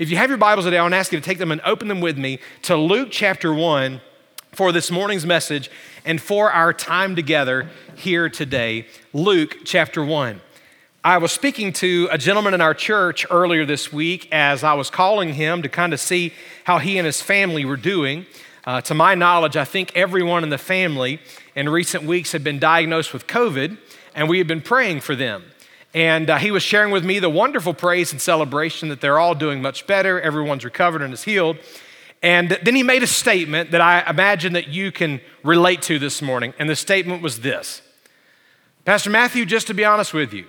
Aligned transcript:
If 0.00 0.10
you 0.10 0.16
have 0.16 0.30
your 0.30 0.38
Bibles 0.38 0.64
today, 0.64 0.78
I 0.78 0.82
want 0.82 0.94
to 0.94 0.96
ask 0.96 1.12
you 1.12 1.20
to 1.20 1.24
take 1.24 1.36
them 1.36 1.52
and 1.52 1.60
open 1.60 1.86
them 1.86 2.00
with 2.00 2.16
me 2.16 2.38
to 2.62 2.74
Luke 2.74 3.08
chapter 3.10 3.52
1 3.52 4.00
for 4.50 4.72
this 4.72 4.90
morning's 4.90 5.26
message 5.26 5.70
and 6.06 6.18
for 6.18 6.50
our 6.50 6.72
time 6.72 7.14
together 7.14 7.68
here 7.96 8.30
today. 8.30 8.86
Luke 9.12 9.58
chapter 9.66 10.02
1. 10.02 10.40
I 11.04 11.18
was 11.18 11.32
speaking 11.32 11.74
to 11.74 12.08
a 12.10 12.16
gentleman 12.16 12.54
in 12.54 12.62
our 12.62 12.72
church 12.72 13.26
earlier 13.30 13.66
this 13.66 13.92
week 13.92 14.26
as 14.32 14.64
I 14.64 14.72
was 14.72 14.88
calling 14.88 15.34
him 15.34 15.60
to 15.60 15.68
kind 15.68 15.92
of 15.92 16.00
see 16.00 16.32
how 16.64 16.78
he 16.78 16.96
and 16.96 17.04
his 17.04 17.20
family 17.20 17.66
were 17.66 17.76
doing. 17.76 18.24
Uh, 18.64 18.80
to 18.80 18.94
my 18.94 19.14
knowledge, 19.14 19.54
I 19.54 19.66
think 19.66 19.94
everyone 19.94 20.44
in 20.44 20.48
the 20.48 20.56
family 20.56 21.20
in 21.54 21.68
recent 21.68 22.04
weeks 22.04 22.32
had 22.32 22.42
been 22.42 22.58
diagnosed 22.58 23.12
with 23.12 23.26
COVID, 23.26 23.76
and 24.14 24.30
we 24.30 24.38
had 24.38 24.46
been 24.46 24.62
praying 24.62 25.02
for 25.02 25.14
them. 25.14 25.44
And 25.92 26.30
uh, 26.30 26.36
he 26.36 26.50
was 26.50 26.62
sharing 26.62 26.92
with 26.92 27.04
me 27.04 27.18
the 27.18 27.30
wonderful 27.30 27.74
praise 27.74 28.12
and 28.12 28.20
celebration 28.20 28.88
that 28.90 29.00
they're 29.00 29.18
all 29.18 29.34
doing 29.34 29.60
much 29.60 29.86
better, 29.86 30.20
everyone's 30.20 30.64
recovered 30.64 31.02
and 31.02 31.12
is 31.12 31.24
healed. 31.24 31.58
And 32.22 32.50
then 32.62 32.74
he 32.74 32.82
made 32.82 33.02
a 33.02 33.06
statement 33.06 33.70
that 33.70 33.80
I 33.80 34.08
imagine 34.08 34.52
that 34.52 34.68
you 34.68 34.92
can 34.92 35.20
relate 35.42 35.82
to 35.82 35.98
this 35.98 36.20
morning. 36.20 36.52
And 36.58 36.68
the 36.68 36.76
statement 36.76 37.22
was 37.22 37.40
this 37.40 37.82
Pastor 38.84 39.10
Matthew, 39.10 39.44
just 39.44 39.66
to 39.66 39.74
be 39.74 39.84
honest 39.84 40.14
with 40.14 40.32
you, 40.32 40.46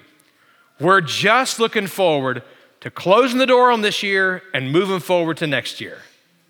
we're 0.79 1.01
just 1.01 1.59
looking 1.59 1.87
forward 1.87 2.43
to 2.81 2.89
closing 2.89 3.37
the 3.37 3.45
door 3.45 3.71
on 3.71 3.81
this 3.81 4.01
year 4.03 4.41
and 4.53 4.71
moving 4.71 4.99
forward 4.99 5.37
to 5.37 5.47
next 5.47 5.79
year, 5.79 5.99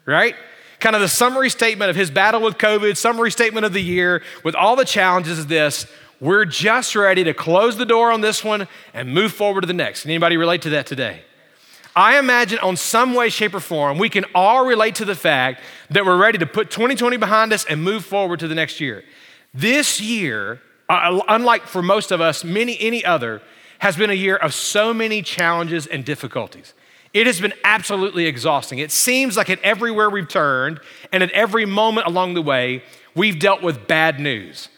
right? 0.06 0.36
Kind 0.80 0.96
of 0.96 1.02
the 1.02 1.10
summary 1.10 1.50
statement 1.50 1.90
of 1.90 1.96
his 1.96 2.10
battle 2.10 2.42
with 2.42 2.58
COVID, 2.58 2.98
summary 2.98 3.30
statement 3.30 3.66
of 3.66 3.74
the 3.74 3.82
year 3.82 4.24
with 4.44 4.56
all 4.56 4.76
the 4.76 4.86
challenges 4.86 5.38
is 5.38 5.48
this 5.48 5.86
we're 6.22 6.46
just 6.46 6.96
ready 6.96 7.24
to 7.24 7.34
close 7.34 7.76
the 7.78 7.86
door 7.86 8.12
on 8.12 8.22
this 8.22 8.44
one 8.44 8.68
and 8.94 9.14
move 9.14 9.34
forward 9.34 9.62
to 9.62 9.68
the 9.68 9.74
next. 9.74 10.04
Can 10.04 10.12
anybody 10.12 10.38
relate 10.38 10.62
to 10.62 10.70
that 10.70 10.86
today? 10.86 11.24
I 11.96 12.20
imagine 12.20 12.60
on 12.60 12.78
some 12.78 13.14
way, 13.14 13.28
shape, 13.30 13.54
or 13.54 13.60
form, 13.60 13.98
we 13.98 14.08
can 14.08 14.24
all 14.34 14.66
relate 14.66 14.96
to 14.96 15.06
the 15.06 15.16
fact 15.16 15.62
that 15.90 16.06
we're 16.06 16.18
ready 16.18 16.38
to 16.38 16.46
put 16.46 16.72
2020 16.72 17.18
behind 17.18 17.52
us 17.52 17.66
and 17.66 17.84
move 17.84 18.06
forward 18.06 18.40
to 18.40 18.48
the 18.48 18.56
next 18.56 18.80
year. 18.80 19.04
This 19.54 20.00
year, 20.00 20.62
uh, 20.88 21.20
unlike 21.28 21.64
for 21.64 21.82
most 21.82 22.12
of 22.12 22.22
us, 22.22 22.44
many 22.46 22.80
any 22.80 23.04
other, 23.04 23.42
has 23.80 23.98
been 23.98 24.12
a 24.12 24.14
year 24.14 24.38
of 24.38 24.54
so 24.54 24.94
many 24.94 25.22
challenges 25.22 25.88
and 25.88 26.06
difficulties. 26.06 26.74
It 27.14 27.26
has 27.26 27.42
been 27.42 27.54
absolutely 27.64 28.28
exhausting. 28.28 28.80
It 28.80 28.92
seems 28.92 29.36
like 29.36 29.50
at 29.50 29.60
everywhere 29.64 30.10
we've 30.10 30.30
turned 30.30 30.80
and 31.12 31.24
at 31.24 31.32
every 31.32 31.66
moment 31.66 32.08
along 32.08 32.36
the 32.36 32.42
way, 32.42 32.84
we've 33.16 33.38
dealt 33.38 33.62
with 33.62 33.88
bad 33.88 34.20
news. 34.20 34.70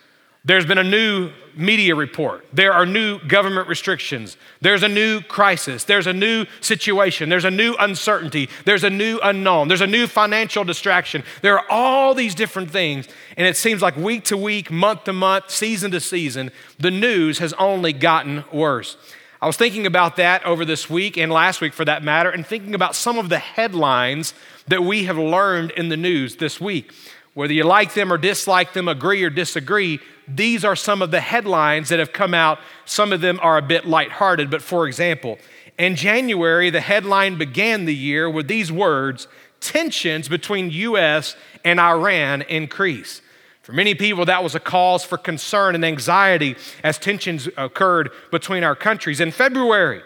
There's 0.45 0.65
been 0.65 0.77
a 0.77 0.83
new 0.83 1.31
media 1.55 1.95
report. 1.95 2.45
There 2.51 2.73
are 2.73 2.85
new 2.85 3.17
government 3.19 3.69
restrictions. 3.69 4.35
There's 4.59 4.83
a 4.83 4.89
new 4.89 5.21
crisis. 5.21 5.85
There's 5.85 6.05
a 6.05 6.11
new 6.11 6.45
situation. 6.59 7.29
There's 7.29 7.45
a 7.45 7.51
new 7.51 7.75
uncertainty. 7.79 8.49
There's 8.65 8.83
a 8.83 8.89
new 8.89 9.19
unknown. 9.23 9.69
There's 9.69 9.79
a 9.79 9.87
new 9.87 10.05
financial 10.05 10.65
distraction. 10.65 11.23
There 11.41 11.57
are 11.57 11.65
all 11.69 12.13
these 12.13 12.35
different 12.35 12.71
things. 12.71 13.07
And 13.37 13.47
it 13.47 13.55
seems 13.55 13.81
like 13.81 13.95
week 13.95 14.25
to 14.25 14.37
week, 14.37 14.69
month 14.69 15.05
to 15.05 15.13
month, 15.13 15.49
season 15.49 15.91
to 15.91 16.01
season, 16.01 16.51
the 16.77 16.91
news 16.91 17.39
has 17.39 17.53
only 17.53 17.93
gotten 17.93 18.43
worse. 18.51 18.97
I 19.41 19.47
was 19.47 19.55
thinking 19.55 19.85
about 19.85 20.17
that 20.17 20.45
over 20.45 20.65
this 20.65 20.89
week 20.89 21.17
and 21.17 21.31
last 21.31 21.61
week 21.61 21.73
for 21.73 21.85
that 21.85 22.03
matter, 22.03 22.29
and 22.29 22.45
thinking 22.45 22.75
about 22.75 22.95
some 22.95 23.17
of 23.17 23.29
the 23.29 23.39
headlines 23.39 24.33
that 24.67 24.83
we 24.83 25.05
have 25.05 25.17
learned 25.17 25.71
in 25.71 25.87
the 25.87 25.97
news 25.97 26.35
this 26.37 26.59
week. 26.59 26.91
Whether 27.33 27.53
you 27.53 27.63
like 27.63 27.93
them 27.93 28.13
or 28.13 28.17
dislike 28.17 28.73
them, 28.73 28.87
agree 28.87 29.23
or 29.23 29.29
disagree, 29.29 29.99
these 30.27 30.63
are 30.63 30.75
some 30.75 31.01
of 31.01 31.11
the 31.11 31.19
headlines 31.19 31.89
that 31.89 31.99
have 31.99 32.13
come 32.13 32.33
out. 32.33 32.59
Some 32.85 33.11
of 33.11 33.21
them 33.21 33.39
are 33.41 33.57
a 33.57 33.61
bit 33.61 33.85
lighthearted, 33.85 34.49
but 34.49 34.61
for 34.61 34.87
example, 34.87 35.37
in 35.77 35.95
January, 35.95 36.69
the 36.69 36.81
headline 36.81 37.37
began 37.37 37.85
the 37.85 37.95
year 37.95 38.29
with 38.29 38.47
these 38.47 38.71
words 38.71 39.27
tensions 39.59 40.27
between 40.27 40.69
US 40.71 41.35
and 41.63 41.79
Iran 41.79 42.41
increase. 42.43 43.21
For 43.61 43.71
many 43.71 43.95
people, 43.95 44.25
that 44.25 44.43
was 44.43 44.55
a 44.55 44.59
cause 44.59 45.05
for 45.05 45.17
concern 45.17 45.73
and 45.73 45.85
anxiety 45.85 46.57
as 46.83 46.97
tensions 46.97 47.47
occurred 47.55 48.11
between 48.29 48.63
our 48.63 48.75
countries. 48.75 49.21
In 49.21 49.31
February, 49.31 50.01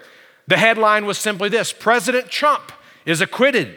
the 0.45 0.57
headline 0.57 1.07
was 1.07 1.17
simply 1.17 1.49
this 1.49 1.73
President 1.73 2.29
Trump 2.29 2.71
is 3.05 3.19
acquitted. 3.19 3.75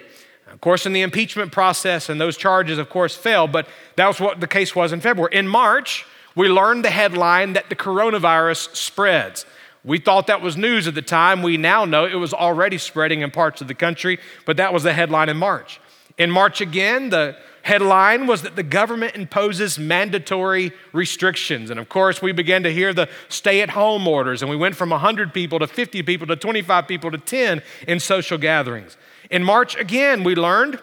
Of 0.53 0.61
course, 0.61 0.85
in 0.85 0.93
the 0.93 1.01
impeachment 1.01 1.51
process, 1.51 2.09
and 2.09 2.21
those 2.21 2.37
charges, 2.37 2.77
of 2.77 2.91
course, 2.91 3.17
failed, 3.17 3.53
but 3.53 3.69
that 3.97 4.07
was 4.07 4.21
what 4.21 4.41
the 4.41 4.47
case 4.47 4.77
was 4.77 4.93
in 4.93 5.01
February. 5.01 5.35
In 5.35 5.49
March, 5.49 6.05
we 6.35 6.49
learned 6.49 6.85
the 6.85 6.91
headline 6.91 7.55
that 7.55 7.69
the 7.69 7.77
coronavirus 7.77 8.75
spreads. 8.77 9.47
We 9.85 9.99
thought 9.99 10.27
that 10.27 10.43
was 10.43 10.57
news 10.57 10.87
at 10.87 10.95
the 10.95 11.03
time. 11.03 11.43
We 11.43 11.57
now 11.57 11.85
know 11.85 12.05
it 12.05 12.15
was 12.15 12.35
already 12.35 12.79
spreading 12.79 13.23
in 13.23 13.31
parts 13.31 13.61
of 13.61 13.69
the 13.69 13.75
country, 13.75 14.19
but 14.45 14.57
that 14.59 14.73
was 14.73 14.83
the 14.83 14.93
headline 14.93 15.29
in 15.29 15.37
March. 15.37 15.81
In 16.19 16.31
March 16.31 16.61
again, 16.61 17.09
the 17.09 17.37
headline 17.63 18.27
was 18.27 18.43
that 18.43 18.57
the 18.57 18.63
government 18.63 19.15
imposes 19.15 19.79
mandatory 19.79 20.73
restrictions. 20.93 21.71
And 21.71 21.81
of 21.81 21.89
course, 21.89 22.21
we 22.21 22.33
began 22.33 22.63
to 22.65 22.73
hear 22.73 22.93
the 22.93 23.09
stay 23.29 23.63
at 23.63 23.71
home 23.71 24.07
orders, 24.07 24.43
and 24.43 24.51
we 24.51 24.57
went 24.57 24.77
from 24.77 24.91
100 24.91 25.33
people 25.33 25.59
to 25.59 25.67
50 25.67 26.03
people 26.03 26.27
to 26.27 26.37
25 26.37 26.87
people 26.87 27.11
to 27.11 27.19
10 27.19 27.63
in 27.89 28.01
social 28.01 28.39
gatherings. 28.39 28.97
In 29.31 29.43
March 29.43 29.77
again, 29.77 30.25
we 30.25 30.35
learned 30.35 30.81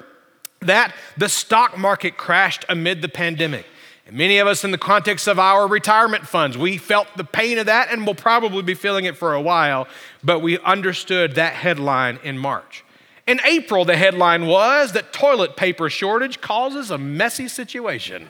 that 0.61 0.93
the 1.17 1.29
stock 1.29 1.77
market 1.77 2.17
crashed 2.17 2.65
amid 2.67 3.01
the 3.01 3.09
pandemic. 3.09 3.65
And 4.07 4.15
many 4.15 4.37
of 4.37 4.47
us, 4.47 4.63
in 4.63 4.71
the 4.71 4.77
context 4.77 5.27
of 5.27 5.37
our 5.37 5.67
retirement 5.67 6.25
funds, 6.25 6.57
we 6.57 6.77
felt 6.77 7.07
the 7.17 7.25
pain 7.25 7.57
of 7.57 7.65
that 7.65 7.91
and 7.91 8.07
will 8.07 8.15
probably 8.15 8.63
be 8.63 8.73
feeling 8.73 9.03
it 9.03 9.17
for 9.17 9.33
a 9.33 9.41
while, 9.41 9.85
but 10.23 10.39
we 10.39 10.57
understood 10.59 11.35
that 11.35 11.53
headline 11.53 12.17
in 12.23 12.37
March. 12.37 12.85
In 13.27 13.41
April, 13.45 13.83
the 13.83 13.97
headline 13.97 14.47
was 14.47 14.93
that 14.93 15.11
toilet 15.11 15.57
paper 15.57 15.89
shortage 15.89 16.39
causes 16.39 16.89
a 16.89 16.97
messy 16.97 17.49
situation. 17.49 18.29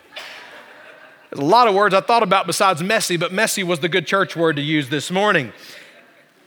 There's 1.30 1.44
a 1.44 1.46
lot 1.46 1.68
of 1.68 1.76
words 1.76 1.94
I 1.94 2.02
thought 2.02 2.24
about 2.24 2.48
besides 2.48 2.82
messy, 2.82 3.16
but 3.16 3.32
messy 3.32 3.64
was 3.64 3.80
the 3.80 3.90
good 3.90 4.08
church 4.08 4.36
word 4.36 4.56
to 4.56 4.64
use 4.64 4.90
this 4.90 5.12
morning. 5.12 5.54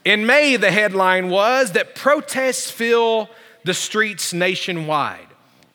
In 0.03 0.25
May, 0.25 0.57
the 0.57 0.71
headline 0.71 1.29
was 1.29 1.71
that 1.71 1.95
protests 1.95 2.69
fill 2.69 3.29
the 3.63 3.73
streets 3.73 4.33
nationwide. 4.33 5.27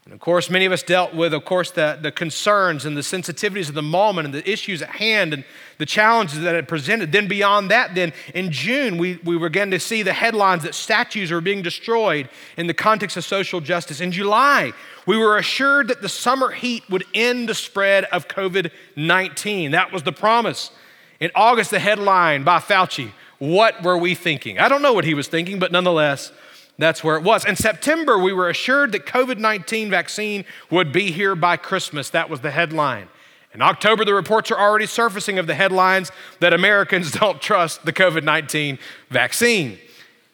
And 0.07 0.15
of 0.15 0.21
course, 0.21 0.49
many 0.49 0.67
of 0.67 0.71
us 0.71 0.85
dealt 0.85 1.15
with, 1.15 1.35
of 1.35 1.45
course, 1.45 1.73
the, 1.73 1.99
the 2.01 2.13
concerns 2.13 2.85
and 2.85 2.97
the 2.97 3.01
sensitivities 3.01 3.69
of 3.69 3.75
the 3.75 3.83
moment 3.83 4.27
and 4.27 4.33
the 4.33 4.49
issues 4.49 4.81
at 4.81 4.91
hand 4.91 5.35
and 5.35 5.45
the 5.79 5.87
challenges 5.87 6.43
that 6.43 6.55
it 6.55 6.69
presented. 6.69 7.11
Then, 7.11 7.27
beyond 7.27 7.73
that, 7.73 7.97
then 7.97 8.13
in 8.33 8.53
June, 8.53 8.99
we, 8.99 9.19
we 9.25 9.37
began 9.37 9.73
to 9.73 9.81
see 9.81 10.05
the 10.05 10.13
headlines 10.13 10.63
that 10.63 10.77
statues 10.77 11.33
are 11.33 11.41
being 11.41 11.61
destroyed 11.61 12.29
in 12.57 12.69
the 12.69 12.73
context 12.73 13.17
of 13.17 13.25
social 13.25 13.61
justice. 13.61 14.01
In 14.01 14.13
July, 14.13 14.73
we 15.07 15.19
were 15.19 15.39
assured 15.39 15.89
that 15.89 16.03
the 16.03 16.09
summer 16.09 16.53
heat 16.53 16.85
would 16.89 17.03
end 17.13 17.49
the 17.49 17.55
spread 17.55 18.05
of 18.05 18.29
COVID 18.29 18.71
19. 18.95 19.73
That 19.73 19.91
was 19.91 20.05
the 20.05 20.13
promise. 20.13 20.71
In 21.19 21.33
August, 21.35 21.73
the 21.73 21.81
headline 21.81 22.45
by 22.45 22.61
Fauci 22.61 23.11
What 23.41 23.83
were 23.83 23.99
we 23.99 24.15
thinking? 24.15 24.61
I 24.61 24.69
don't 24.69 24.83
know 24.83 24.93
what 24.93 25.05
he 25.05 25.15
was 25.15 25.27
thinking, 25.27 25.59
but 25.59 25.73
nonetheless, 25.73 26.31
that's 26.79 27.03
where 27.03 27.17
it 27.17 27.23
was. 27.23 27.45
In 27.45 27.57
September, 27.57 28.19
we 28.19 28.33
were 28.33 28.49
assured 28.49 28.93
that 28.93 29.07
COVID 29.07 29.39
19 29.39 29.91
vaccine 29.91 30.45
would 30.71 30.93
be 30.93 31.11
here 31.11 31.35
by 31.35 31.57
Christmas. 31.57 32.11
That 32.11 32.29
was 32.29 32.41
the 32.41 32.51
headline. 32.51 33.09
In 33.55 33.63
October, 33.63 34.05
the 34.05 34.13
reports 34.13 34.51
are 34.51 34.59
already 34.59 34.85
surfacing 34.85 35.39
of 35.39 35.47
the 35.47 35.55
headlines 35.55 36.13
that 36.41 36.53
Americans 36.53 37.11
don't 37.21 37.41
trust 37.41 37.85
the 37.85 37.93
COVID 37.93 38.23
19 38.23 38.79
vaccine. 39.09 39.79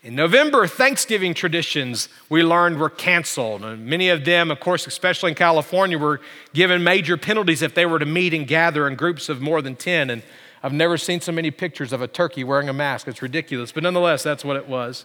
In 0.03 0.17
November, 0.17 0.67
Thanksgiving 0.67 1.33
traditions 1.33 2.09
we 2.29 2.43
learned 2.43 2.81
were 2.81 2.91
canceled. 2.91 3.63
And 3.63 3.87
many 3.87 4.09
of 4.09 4.25
them, 4.25 4.51
of 4.51 4.59
course, 4.59 4.89
especially 4.89 5.31
in 5.31 5.37
California, 5.37 5.97
were 5.97 6.21
given 6.53 6.83
major 6.83 7.17
penalties 7.17 7.63
if 7.63 7.73
they 7.75 7.87
were 7.87 8.01
to 8.01 8.07
meet 8.07 8.35
and 8.35 8.45
gather 8.45 8.89
in 8.89 8.97
groups 8.97 9.29
of 9.29 9.41
more 9.41 9.63
than 9.63 9.77
10. 9.77 10.11
And 10.11 10.25
I've 10.61 10.73
never 10.73 10.99
seen 10.99 11.21
so 11.21 11.31
many 11.31 11.53
pictures 11.53 11.93
of 11.93 12.03
a 12.03 12.09
turkey 12.09 12.43
wearing 12.43 12.69
a 12.69 12.73
mask. 12.73 13.07
It's 13.07 13.23
ridiculous. 13.23 13.71
But 13.71 13.85
nonetheless, 13.85 14.25
that's 14.25 14.45
what 14.45 14.57
it 14.57 14.67
was. 14.67 15.05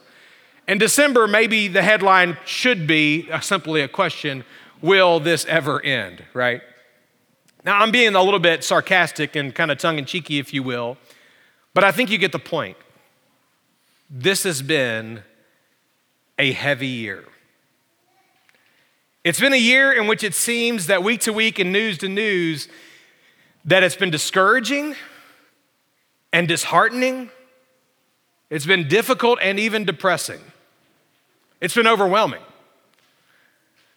In 0.67 0.77
December, 0.77 1.27
maybe 1.27 1.67
the 1.69 1.81
headline 1.81 2.37
should 2.45 2.87
be 2.87 3.29
uh, 3.31 3.39
simply 3.39 3.81
a 3.81 3.87
question 3.87 4.43
Will 4.81 5.19
this 5.19 5.43
ever 5.45 5.83
end, 5.83 6.23
right? 6.33 6.61
Now, 7.63 7.81
I'm 7.81 7.89
being 7.89 8.13
a 8.13 8.21
little 8.21 8.39
bit 8.39 8.63
sarcastic 8.63 9.35
and 9.35 9.55
kind 9.55 9.71
of 9.71 9.79
tongue 9.79 9.97
in 9.97 10.05
cheeky, 10.05 10.37
if 10.37 10.53
you 10.53 10.61
will, 10.61 10.97
but 11.73 11.83
I 11.83 11.91
think 11.91 12.11
you 12.11 12.17
get 12.17 12.31
the 12.31 12.39
point. 12.39 12.77
This 14.09 14.43
has 14.43 14.61
been 14.61 15.23
a 16.37 16.51
heavy 16.51 16.87
year. 16.87 17.23
It's 19.23 19.39
been 19.39 19.53
a 19.53 19.57
year 19.57 19.91
in 19.91 20.07
which 20.07 20.23
it 20.23 20.35
seems 20.35 20.87
that 20.87 21.03
week 21.03 21.21
to 21.21 21.33
week 21.33 21.59
and 21.59 21.73
news 21.73 21.97
to 21.97 22.07
news 22.07 22.69
that 23.65 23.83
it's 23.83 23.95
been 23.95 24.11
discouraging 24.11 24.95
and 26.31 26.47
disheartening. 26.47 27.31
It's 28.49 28.65
been 28.65 28.87
difficult 28.87 29.39
and 29.41 29.59
even 29.59 29.83
depressing. 29.83 30.39
It's 31.61 31.75
been 31.75 31.87
overwhelming. 31.87 32.41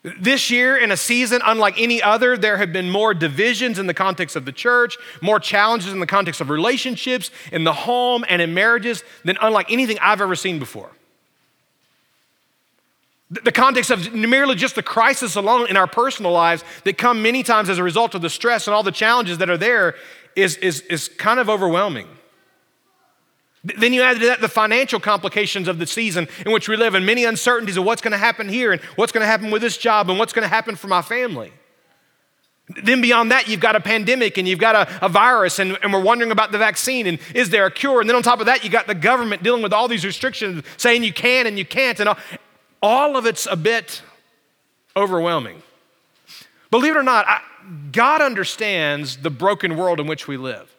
This 0.03 0.51
year, 0.51 0.79
in 0.79 0.91
a 0.91 0.97
season 0.97 1.43
unlike 1.45 1.79
any 1.79 2.03
other, 2.03 2.39
there 2.39 2.57
have 2.57 2.73
been 2.73 2.89
more 2.89 3.13
divisions 3.13 3.79
in 3.79 3.87
the 3.87 3.93
context 3.93 4.35
of 4.35 4.47
the 4.47 4.53
church, 4.53 4.97
more 5.21 5.39
challenges 5.39 5.93
in 5.93 6.01
the 6.01 6.07
context 6.07 6.41
of 6.41 6.49
relationships, 6.49 7.31
in 7.53 7.65
the 7.65 7.73
home, 7.73 8.25
and 8.29 8.41
in 8.41 8.55
marriages 8.55 9.05
than 9.25 9.37
unlike 9.43 9.71
anything 9.71 9.99
I've 10.01 10.23
ever 10.23 10.35
seen 10.37 10.59
before. 10.59 10.91
The 13.31 13.53
context 13.53 13.91
of 13.91 14.13
merely 14.15 14.55
just 14.55 14.75
the 14.75 14.83
crisis 14.83 15.37
alone 15.37 15.69
in 15.69 15.77
our 15.77 15.87
personal 15.87 16.33
lives 16.33 16.65
that 16.85 16.97
come 16.97 17.23
many 17.23 17.43
times 17.43 17.69
as 17.69 17.79
a 17.79 17.83
result 17.83 18.15
of 18.15 18.23
the 18.23 18.31
stress 18.31 18.67
and 18.67 18.75
all 18.75 18.83
the 18.83 18.91
challenges 18.91 19.39
that 19.39 19.51
are 19.51 19.59
there 19.59 19.97
is, 20.35 20.57
is, 20.57 20.81
is 20.83 21.09
kind 21.09 21.39
of 21.39 21.51
overwhelming. 21.51 22.09
Then 23.63 23.93
you 23.93 24.01
add 24.03 24.19
to 24.21 24.27
that 24.27 24.41
the 24.41 24.49
financial 24.49 25.01
complications 25.01 25.69
of 25.69 25.79
the 25.79 25.87
season 25.87 26.29
in 26.47 26.53
which 26.53 26.69
we 26.69 26.77
live 26.77 26.95
and 26.95 27.05
many 27.05 27.25
uncertainties 27.25 27.77
of 27.77 27.85
what's 27.85 28.01
going 28.01 28.13
to 28.13 28.19
happen 28.19 28.49
here 28.49 28.73
and 28.73 28.81
what's 28.97 29.13
going 29.13 29.23
to 29.23 29.27
happen 29.27 29.51
with 29.51 29.61
this 29.61 29.77
job 29.77 30.09
and 30.09 30.19
what's 30.19 30.33
going 30.33 30.45
to 30.45 30.49
happen 30.49 30.77
for 30.77 30.89
my 30.89 31.03
family. 31.03 31.53
Then 32.83 33.01
beyond 33.01 33.33
that, 33.33 33.49
you've 33.49 33.61
got 33.61 33.77
a 33.77 33.81
pandemic 33.81 34.39
and 34.39 34.47
you've 34.47 34.61
got 34.61 34.77
a, 34.77 35.05
a 35.05 35.09
virus, 35.09 35.59
and, 35.59 35.77
and, 35.83 35.93
we're 35.93 36.03
wondering 36.03 36.31
about 36.31 36.53
the 36.53 36.59
vaccine 36.59 37.07
and 37.07 37.19
is 37.35 37.51
there 37.51 37.67
a 37.67 37.71
cure? 37.71 38.01
And 38.01 38.09
then 38.09 38.17
on 38.17 38.23
top 38.23 38.41
of 38.41 38.47
that, 38.47 38.63
you've 38.63 38.73
got 38.73 38.87
the 38.87 38.95
government 38.95 39.43
dealing 39.43 39.63
with 39.63 39.73
all 39.73 39.89
these 39.89 40.05
restrictions, 40.05 40.63
saying 40.77 41.03
you 41.03 41.13
can 41.13 41.47
and 41.47 41.59
you 41.59 41.65
can't, 41.65 41.99
and 41.99 42.11
all, 42.11 42.19
all 42.81 43.17
of 43.17 43.27
it's 43.27 43.47
a 43.47 43.57
bit 43.57 44.03
overwhelming. 44.97 45.63
Believe 46.71 46.95
it 46.95 46.99
or 46.99 47.03
not, 47.03 47.27
I, 47.27 47.41
God 47.91 48.23
understands 48.23 49.17
the 49.19 49.31
broken 49.31 49.77
world 49.77 49.99
in 49.99 50.07
which 50.07 50.29
we 50.29 50.37
live. 50.37 50.70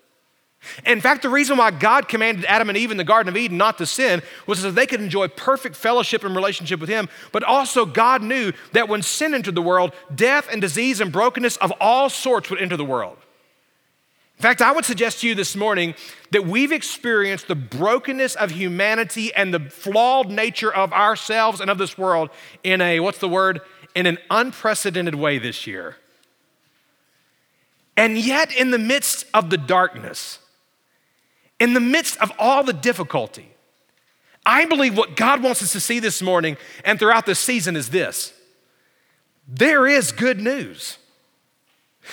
In 0.85 1.01
fact, 1.01 1.23
the 1.23 1.29
reason 1.29 1.57
why 1.57 1.71
God 1.71 2.07
commanded 2.07 2.45
Adam 2.45 2.69
and 2.69 2.77
Eve 2.77 2.91
in 2.91 2.97
the 2.97 3.03
Garden 3.03 3.29
of 3.29 3.37
Eden 3.37 3.57
not 3.57 3.79
to 3.79 3.85
sin 3.85 4.21
was 4.45 4.59
so 4.59 4.69
they 4.69 4.85
could 4.85 5.01
enjoy 5.01 5.27
perfect 5.27 5.75
fellowship 5.75 6.23
and 6.23 6.35
relationship 6.35 6.79
with 6.79 6.89
Him. 6.89 7.09
But 7.31 7.43
also, 7.43 7.85
God 7.85 8.21
knew 8.21 8.53
that 8.73 8.87
when 8.87 9.01
sin 9.01 9.33
entered 9.33 9.55
the 9.55 9.61
world, 9.61 9.91
death 10.13 10.47
and 10.51 10.61
disease 10.61 11.01
and 11.01 11.11
brokenness 11.11 11.57
of 11.57 11.73
all 11.81 12.09
sorts 12.09 12.49
would 12.49 12.61
enter 12.61 12.77
the 12.77 12.85
world. 12.85 13.17
In 14.37 14.43
fact, 14.43 14.61
I 14.61 14.71
would 14.71 14.85
suggest 14.85 15.21
to 15.21 15.27
you 15.27 15.35
this 15.35 15.55
morning 15.55 15.93
that 16.31 16.47
we've 16.47 16.71
experienced 16.71 17.47
the 17.47 17.55
brokenness 17.55 18.35
of 18.35 18.51
humanity 18.51 19.31
and 19.33 19.53
the 19.53 19.59
flawed 19.59 20.29
nature 20.29 20.73
of 20.73 20.93
ourselves 20.93 21.59
and 21.59 21.69
of 21.69 21.77
this 21.77 21.95
world 21.95 22.29
in 22.63 22.81
a, 22.81 22.99
what's 23.01 23.19
the 23.19 23.29
word? 23.29 23.61
In 23.93 24.07
an 24.07 24.17
unprecedented 24.31 25.13
way 25.15 25.37
this 25.37 25.67
year. 25.67 25.97
And 27.95 28.17
yet, 28.17 28.51
in 28.55 28.71
the 28.71 28.79
midst 28.79 29.25
of 29.33 29.51
the 29.51 29.57
darkness, 29.57 30.39
in 31.61 31.75
the 31.75 31.79
midst 31.79 32.17
of 32.17 32.31
all 32.39 32.63
the 32.63 32.73
difficulty, 32.73 33.53
I 34.43 34.65
believe 34.65 34.97
what 34.97 35.15
God 35.15 35.43
wants 35.43 35.61
us 35.61 35.73
to 35.73 35.79
see 35.79 35.99
this 35.99 36.19
morning 36.19 36.57
and 36.83 36.97
throughout 36.97 37.27
this 37.27 37.37
season 37.37 37.75
is 37.75 37.89
this 37.89 38.33
there 39.47 39.85
is 39.85 40.11
good 40.11 40.41
news. 40.41 40.97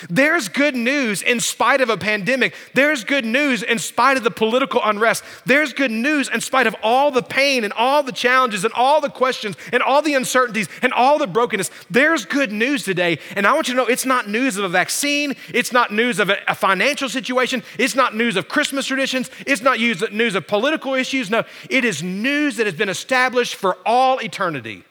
There's 0.09 0.49
good 0.49 0.75
news 0.75 1.21
in 1.21 1.39
spite 1.39 1.81
of 1.81 1.89
a 1.89 1.97
pandemic. 1.97 2.53
There's 2.73 3.03
good 3.03 3.25
news 3.25 3.63
in 3.63 3.79
spite 3.79 4.17
of 4.17 4.23
the 4.23 4.31
political 4.31 4.81
unrest. 4.83 5.23
There's 5.45 5.73
good 5.73 5.91
news 5.91 6.29
in 6.29 6.41
spite 6.41 6.67
of 6.67 6.75
all 6.83 7.11
the 7.11 7.23
pain 7.23 7.63
and 7.63 7.73
all 7.73 8.03
the 8.03 8.11
challenges 8.11 8.63
and 8.63 8.73
all 8.73 9.01
the 9.01 9.09
questions 9.09 9.57
and 9.73 9.81
all 9.81 10.01
the 10.01 10.13
uncertainties 10.13 10.69
and 10.81 10.93
all 10.93 11.17
the 11.17 11.27
brokenness. 11.27 11.71
There's 11.89 12.23
good 12.25 12.51
news 12.51 12.83
today. 12.83 13.17
And 13.35 13.47
I 13.47 13.53
want 13.53 13.67
you 13.67 13.73
to 13.73 13.77
know 13.79 13.87
it's 13.87 14.05
not 14.05 14.29
news 14.29 14.57
of 14.57 14.63
a 14.63 14.69
vaccine. 14.69 15.35
It's 15.49 15.73
not 15.73 15.91
news 15.91 16.19
of 16.19 16.29
a, 16.29 16.37
financial 16.55 17.09
situation. 17.09 17.63
It's 17.77 17.95
not 17.95 18.15
news 18.15 18.35
of 18.35 18.47
Christmas 18.47 18.85
traditions. 18.85 19.31
It's 19.47 19.61
not 19.61 19.79
news 19.79 20.35
of 20.35 20.47
political 20.47 20.93
issues. 20.93 21.29
No, 21.29 21.43
it 21.69 21.83
is 21.83 22.03
news 22.03 22.57
that 22.57 22.67
has 22.67 22.75
been 22.75 22.89
established 22.89 23.55
for 23.55 23.77
all 23.85 24.19
eternity. 24.19 24.83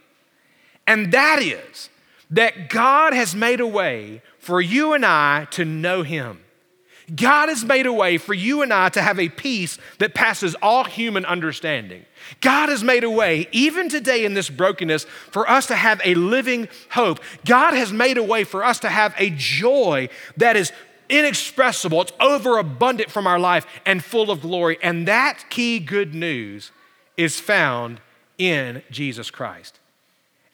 And 0.87 1.13
that 1.13 1.41
is 1.43 1.91
that 2.31 2.69
God 2.69 3.13
has 3.13 3.35
made 3.35 3.61
a 3.61 3.67
way 3.67 4.23
for 4.49 4.63
you 4.63 4.95
and 4.95 5.05
I 5.05 5.47
to 5.51 5.67
know 5.67 6.03
Him. 6.03 6.41
God 7.15 7.51
has 7.51 7.67
made 7.67 7.85
a 7.85 7.93
way 7.93 8.17
for 8.17 8.33
you 8.33 8.63
and 8.63 8.73
I 8.73 8.89
to 8.89 9.03
have 9.03 9.21
a 9.21 9.29
peace 9.29 9.77
that 9.99 10.15
passes 10.15 10.57
all 10.63 10.85
human 10.85 11.27
understanding. 11.27 12.07
God 12.41 12.71
has 12.71 12.83
made 12.83 13.05
a 13.05 13.11
way, 13.11 13.47
even 13.53 13.91
today 13.91 14.25
in 14.25 14.33
this 14.33 14.49
brokenness, 14.49 15.05
for 15.05 15.47
us 15.51 15.67
to 15.67 15.75
have 15.75 16.01
a 16.03 16.15
living 16.15 16.67
hope. 16.93 17.21
God 17.45 17.75
has 17.75 17.93
made 17.93 18.17
a 18.17 18.23
way 18.23 18.43
for 18.43 18.65
us 18.65 18.79
to 18.81 18.89
have 18.89 19.15
a 19.19 19.29
joy 19.37 20.09
that 20.39 20.57
is 20.57 20.73
inexpressible, 21.11 22.01
it's 22.01 22.13
overabundant 22.19 23.11
from 23.11 23.27
our 23.27 23.39
life 23.39 23.67
and 23.85 24.03
full 24.03 24.31
of 24.31 24.41
glory. 24.41 24.79
And 24.83 25.07
that 25.07 25.45
key 25.51 25.79
good 25.79 26.15
news 26.15 26.73
is 27.19 27.39
found 27.39 28.01
in 28.39 28.83
Jesus 28.91 29.31
Christ. 29.31 29.79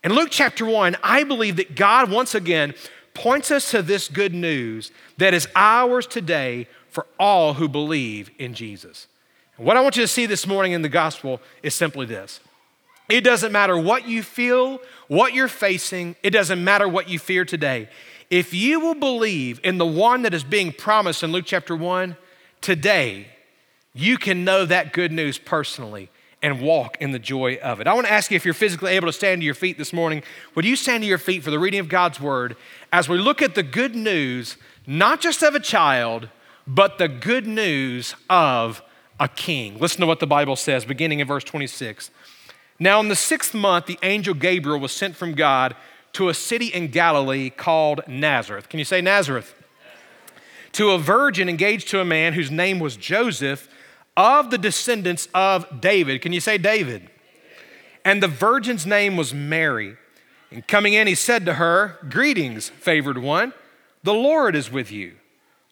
In 0.02 0.12
Luke 0.12 0.30
chapter 0.32 0.66
1, 0.66 0.96
I 1.00 1.22
believe 1.22 1.54
that 1.56 1.76
God 1.76 2.10
once 2.10 2.34
again 2.34 2.74
points 3.14 3.50
us 3.50 3.70
to 3.70 3.80
this 3.80 4.08
good 4.08 4.34
news 4.34 4.90
that 5.18 5.32
is 5.32 5.48
ours 5.54 6.06
today 6.06 6.68
for 6.90 7.06
all 7.18 7.54
who 7.54 7.68
believe 7.68 8.30
in 8.38 8.54
Jesus. 8.54 9.06
And 9.56 9.66
what 9.66 9.76
I 9.76 9.80
want 9.80 9.96
you 9.96 10.02
to 10.02 10.08
see 10.08 10.26
this 10.26 10.46
morning 10.46 10.72
in 10.72 10.82
the 10.82 10.88
gospel 10.88 11.40
is 11.62 11.74
simply 11.74 12.06
this 12.06 12.40
it 13.08 13.22
doesn't 13.22 13.52
matter 13.52 13.76
what 13.76 14.08
you 14.08 14.22
feel, 14.22 14.80
what 15.08 15.34
you're 15.34 15.48
facing, 15.48 16.16
it 16.22 16.30
doesn't 16.30 16.62
matter 16.62 16.88
what 16.88 17.08
you 17.08 17.18
fear 17.18 17.44
today. 17.44 17.88
If 18.30 18.54
you 18.54 18.80
will 18.80 18.94
believe 18.94 19.60
in 19.62 19.78
the 19.78 19.86
one 19.86 20.22
that 20.22 20.34
is 20.34 20.42
being 20.42 20.72
promised 20.72 21.22
in 21.22 21.30
Luke 21.30 21.44
chapter 21.46 21.76
1, 21.76 22.16
today 22.60 23.28
you 23.92 24.16
can 24.16 24.44
know 24.44 24.64
that 24.64 24.92
good 24.92 25.12
news 25.12 25.38
personally 25.38 26.10
and 26.44 26.60
walk 26.60 26.98
in 27.00 27.10
the 27.10 27.18
joy 27.18 27.54
of 27.62 27.80
it. 27.80 27.86
I 27.86 27.94
want 27.94 28.06
to 28.06 28.12
ask 28.12 28.30
you 28.30 28.36
if 28.36 28.44
you're 28.44 28.52
physically 28.52 28.92
able 28.92 29.06
to 29.06 29.14
stand 29.14 29.40
to 29.40 29.46
your 29.46 29.54
feet 29.54 29.78
this 29.78 29.94
morning, 29.94 30.22
would 30.54 30.66
you 30.66 30.76
stand 30.76 31.02
to 31.02 31.08
your 31.08 31.16
feet 31.16 31.42
for 31.42 31.50
the 31.50 31.58
reading 31.58 31.80
of 31.80 31.88
God's 31.88 32.20
word 32.20 32.54
as 32.92 33.08
we 33.08 33.16
look 33.16 33.40
at 33.40 33.54
the 33.54 33.62
good 33.62 33.96
news, 33.96 34.58
not 34.86 35.22
just 35.22 35.42
of 35.42 35.54
a 35.54 35.60
child, 35.60 36.28
but 36.66 36.98
the 36.98 37.08
good 37.08 37.46
news 37.46 38.14
of 38.28 38.82
a 39.18 39.26
king? 39.26 39.78
Listen 39.78 40.02
to 40.02 40.06
what 40.06 40.20
the 40.20 40.26
Bible 40.26 40.54
says, 40.54 40.84
beginning 40.84 41.20
in 41.20 41.26
verse 41.26 41.44
26. 41.44 42.10
Now, 42.78 43.00
in 43.00 43.08
the 43.08 43.16
sixth 43.16 43.54
month, 43.54 43.86
the 43.86 43.98
angel 44.02 44.34
Gabriel 44.34 44.78
was 44.78 44.92
sent 44.92 45.16
from 45.16 45.32
God 45.32 45.74
to 46.12 46.28
a 46.28 46.34
city 46.34 46.66
in 46.66 46.88
Galilee 46.88 47.48
called 47.48 48.02
Nazareth. 48.06 48.68
Can 48.68 48.78
you 48.78 48.84
say 48.84 49.00
Nazareth? 49.00 49.54
To 50.72 50.90
a 50.90 50.98
virgin 50.98 51.48
engaged 51.48 51.88
to 51.88 52.00
a 52.00 52.04
man 52.04 52.34
whose 52.34 52.50
name 52.50 52.80
was 52.80 52.96
Joseph 52.96 53.66
of 54.16 54.50
the 54.50 54.58
descendants 54.58 55.28
of 55.34 55.80
David. 55.80 56.22
Can 56.22 56.32
you 56.32 56.40
say 56.40 56.58
David? 56.58 57.10
And 58.04 58.22
the 58.22 58.28
virgin's 58.28 58.86
name 58.86 59.16
was 59.16 59.32
Mary. 59.34 59.96
And 60.50 60.66
coming 60.66 60.92
in, 60.92 61.06
he 61.06 61.14
said 61.14 61.46
to 61.46 61.54
her, 61.54 61.98
Greetings, 62.08 62.68
favored 62.68 63.18
one, 63.18 63.52
the 64.02 64.14
Lord 64.14 64.54
is 64.54 64.70
with 64.70 64.92
you. 64.92 65.14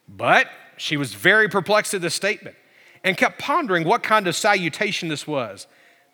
But 0.08 0.49
she 0.76 0.96
was 0.96 1.14
very 1.14 1.49
perplexed 1.49 1.94
at 1.94 2.00
this 2.00 2.14
statement 2.14 2.56
and 3.04 3.16
kept 3.16 3.38
pondering 3.38 3.84
what 3.84 4.02
kind 4.02 4.26
of 4.26 4.34
salutation 4.34 5.08
this 5.08 5.26
was. 5.26 5.66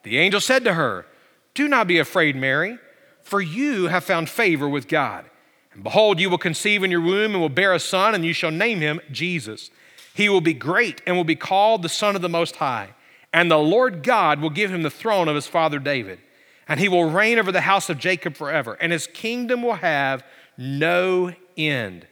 The 0.02 0.18
angel 0.18 0.40
said 0.40 0.64
to 0.64 0.74
her, 0.74 1.06
Do 1.54 1.68
not 1.68 1.86
be 1.86 1.98
afraid, 1.98 2.36
Mary, 2.36 2.78
for 3.22 3.40
you 3.40 3.86
have 3.86 4.04
found 4.04 4.28
favor 4.28 4.68
with 4.68 4.88
God. 4.88 5.24
And 5.72 5.82
behold, 5.82 6.18
you 6.18 6.28
will 6.28 6.38
conceive 6.38 6.82
in 6.82 6.90
your 6.90 7.00
womb 7.00 7.32
and 7.32 7.40
will 7.40 7.48
bear 7.48 7.72
a 7.72 7.78
son, 7.78 8.14
and 8.14 8.24
you 8.24 8.32
shall 8.32 8.50
name 8.50 8.80
him 8.80 9.00
Jesus. 9.12 9.70
He 10.18 10.28
will 10.28 10.40
be 10.40 10.52
great 10.52 11.00
and 11.06 11.14
will 11.14 11.22
be 11.22 11.36
called 11.36 11.82
the 11.82 11.88
Son 11.88 12.16
of 12.16 12.22
the 12.22 12.28
Most 12.28 12.56
High. 12.56 12.88
And 13.32 13.48
the 13.48 13.56
Lord 13.56 14.02
God 14.02 14.40
will 14.40 14.50
give 14.50 14.68
him 14.68 14.82
the 14.82 14.90
throne 14.90 15.28
of 15.28 15.36
his 15.36 15.46
father 15.46 15.78
David. 15.78 16.18
And 16.66 16.80
he 16.80 16.88
will 16.88 17.08
reign 17.08 17.38
over 17.38 17.52
the 17.52 17.60
house 17.60 17.88
of 17.88 18.00
Jacob 18.00 18.34
forever. 18.34 18.76
And 18.80 18.90
his 18.90 19.06
kingdom 19.06 19.62
will 19.62 19.74
have 19.74 20.24
no 20.56 21.32
end. 21.56 22.08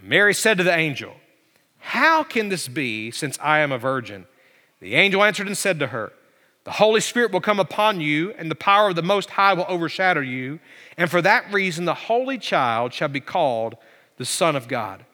Mary 0.00 0.34
said 0.34 0.56
to 0.58 0.62
the 0.62 0.72
angel, 0.72 1.16
How 1.78 2.22
can 2.22 2.48
this 2.48 2.68
be 2.68 3.10
since 3.10 3.36
I 3.42 3.58
am 3.58 3.72
a 3.72 3.78
virgin? 3.78 4.26
The 4.78 4.94
angel 4.94 5.24
answered 5.24 5.48
and 5.48 5.58
said 5.58 5.80
to 5.80 5.88
her, 5.88 6.12
The 6.62 6.70
Holy 6.70 7.00
Spirit 7.00 7.32
will 7.32 7.40
come 7.40 7.58
upon 7.58 8.00
you, 8.00 8.30
and 8.34 8.52
the 8.52 8.54
power 8.54 8.90
of 8.90 8.94
the 8.94 9.02
Most 9.02 9.30
High 9.30 9.54
will 9.54 9.66
overshadow 9.66 10.20
you. 10.20 10.60
And 10.96 11.10
for 11.10 11.20
that 11.22 11.52
reason, 11.52 11.86
the 11.86 11.94
Holy 11.94 12.38
Child 12.38 12.92
shall 12.92 13.08
be 13.08 13.18
called 13.18 13.74
the 14.16 14.24
Son 14.24 14.54
of 14.54 14.68
God. 14.68 15.04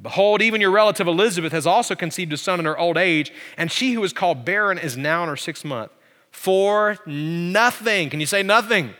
Behold, 0.00 0.42
even 0.42 0.60
your 0.60 0.70
relative 0.70 1.08
Elizabeth 1.08 1.52
has 1.52 1.66
also 1.66 1.94
conceived 1.94 2.32
a 2.32 2.36
son 2.36 2.60
in 2.60 2.66
her 2.66 2.78
old 2.78 2.96
age, 2.96 3.32
and 3.56 3.70
she 3.70 3.92
who 3.92 4.04
is 4.04 4.12
called 4.12 4.44
barren 4.44 4.78
is 4.78 4.96
now 4.96 5.22
in 5.22 5.28
her 5.28 5.36
sixth 5.36 5.64
month. 5.64 5.90
For 6.30 6.98
nothing, 7.06 8.10
can 8.10 8.20
you 8.20 8.26
say 8.26 8.42
nothing? 8.42 8.94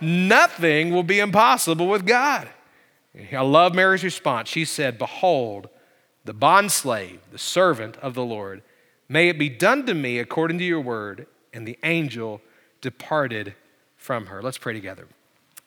Nothing 0.00 0.92
will 0.92 1.02
be 1.02 1.18
impossible 1.18 1.88
with 1.88 2.06
God. 2.06 2.48
I 3.32 3.42
love 3.42 3.74
Mary's 3.74 4.04
response. 4.04 4.48
She 4.48 4.64
said, 4.64 4.98
Behold, 4.98 5.68
the 6.24 6.34
bondslave, 6.34 7.18
the 7.30 7.38
servant 7.38 7.96
of 7.98 8.14
the 8.14 8.24
Lord. 8.24 8.62
May 9.08 9.28
it 9.28 9.38
be 9.38 9.48
done 9.48 9.84
to 9.86 9.94
me 9.94 10.18
according 10.18 10.58
to 10.58 10.64
your 10.64 10.80
word. 10.80 11.26
And 11.52 11.66
the 11.66 11.78
angel 11.82 12.40
departed 12.80 13.54
from 13.96 14.26
her. 14.26 14.40
Let's 14.40 14.58
pray 14.58 14.72
together. 14.72 15.08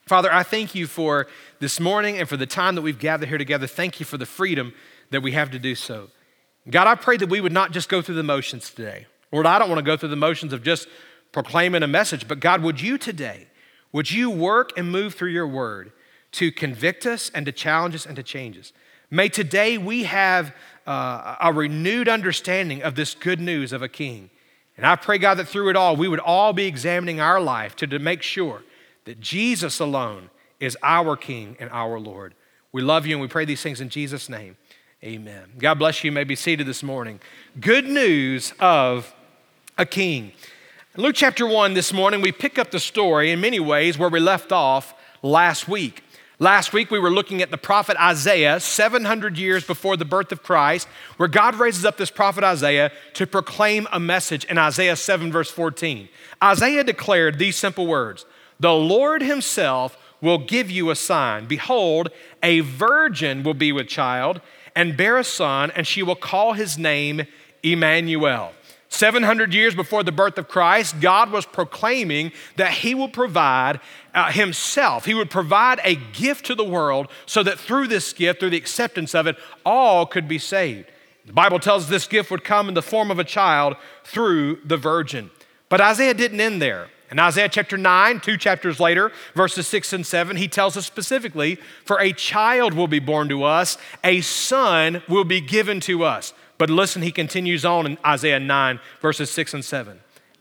Father, 0.05 0.31
I 0.33 0.43
thank 0.43 0.75
you 0.75 0.85
for 0.85 1.27
this 1.59 1.79
morning 1.79 2.17
and 2.17 2.27
for 2.27 2.35
the 2.35 2.45
time 2.45 2.75
that 2.75 2.81
we've 2.81 2.99
gathered 2.99 3.29
here 3.29 3.37
together. 3.37 3.67
Thank 3.67 4.01
you 4.01 4.05
for 4.05 4.17
the 4.17 4.25
freedom 4.25 4.73
that 5.11 5.21
we 5.21 5.31
have 5.31 5.49
to 5.51 5.59
do 5.59 5.75
so. 5.75 6.09
God, 6.69 6.87
I 6.87 6.95
pray 6.95 7.15
that 7.17 7.29
we 7.29 7.39
would 7.39 7.53
not 7.53 7.71
just 7.71 7.87
go 7.87 8.01
through 8.01 8.15
the 8.15 8.23
motions 8.23 8.69
today. 8.69 9.05
Lord, 9.31 9.45
I 9.45 9.59
don't 9.59 9.69
want 9.69 9.79
to 9.79 9.85
go 9.85 9.95
through 9.95 10.09
the 10.09 10.15
motions 10.17 10.51
of 10.51 10.61
just 10.61 10.87
proclaiming 11.31 11.83
a 11.83 11.87
message, 11.87 12.27
but 12.27 12.41
God, 12.41 12.61
would 12.61 12.81
you 12.81 12.97
today, 12.97 13.47
would 13.93 14.11
you 14.11 14.29
work 14.29 14.77
and 14.77 14.91
move 14.91 15.15
through 15.15 15.31
your 15.31 15.47
word 15.47 15.91
to 16.33 16.51
convict 16.51 17.05
us 17.05 17.31
and 17.33 17.45
to 17.45 17.51
challenge 17.51 17.95
us 17.95 18.05
and 18.05 18.15
to 18.17 18.23
change 18.23 18.57
us? 18.57 18.73
May 19.09 19.29
today 19.29 19.77
we 19.77 20.03
have 20.03 20.53
uh, 20.85 21.37
a 21.39 21.53
renewed 21.53 22.09
understanding 22.09 22.83
of 22.83 22.95
this 22.95 23.13
good 23.13 23.39
news 23.39 23.71
of 23.71 23.81
a 23.81 23.89
king. 23.89 24.29
And 24.75 24.85
I 24.85 24.95
pray, 24.95 25.17
God, 25.17 25.35
that 25.35 25.47
through 25.47 25.69
it 25.69 25.75
all, 25.75 25.95
we 25.95 26.07
would 26.07 26.19
all 26.19 26.51
be 26.51 26.65
examining 26.65 27.19
our 27.19 27.39
life 27.39 27.75
to, 27.77 27.87
to 27.87 27.99
make 27.99 28.21
sure 28.21 28.63
that 29.05 29.19
Jesus 29.19 29.79
alone 29.79 30.29
is 30.59 30.77
our 30.81 31.15
King 31.15 31.57
and 31.59 31.69
our 31.71 31.99
Lord. 31.99 32.33
We 32.71 32.81
love 32.81 33.05
you 33.05 33.15
and 33.15 33.21
we 33.21 33.27
pray 33.27 33.45
these 33.45 33.61
things 33.61 33.81
in 33.81 33.89
Jesus' 33.89 34.29
name. 34.29 34.57
Amen. 35.03 35.51
God 35.57 35.75
bless 35.75 36.03
you. 36.03 36.09
you 36.09 36.13
may 36.13 36.23
be 36.23 36.35
seated 36.35 36.65
this 36.65 36.81
morning. 36.81 37.19
Good 37.59 37.85
news 37.85 38.53
of 38.59 39.13
a 39.77 39.85
king. 39.85 40.31
In 40.95 41.03
Luke 41.03 41.15
chapter 41.15 41.45
1 41.45 41.73
this 41.73 41.91
morning, 41.91 42.21
we 42.21 42.31
pick 42.31 42.57
up 42.57 42.71
the 42.71 42.79
story 42.79 43.31
in 43.31 43.41
many 43.41 43.59
ways 43.59 43.97
where 43.97 44.09
we 44.09 44.21
left 44.21 44.53
off 44.53 44.93
last 45.21 45.67
week. 45.67 46.03
Last 46.39 46.71
week, 46.71 46.89
we 46.89 46.99
were 46.99 47.11
looking 47.11 47.41
at 47.41 47.51
the 47.51 47.57
prophet 47.57 47.97
Isaiah, 47.97 48.59
700 48.59 49.37
years 49.37 49.65
before 49.65 49.97
the 49.97 50.05
birth 50.05 50.31
of 50.31 50.41
Christ, 50.41 50.87
where 51.17 51.29
God 51.29 51.55
raises 51.55 51.85
up 51.85 51.97
this 51.97 52.09
prophet 52.09 52.43
Isaiah 52.43 52.91
to 53.13 53.27
proclaim 53.27 53.87
a 53.91 53.99
message 53.99 54.45
in 54.45 54.57
Isaiah 54.57 54.95
7, 54.95 55.31
verse 55.31 55.51
14. 55.51 56.09
Isaiah 56.41 56.83
declared 56.83 57.39
these 57.39 57.55
simple 57.55 57.87
words 57.87 58.25
The 58.63 58.73
Lord 58.73 59.21
Himself 59.21 59.97
will 60.21 60.37
give 60.37 60.71
you 60.71 60.89
a 60.89 60.95
sign. 60.95 61.47
Behold, 61.47 62.07
a 62.41 62.61
virgin 62.61 63.43
will 63.43 63.53
be 63.53 63.73
with 63.73 63.89
child 63.89 64.39
and 64.73 64.95
bear 64.95 65.17
a 65.17 65.23
son, 65.25 65.69
and 65.71 65.85
she 65.85 66.01
will 66.01 66.15
call 66.15 66.53
his 66.53 66.77
name 66.77 67.27
Emmanuel. 67.61 68.53
700 68.87 69.53
years 69.53 69.75
before 69.75 70.01
the 70.01 70.13
birth 70.13 70.37
of 70.37 70.47
Christ, 70.47 71.01
God 71.01 71.29
was 71.29 71.45
proclaiming 71.45 72.31
that 72.55 72.71
He 72.71 72.95
will 72.95 73.09
provide 73.09 73.81
uh, 74.13 74.31
Himself. 74.31 75.03
He 75.03 75.13
would 75.13 75.29
provide 75.29 75.81
a 75.83 75.95
gift 76.13 76.45
to 76.45 76.55
the 76.55 76.63
world 76.63 77.09
so 77.25 77.43
that 77.43 77.59
through 77.59 77.87
this 77.87 78.13
gift, 78.13 78.39
through 78.39 78.51
the 78.51 78.57
acceptance 78.57 79.13
of 79.13 79.27
it, 79.27 79.35
all 79.65 80.05
could 80.05 80.29
be 80.29 80.39
saved. 80.39 80.89
The 81.25 81.33
Bible 81.33 81.59
tells 81.59 81.83
us 81.83 81.89
this 81.89 82.07
gift 82.07 82.31
would 82.31 82.45
come 82.45 82.69
in 82.69 82.75
the 82.75 82.81
form 82.81 83.11
of 83.11 83.19
a 83.19 83.25
child 83.25 83.75
through 84.05 84.61
the 84.63 84.77
virgin. 84.77 85.31
But 85.67 85.81
Isaiah 85.81 86.13
didn't 86.13 86.39
end 86.39 86.61
there. 86.61 86.87
In 87.13 87.19
Isaiah 87.19 87.47
chapter 87.47 87.77
9, 87.77 88.21
two 88.21 88.37
chapters 88.37 88.79
later, 88.79 89.11
verses 89.35 89.67
6 89.67 89.93
and 89.93 90.03
7, 90.03 90.35
he 90.35 90.47
tells 90.47 90.75
us 90.75 90.87
specifically, 90.87 91.59
For 91.85 92.01
a 92.01 92.11
child 92.11 92.73
will 92.73 92.87
be 92.87 92.97
born 92.97 93.29
to 93.29 93.43
us, 93.43 93.77
a 94.03 94.21
son 94.21 95.03
will 95.07 95.23
be 95.23 95.39
given 95.39 95.79
to 95.81 96.03
us. 96.05 96.33
But 96.57 96.71
listen, 96.71 97.03
he 97.03 97.11
continues 97.11 97.65
on 97.65 97.85
in 97.85 97.99
Isaiah 98.03 98.39
9, 98.39 98.79
verses 98.99 99.29
6 99.29 99.53
and 99.53 99.63
7. 99.63 99.99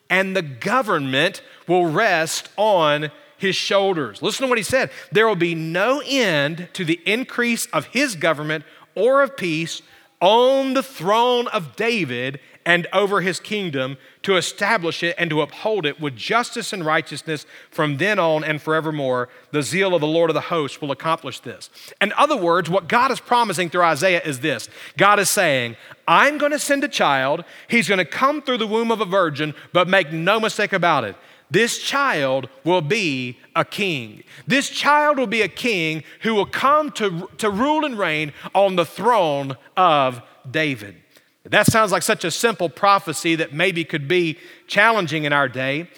And 0.09 0.35
the 0.35 0.41
government 0.41 1.43
will 1.69 1.85
rest 1.85 2.49
on 2.57 3.11
his 3.37 3.55
shoulders. 3.55 4.23
Listen 4.23 4.45
to 4.45 4.49
what 4.49 4.57
he 4.57 4.64
said. 4.64 4.91
There 5.11 5.29
will 5.29 5.37
be 5.37 5.55
no 5.55 6.02
end 6.07 6.71
to 6.73 6.87
the 6.87 7.00
increase 7.05 7.67
of 7.67 7.85
his 7.88 8.17
government 8.17 8.64
or 8.95 9.23
of 9.23 9.37
peace 9.37 9.83
on 10.23 10.73
the 10.73 10.83
throne 10.83 11.49
of 11.49 11.76
David 11.76 12.41
and 12.64 12.87
over 12.92 13.21
his 13.21 13.40
kingdom 13.40 13.97
to 14.23 14.37
establish 14.37 15.02
it 15.02 15.14
and 15.19 15.31
to 15.31 15.40
uphold 15.40 15.85
it 15.85 16.00
with 16.00 16.16
justice 16.16 16.73
and 16.73 16.85
righteousness 16.85 17.45
from 17.71 17.97
then 17.97 18.19
on 18.19 18.45
and 18.45 18.62
forevermore. 18.62 19.28
The 19.50 19.62
zeal 19.62 19.95
of 19.95 20.00
the 20.00 20.07
Lord 20.07 20.31
of 20.31 20.35
the 20.35 20.42
hosts 20.42 20.81
will 20.81 20.90
accomplish 20.90 21.40
this. 21.40 21.71
In 22.00 22.12
other 22.16 22.37
words, 22.37 22.71
what 22.71 22.88
God 22.88 23.11
is 23.11 23.21
promising 23.21 23.71
through 23.71 23.83
Isaiah 23.83 24.23
is 24.25 24.40
this 24.40 24.69
God 24.97 25.19
is 25.19 25.28
saying, 25.28 25.76
I'm 26.07 26.38
going 26.38 26.52
to 26.52 26.59
send 26.59 26.85
a 26.85 26.88
child, 26.88 27.45
he's 27.69 27.88
going 27.88 27.99
to 27.99 28.04
come 28.04 28.42
through 28.42 28.59
the 28.59 28.66
womb 28.66 28.90
of 28.90 29.00
a 29.00 29.07
virgin, 29.07 29.54
but 29.73 29.88
make 29.88 30.12
no 30.12 30.38
mistake 30.38 30.73
about 30.73 31.04
it. 31.04 31.16
This 31.50 31.78
child 31.78 32.49
will 32.64 32.81
be 32.81 33.38
a 33.54 33.62
king. 33.62 34.25
This 34.47 34.71
child 34.71 35.19
will 35.19 35.26
be 35.26 35.42
a 35.42 35.49
king 35.49 36.02
who 36.23 36.35
will 36.35 36.47
come 36.47 36.90
to, 36.92 37.28
to 37.37 37.50
rule 37.50 37.85
and 37.85 37.99
reign 37.99 38.33
on 38.54 38.76
the 38.76 38.87
throne 38.87 39.59
of 39.76 40.23
David. 40.50 41.01
That 41.45 41.67
sounds 41.67 41.91
like 41.91 42.03
such 42.03 42.25
a 42.25 42.31
simple 42.31 42.69
prophecy 42.69 43.35
that 43.35 43.53
maybe 43.53 43.85
could 43.85 44.07
be 44.07 44.39
challenging 44.67 45.25
in 45.25 45.33
our 45.33 45.49
day. 45.49 45.89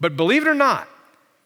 But 0.00 0.16
believe 0.16 0.46
it 0.46 0.48
or 0.48 0.54
not, 0.54 0.88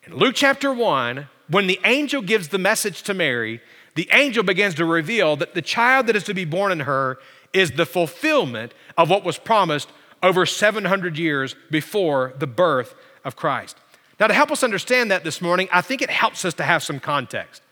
in 0.04 0.14
Luke 0.14 0.34
chapter 0.36 0.72
1, 0.72 1.28
when 1.48 1.66
the 1.66 1.80
angel 1.84 2.22
gives 2.22 2.48
the 2.48 2.58
message 2.58 3.02
to 3.02 3.14
Mary, 3.14 3.60
the 3.96 4.08
angel 4.12 4.44
begins 4.44 4.74
to 4.76 4.84
reveal 4.84 5.36
that 5.36 5.54
the 5.54 5.62
child 5.62 6.06
that 6.06 6.16
is 6.16 6.24
to 6.24 6.34
be 6.34 6.44
born 6.44 6.70
in 6.70 6.80
her 6.80 7.18
is 7.52 7.72
the 7.72 7.86
fulfillment 7.86 8.72
of 8.96 9.10
what 9.10 9.24
was 9.24 9.36
promised 9.36 9.90
over 10.22 10.46
700 10.46 11.18
years 11.18 11.56
before 11.70 12.34
the 12.38 12.46
birth 12.46 12.94
of 13.24 13.34
Christ. 13.34 13.76
Now, 14.20 14.26
to 14.26 14.34
help 14.34 14.50
us 14.52 14.62
understand 14.62 15.10
that 15.10 15.24
this 15.24 15.40
morning, 15.40 15.68
I 15.72 15.80
think 15.80 16.02
it 16.02 16.10
helps 16.10 16.44
us 16.44 16.54
to 16.54 16.62
have 16.62 16.82
some 16.82 17.00
context. 17.00 17.62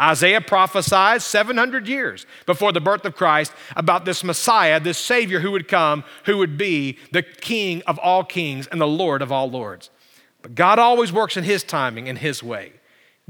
Isaiah 0.00 0.40
prophesied 0.40 1.22
700 1.22 1.86
years 1.86 2.26
before 2.46 2.72
the 2.72 2.80
birth 2.80 3.04
of 3.04 3.14
Christ 3.14 3.52
about 3.76 4.04
this 4.04 4.24
Messiah, 4.24 4.80
this 4.80 4.98
Savior 4.98 5.40
who 5.40 5.50
would 5.52 5.68
come, 5.68 6.02
who 6.24 6.38
would 6.38 6.56
be 6.56 6.98
the 7.12 7.22
King 7.22 7.82
of 7.86 7.98
all 7.98 8.24
kings 8.24 8.66
and 8.66 8.80
the 8.80 8.86
Lord 8.86 9.20
of 9.22 9.30
all 9.30 9.50
lords. 9.50 9.90
But 10.40 10.54
God 10.54 10.78
always 10.78 11.12
works 11.12 11.36
in 11.36 11.44
His 11.44 11.62
timing 11.62 12.08
and 12.08 12.18
His 12.18 12.42
way. 12.42 12.72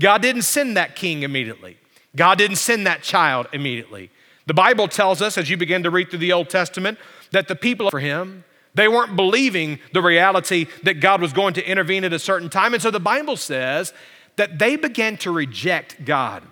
God 0.00 0.22
didn't 0.22 0.42
send 0.42 0.76
that 0.76 0.96
king 0.96 1.22
immediately, 1.22 1.76
God 2.16 2.38
didn't 2.38 2.56
send 2.56 2.86
that 2.86 3.02
child 3.02 3.48
immediately. 3.52 4.10
The 4.46 4.54
Bible 4.54 4.88
tells 4.88 5.22
us, 5.22 5.38
as 5.38 5.48
you 5.48 5.56
begin 5.56 5.84
to 5.84 5.90
read 5.90 6.10
through 6.10 6.18
the 6.18 6.32
Old 6.32 6.50
Testament, 6.50 6.98
that 7.30 7.46
the 7.46 7.54
people 7.54 7.90
for 7.90 8.00
Him, 8.00 8.44
they 8.74 8.88
weren't 8.88 9.14
believing 9.14 9.78
the 9.92 10.02
reality 10.02 10.66
that 10.82 10.94
God 10.94 11.20
was 11.20 11.32
going 11.32 11.54
to 11.54 11.64
intervene 11.64 12.04
at 12.04 12.12
a 12.12 12.18
certain 12.18 12.48
time. 12.48 12.74
And 12.74 12.82
so 12.82 12.90
the 12.90 12.98
Bible 12.98 13.36
says 13.36 13.92
that 14.36 14.58
they 14.58 14.76
began 14.76 15.16
to 15.18 15.30
reject 15.30 16.04
God. 16.04 16.42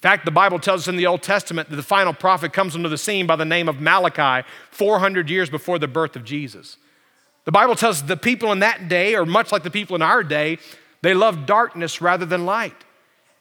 In 0.00 0.08
fact, 0.08 0.24
the 0.24 0.30
Bible 0.30 0.58
tells 0.58 0.82
us 0.82 0.88
in 0.88 0.96
the 0.96 1.06
Old 1.06 1.22
Testament 1.22 1.68
that 1.68 1.76
the 1.76 1.82
final 1.82 2.14
prophet 2.14 2.54
comes 2.54 2.74
into 2.74 2.88
the 2.88 2.96
scene 2.96 3.26
by 3.26 3.36
the 3.36 3.44
name 3.44 3.68
of 3.68 3.82
Malachi 3.82 4.48
400 4.70 5.28
years 5.28 5.50
before 5.50 5.78
the 5.78 5.88
birth 5.88 6.16
of 6.16 6.24
Jesus. 6.24 6.78
The 7.44 7.52
Bible 7.52 7.74
tells 7.74 8.00
us 8.00 8.08
the 8.08 8.16
people 8.16 8.50
in 8.50 8.60
that 8.60 8.88
day, 8.88 9.14
or 9.14 9.26
much 9.26 9.52
like 9.52 9.62
the 9.62 9.70
people 9.70 9.94
in 9.96 10.00
our 10.00 10.22
day, 10.24 10.56
they 11.02 11.12
love 11.12 11.44
darkness 11.44 12.00
rather 12.00 12.24
than 12.24 12.46
light. 12.46 12.76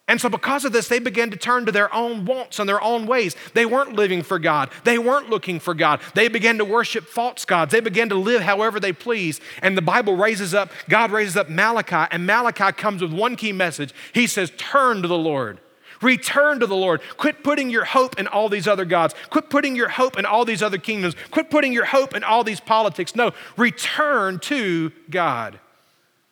And 0.10 0.20
so, 0.20 0.28
because 0.28 0.66
of 0.66 0.74
this, 0.74 0.89
they 0.89 1.00
began 1.00 1.30
to 1.30 1.38
turn 1.38 1.66
to 1.66 1.72
their 1.72 1.94
own 1.94 2.25
wants 2.25 2.60
and 2.60 2.68
their 2.68 2.84
own 2.84 3.06
ways. 3.06 3.38
They 3.54 3.66
weren't 3.66 3.94
living 3.94 4.22
for 4.22 4.38
God. 4.38 4.70
They 4.84 4.98
weren't 4.98 5.30
looking 5.30 5.62
for 5.62 5.74
God. 5.74 6.01
They 6.13 6.28
began 6.28 6.58
to 6.58 6.66
worship 6.66 7.06
false 7.06 7.46
gods. 7.46 7.72
They 7.72 7.80
began 7.80 8.10
to 8.10 8.16
live 8.16 8.42
however 8.42 8.82
they 8.82 8.92
please. 8.92 9.39
And 9.62 9.78
the 9.78 9.82
Bible 9.82 10.18
raises 10.18 10.54
up, 10.54 10.72
God 10.89 11.12
raises 11.12 11.38
up 11.38 11.48
Malachi, 11.48 12.10
and 12.12 12.25
Malachi 12.25 12.74
comes 12.74 13.01
with 13.01 13.13
one 13.13 13.38
key 13.38 13.54
message. 13.54 13.94
He 14.12 14.28
says, 14.28 14.51
Turn 14.58 15.01
to 15.04 15.08
the 15.08 15.18
Lord. 15.18 15.60
Return 16.01 16.60
to 16.60 16.68
the 16.68 16.75
Lord. 16.75 17.01
Quit 17.18 17.44
putting 17.44 17.70
your 17.70 17.86
hope 17.86 18.18
in 18.20 18.27
all 18.27 18.50
these 18.50 18.68
other 18.68 18.86
gods. 18.86 19.13
Quit 19.29 19.50
putting 19.50 19.75
your 19.75 19.89
hope 19.89 20.18
in 20.18 20.25
all 20.25 20.46
these 20.46 20.62
other 20.62 20.77
kingdoms. 20.77 21.15
Quit 21.32 21.50
putting 21.50 21.74
your 21.74 21.86
hope 21.86 22.15
in 22.15 22.24
all 22.24 22.44
these 22.44 22.60
politics. 22.60 23.15
No, 23.15 23.32
return 23.58 24.39
to 24.39 24.91
God. 25.10 25.60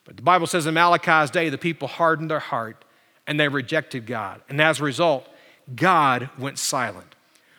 But 0.05 0.15
the 0.15 0.24
Bible 0.24 0.47
says 0.47 0.65
in 0.65 0.74
Malachi's 0.74 1.31
day, 1.31 1.50
the 1.50 1.57
people 1.57 1.88
hardened 1.88 2.31
their 2.31 2.39
heart 2.39 2.86
and 3.27 3.38
they 3.38 3.50
rejected 3.50 4.05
God. 4.05 4.41
And 4.47 4.62
as 4.62 4.79
a 4.79 4.83
result, 4.83 5.27
God 5.75 6.29
went 6.39 6.57
silent. 6.57 7.15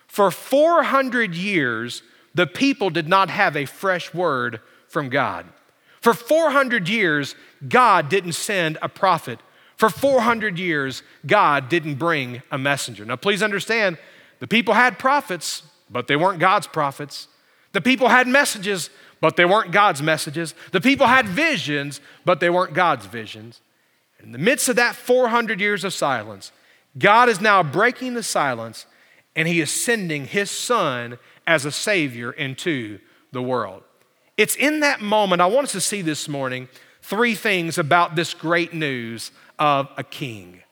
For 0.07 0.31
400 0.31 1.35
years, 1.35 2.03
the 2.35 2.47
people 2.47 2.89
did 2.89 3.07
not 3.07 3.29
have 3.29 3.55
a 3.55 3.67
fresh 3.67 4.15
word 4.15 4.61
from 4.89 5.11
God. 5.11 5.47
For 6.01 6.15
400 6.15 6.89
years, 6.89 7.35
God 7.69 8.09
didn't 8.09 8.33
send 8.33 8.79
a 8.81 8.89
prophet. 8.89 9.41
For 9.79 9.89
400 9.89 10.59
years, 10.59 11.05
God 11.25 11.69
didn't 11.69 11.95
bring 11.95 12.43
a 12.51 12.59
messenger. 12.59 13.05
Now, 13.05 13.15
please 13.15 13.43
understand, 13.45 13.97
the 14.41 14.49
people 14.49 14.75
had 14.75 14.99
prophets, 14.99 15.63
but 15.89 16.09
they 16.09 16.17
weren't 16.17 16.41
God's 16.41 16.67
prophets. 16.67 17.29
The 17.73 17.81
people 17.81 18.09
had 18.09 18.27
messages, 18.27 18.91
but 19.21 19.37
they 19.37 19.45
weren't 19.45 19.71
God's 19.71 20.03
messages. 20.03 20.55
The 20.73 20.81
people 20.81 21.07
had 21.07 21.29
visions, 21.29 22.01
but 22.25 22.41
they 22.41 22.51
weren't 22.51 22.75
God's 22.75 23.07
visions. 23.07 23.61
In 24.21 24.33
the 24.33 24.39
midst 24.39 24.69
of 24.69 24.75
that 24.77 24.97
400 24.97 25.61
years 25.61 25.85
of 25.85 25.95
silence, 25.95 26.51
God 26.99 27.29
is 27.29 27.41
now 27.41 27.63
breaking 27.63 28.15
the 28.15 28.23
silence 28.25 28.85
and 29.37 29.47
He 29.47 29.61
is 29.61 29.71
sending 29.71 30.27
His 30.27 30.51
Son 30.51 31.19
as 31.47 31.65
a 31.65 31.71
Savior 31.71 32.33
into 32.33 32.99
the 33.31 33.43
world. 33.43 33.85
It's 34.37 34.57
in 34.57 34.81
that 34.81 35.01
moment, 35.01 35.41
I 35.41 35.47
want 35.47 35.67
us 35.67 35.73
to 35.73 35.81
see 35.81 36.03
this 36.03 36.29
morning 36.29 36.69
three 37.01 37.37
things 37.37 37.79
about 37.79 38.17
this 38.17 38.35
great 38.35 38.75
news 38.75 39.31
of 39.59 39.89
a 39.97 40.05
king. 40.05 40.63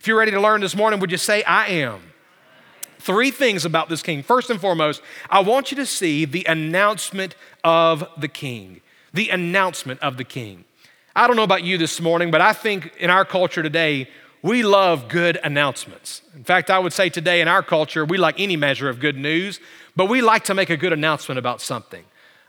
If 0.00 0.06
you're 0.06 0.18
ready 0.18 0.30
to 0.30 0.40
learn 0.40 0.60
this 0.60 0.76
morning, 0.76 1.00
would 1.00 1.10
you 1.10 1.16
say, 1.16 1.42
I 1.42 1.66
am? 1.66 2.00
Three 2.98 3.30
things 3.30 3.64
about 3.64 3.88
this 3.88 4.02
king. 4.02 4.22
First 4.22 4.50
and 4.50 4.60
foremost, 4.60 5.02
I 5.30 5.40
want 5.40 5.70
you 5.70 5.76
to 5.76 5.86
see 5.86 6.24
the 6.24 6.44
announcement 6.48 7.34
of 7.64 8.04
the 8.16 8.28
king. 8.28 8.80
The 9.12 9.30
announcement 9.30 10.00
of 10.00 10.16
the 10.16 10.24
king. 10.24 10.64
I 11.16 11.26
don't 11.26 11.36
know 11.36 11.42
about 11.42 11.64
you 11.64 11.78
this 11.78 12.00
morning, 12.00 12.30
but 12.30 12.40
I 12.40 12.52
think 12.52 12.92
in 12.98 13.10
our 13.10 13.24
culture 13.24 13.62
today, 13.62 14.08
we 14.42 14.62
love 14.62 15.08
good 15.08 15.38
announcements. 15.42 16.22
In 16.34 16.44
fact, 16.44 16.70
I 16.70 16.78
would 16.78 16.92
say 16.92 17.08
today 17.08 17.40
in 17.40 17.48
our 17.48 17.62
culture, 17.62 18.04
we 18.04 18.18
like 18.18 18.38
any 18.38 18.56
measure 18.56 18.88
of 18.88 19.00
good 19.00 19.16
news, 19.16 19.58
but 19.96 20.06
we 20.06 20.20
like 20.20 20.44
to 20.44 20.54
make 20.54 20.70
a 20.70 20.76
good 20.76 20.92
announcement 20.92 21.38
about 21.38 21.60
something. 21.60 22.04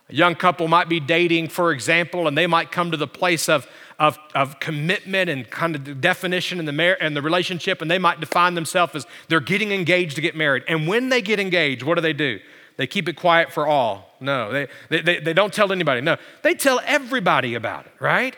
A 0.10 0.14
young 0.14 0.36
couple 0.36 0.68
might 0.68 0.90
be 0.90 1.00
dating, 1.00 1.50
for 1.50 1.72
example, 1.72 2.28
and 2.28 2.38
they 2.38 2.48
might 2.48 2.72
come 2.72 2.92
to 2.92 2.98
the 2.98 3.08
place 3.08 3.48
of, 3.48 3.68
of, 4.00 4.18
of 4.34 4.60
commitment 4.60 5.30
and 5.30 5.50
kind 5.50 5.76
of 5.76 5.86
the 5.86 5.94
definition 5.94 6.60
in 6.60 6.66
the, 6.66 6.74
mar- 6.74 6.94
in 6.94 7.14
the 7.14 7.22
relationship, 7.22 7.82
and 7.82 7.92
they 7.92 8.00
might 8.00 8.20
define 8.20 8.56
themselves 8.56 8.96
as 8.96 9.06
they're 9.28 9.40
getting 9.40 9.72
engaged 9.72 10.16
to 10.16 10.22
get 10.22 10.36
married. 10.36 10.64
And 10.68 10.88
when 10.88 11.10
they 11.10 11.22
get 11.22 11.40
engaged, 11.40 11.84
what 11.84 11.96
do 11.96 12.02
they 12.02 12.14
do? 12.14 12.40
They 12.78 12.88
keep 12.88 13.08
it 13.08 13.18
quiet 13.18 13.52
for 13.52 13.68
all. 13.68 14.16
No, 14.20 14.52
they, 14.52 14.68
they, 14.90 15.02
they, 15.02 15.20
they 15.20 15.34
don't 15.34 15.54
tell 15.54 15.72
anybody. 15.72 16.02
No, 16.02 16.18
they 16.42 16.56
tell 16.56 16.82
everybody 16.86 17.54
about 17.54 17.86
it, 17.86 17.92
right? 18.00 18.36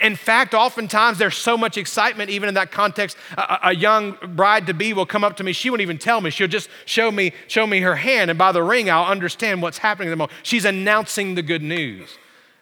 In 0.00 0.14
fact, 0.14 0.54
oftentimes 0.54 1.18
there's 1.18 1.36
so 1.36 1.56
much 1.56 1.76
excitement, 1.76 2.30
even 2.30 2.48
in 2.48 2.54
that 2.54 2.70
context. 2.70 3.16
A, 3.36 3.58
a 3.64 3.74
young 3.74 4.16
bride 4.34 4.66
to 4.68 4.74
be 4.74 4.92
will 4.92 5.06
come 5.06 5.24
up 5.24 5.36
to 5.38 5.44
me. 5.44 5.52
She 5.52 5.70
won't 5.70 5.82
even 5.82 5.98
tell 5.98 6.20
me. 6.20 6.30
She'll 6.30 6.46
just 6.46 6.68
show 6.84 7.10
me, 7.10 7.32
show 7.48 7.66
me 7.66 7.80
her 7.80 7.96
hand, 7.96 8.30
and 8.30 8.38
by 8.38 8.52
the 8.52 8.62
ring, 8.62 8.88
I'll 8.88 9.10
understand 9.10 9.60
what's 9.60 9.78
happening 9.78 10.08
at 10.08 10.10
the 10.10 10.16
moment. 10.16 10.38
She's 10.44 10.64
announcing 10.64 11.34
the 11.34 11.42
good 11.42 11.62
news. 11.62 12.16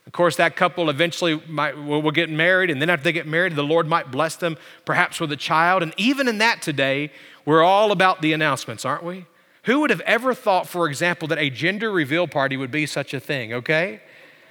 Of 0.06 0.12
course, 0.12 0.36
that 0.36 0.56
couple 0.56 0.88
eventually 0.88 1.40
might, 1.46 1.76
will, 1.76 2.00
will 2.02 2.10
get 2.10 2.30
married, 2.30 2.70
and 2.70 2.80
then 2.80 2.90
after 2.90 3.04
they 3.04 3.12
get 3.12 3.26
married, 3.26 3.54
the 3.54 3.62
Lord 3.62 3.86
might 3.86 4.10
bless 4.10 4.34
them, 4.34 4.56
perhaps 4.84 5.20
with 5.20 5.30
a 5.30 5.36
child. 5.36 5.82
And 5.82 5.92
even 5.98 6.26
in 6.26 6.38
that 6.38 6.62
today, 6.62 7.12
we're 7.44 7.62
all 7.62 7.92
about 7.92 8.22
the 8.22 8.32
announcements, 8.32 8.84
aren't 8.84 9.04
we? 9.04 9.26
Who 9.64 9.80
would 9.80 9.90
have 9.90 10.00
ever 10.00 10.32
thought, 10.32 10.66
for 10.66 10.88
example, 10.88 11.28
that 11.28 11.38
a 11.38 11.50
gender 11.50 11.92
reveal 11.92 12.26
party 12.26 12.56
would 12.56 12.70
be 12.70 12.86
such 12.86 13.12
a 13.12 13.20
thing, 13.20 13.52
okay? 13.52 14.00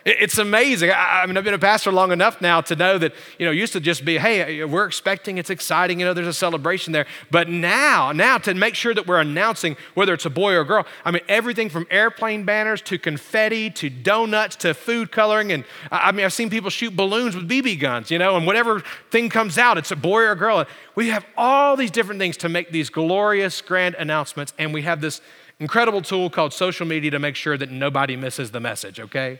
It's 0.05 0.37
amazing. 0.37 0.91
I, 0.95 1.25
mean, 1.25 1.35
I've 1.35 1.43
been 1.43 1.53
a 1.53 1.59
pastor 1.59 1.91
long 1.91 2.13
enough 2.13 2.39
now 2.39 2.61
to 2.61 2.75
know 2.75 2.97
that, 2.97 3.13
you 3.37 3.45
know, 3.45 3.51
it 3.51 3.57
used 3.57 3.73
to 3.73 3.81
just 3.81 4.05
be, 4.05 4.17
hey, 4.17 4.63
we're 4.63 4.85
expecting, 4.85 5.37
it's 5.37 5.49
exciting, 5.49 5.99
you 5.99 6.05
know, 6.05 6.13
there's 6.13 6.27
a 6.27 6.33
celebration 6.33 6.93
there. 6.93 7.05
But 7.31 7.49
now, 7.49 8.13
now 8.13 8.37
to 8.39 8.53
make 8.53 8.75
sure 8.75 8.93
that 8.93 9.07
we're 9.07 9.19
announcing 9.19 9.75
whether 9.95 10.13
it's 10.13 10.25
a 10.25 10.29
boy 10.29 10.53
or 10.53 10.61
a 10.61 10.65
girl, 10.65 10.85
I 11.03 11.11
mean, 11.11 11.21
everything 11.27 11.69
from 11.69 11.85
airplane 11.91 12.45
banners 12.45 12.81
to 12.83 12.97
confetti 12.97 13.69
to 13.71 13.89
donuts 13.89 14.55
to 14.57 14.73
food 14.73 15.11
coloring. 15.11 15.51
And 15.51 15.65
I 15.91 16.13
mean, 16.13 16.25
I've 16.25 16.33
seen 16.33 16.49
people 16.49 16.69
shoot 16.69 16.95
balloons 16.95 17.35
with 17.35 17.49
BB 17.49 17.81
guns, 17.81 18.09
you 18.09 18.19
know, 18.19 18.37
and 18.37 18.45
whatever 18.45 18.81
thing 19.11 19.29
comes 19.29 19.57
out, 19.57 19.77
it's 19.77 19.91
a 19.91 19.97
boy 19.97 20.21
or 20.21 20.31
a 20.31 20.37
girl. 20.37 20.65
We 20.95 21.09
have 21.09 21.25
all 21.35 21.75
these 21.75 21.91
different 21.91 22.19
things 22.19 22.37
to 22.37 22.49
make 22.49 22.71
these 22.71 22.89
glorious, 22.89 23.59
grand 23.59 23.95
announcements. 23.95 24.53
And 24.57 24.73
we 24.73 24.83
have 24.83 25.01
this 25.01 25.19
incredible 25.59 26.01
tool 26.01 26.29
called 26.29 26.53
social 26.53 26.87
media 26.87 27.11
to 27.11 27.19
make 27.19 27.35
sure 27.35 27.57
that 27.57 27.69
nobody 27.69 28.15
misses 28.15 28.51
the 28.51 28.61
message, 28.61 28.99
okay? 28.99 29.39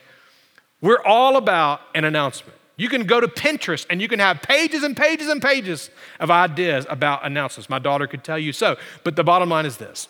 We're 0.82 1.02
all 1.04 1.38
about 1.38 1.82
an 1.94 2.06
announcement. 2.06 2.58
You 2.78 2.88
can 2.88 3.06
go 3.06 3.20
to 3.20 3.28
Pinterest 3.28 3.86
and 3.90 4.02
you 4.02 4.08
can 4.08 4.20
have 4.20 4.42
pages 4.42 4.84
and 4.84 4.96
pages 4.96 5.28
and 5.28 5.42
pages 5.42 5.90
of 6.20 6.32
ideas 6.32 6.86
about 6.90 7.26
announcements. 7.26 7.70
My 7.70 7.80
daughter 7.80 8.08
could 8.08 8.24
tell 8.24 8.40
you 8.40 8.54
so. 8.54 8.78
But 9.04 9.18
the 9.18 9.24
bottom 9.24 9.50
line 9.50 9.66
is 9.66 9.78
this 9.78 10.08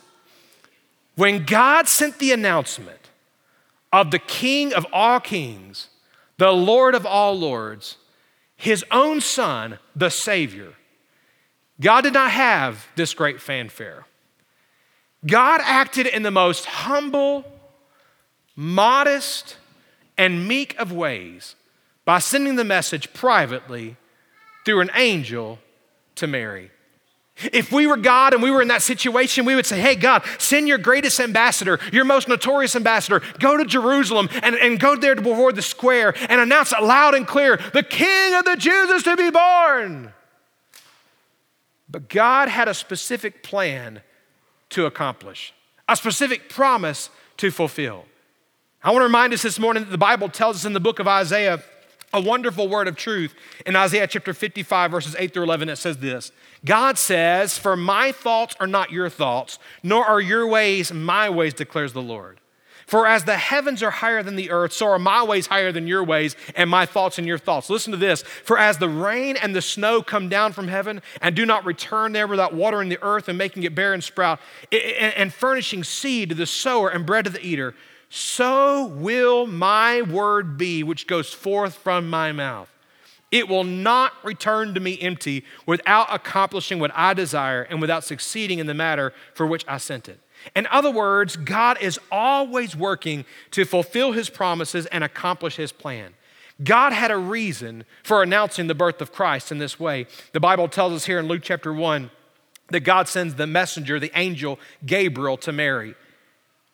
when 1.16 1.46
God 1.46 1.88
sent 1.88 2.20
the 2.20 2.32
announcement 2.32 3.10
of 3.92 4.12
the 4.12 4.20
King 4.20 4.74
of 4.74 4.86
all 4.94 5.20
kings, 5.20 5.88
the 6.38 6.52
Lord 6.52 6.94
of 6.94 7.06
all 7.06 7.38
lords, 7.38 7.98
his 8.56 8.86
own 8.92 9.20
Son, 9.20 9.80
the 9.96 10.10
Savior, 10.10 10.74
God 11.82 12.02
did 12.02 12.14
not 12.14 12.32
have 12.32 12.88
this 12.96 13.14
great 13.14 13.42
fanfare. 13.42 14.06
God 15.26 15.62
acted 15.64 16.08
in 16.08 16.24
the 16.24 16.32
most 16.32 16.66
humble, 16.66 17.46
modest, 18.56 19.58
and 20.20 20.46
meek 20.46 20.78
of 20.78 20.92
ways 20.92 21.56
by 22.04 22.20
sending 22.20 22.58
the 22.58 22.66
message 22.66 23.14
privately 23.14 23.96
through 24.66 24.82
an 24.82 24.92
angel 24.94 25.58
to 26.16 26.28
Mary. 26.28 26.70
If 27.54 27.72
we 27.72 27.88
were 27.88 27.96
God 27.96 28.34
and 28.34 28.44
we 28.44 28.52
were 28.52 28.62
in 28.62 28.68
that 28.68 28.82
situation, 28.82 29.46
we 29.46 29.56
would 29.56 29.66
say, 29.66 29.80
Hey, 29.80 29.96
God, 29.96 30.24
send 30.38 30.68
your 30.68 30.78
greatest 30.78 31.22
ambassador, 31.22 31.80
your 31.94 32.04
most 32.04 32.28
notorious 32.28 32.76
ambassador, 32.76 33.22
go 33.40 33.56
to 33.56 33.64
Jerusalem 33.64 34.28
and, 34.44 34.56
and 34.56 34.78
go 34.78 34.98
there 34.98 35.16
to 35.16 35.22
before 35.22 35.54
the 35.54 35.62
square 35.62 36.14
and 36.28 36.42
announce 36.42 36.74
it 36.74 36.84
loud 36.84 37.16
and 37.16 37.26
clear 37.26 37.58
the 37.74 37.82
King 37.82 38.34
of 38.34 38.44
the 38.44 38.58
Jews 38.58 38.90
is 38.90 39.04
to 39.04 39.16
be 39.16 39.30
born. 39.30 40.12
But 41.90 42.10
God 42.10 42.50
had 42.50 42.68
a 42.68 42.74
specific 42.74 43.42
plan 43.42 44.02
to 44.72 44.86
accomplish, 44.86 45.54
a 45.88 45.96
specific 45.96 46.50
promise 46.50 47.10
to 47.38 47.52
fulfill. 47.52 48.04
I 48.82 48.92
want 48.92 49.02
to 49.02 49.08
remind 49.08 49.34
us 49.34 49.42
this 49.42 49.60
morning 49.60 49.84
that 49.84 49.90
the 49.90 49.98
Bible 49.98 50.30
tells 50.30 50.56
us 50.56 50.64
in 50.64 50.72
the 50.72 50.80
book 50.80 51.00
of 51.00 51.08
Isaiah 51.08 51.62
a 52.14 52.22
wonderful 52.22 52.70
word 52.70 52.88
of 52.88 52.96
truth. 52.96 53.36
In 53.66 53.76
Isaiah 53.76 54.08
chapter 54.08 54.34
55, 54.34 54.90
verses 54.90 55.18
8 55.20 55.34
through 55.34 55.44
11, 55.44 55.68
it 55.68 55.76
says 55.76 55.98
this 55.98 56.32
God 56.64 56.98
says, 56.98 57.58
For 57.58 57.76
my 57.76 58.14
thoughts 58.14 58.56
are 58.58 58.68
not 58.68 58.90
your 58.90 59.10
thoughts, 59.10 59.60
nor 59.84 60.06
are 60.06 60.22
your 60.22 60.48
ways 60.48 60.94
my 60.94 61.30
ways, 61.30 61.54
declares 61.54 61.92
the 61.92 62.02
Lord. 62.02 62.40
For 62.88 63.06
as 63.06 63.26
the 63.26 63.36
heavens 63.36 63.84
are 63.84 63.92
higher 63.92 64.24
than 64.24 64.38
the 64.38 64.50
earth, 64.50 64.72
so 64.72 64.88
are 64.88 64.98
my 64.98 65.24
ways 65.24 65.48
higher 65.48 65.74
than 65.74 65.86
your 65.86 66.04
ways, 66.04 66.38
and 66.56 66.70
my 66.70 66.86
thoughts 66.86 67.18
than 67.18 67.28
your 67.28 67.38
thoughts. 67.38 67.70
Listen 67.70 67.92
to 67.92 67.98
this. 67.98 68.22
For 68.22 68.58
as 68.58 68.78
the 68.78 68.90
rain 68.90 69.36
and 69.36 69.54
the 69.54 69.62
snow 69.62 70.02
come 70.02 70.30
down 70.30 70.54
from 70.54 70.70
heaven 70.70 71.02
and 71.22 71.36
do 71.36 71.46
not 71.46 71.66
return 71.66 72.14
there 72.14 72.28
without 72.28 72.54
watering 72.54 72.88
the 72.88 73.04
earth 73.04 73.28
and 73.28 73.38
making 73.38 73.64
it 73.64 73.76
bear 73.76 73.94
and 73.94 74.04
sprout, 74.04 74.40
and 74.72 75.34
furnishing 75.34 75.84
seed 75.84 76.30
to 76.30 76.36
the 76.36 76.46
sower 76.46 76.90
and 76.90 77.06
bread 77.06 77.26
to 77.26 77.30
the 77.30 77.46
eater, 77.46 77.76
so 78.10 78.88
will 78.88 79.46
my 79.46 80.02
word 80.02 80.58
be 80.58 80.84
which 80.84 81.08
goes 81.08 81.32
forth 81.32 81.76
from 81.76 82.10
my 82.10 82.32
mouth. 82.32 82.70
It 83.32 83.48
will 83.48 83.64
not 83.64 84.14
return 84.24 84.74
to 84.74 84.80
me 84.80 85.00
empty 85.00 85.46
without 85.68 86.08
accomplishing 86.12 86.80
what 86.80 86.92
I 86.96 87.14
desire 87.14 87.62
and 87.62 87.80
without 87.80 88.04
succeeding 88.04 88.58
in 88.58 88.66
the 88.66 88.74
matter 88.74 89.14
for 89.36 89.46
which 89.46 89.64
I 89.68 89.78
sent 89.78 90.10
it. 90.10 90.20
In 90.56 90.66
other 90.68 90.90
words, 90.90 91.36
God 91.36 91.78
is 91.80 92.00
always 92.12 92.76
working 92.76 93.26
to 93.52 93.66
fulfill 93.66 94.14
his 94.14 94.30
promises 94.30 94.88
and 94.88 95.04
accomplish 95.04 95.58
his 95.58 95.72
plan. 95.72 96.14
God 96.64 96.92
had 96.92 97.12
a 97.12 97.18
reason 97.18 97.86
for 98.04 98.24
announcing 98.24 98.68
the 98.68 98.76
birth 98.76 99.02
of 99.02 99.12
Christ 99.12 99.52
in 99.52 99.60
this 99.60 99.80
way. 99.80 100.08
The 100.34 100.40
Bible 100.40 100.68
tells 100.68 100.94
us 100.94 101.06
here 101.06 101.20
in 101.20 101.28
Luke 101.28 101.42
chapter 101.44 101.74
1 101.74 102.10
that 102.70 102.82
God 102.82 103.08
sends 103.08 103.36
the 103.36 103.48
messenger, 103.48 104.00
the 104.00 104.12
angel 104.16 104.60
Gabriel, 104.86 105.38
to 105.38 105.52
Mary. 105.52 105.96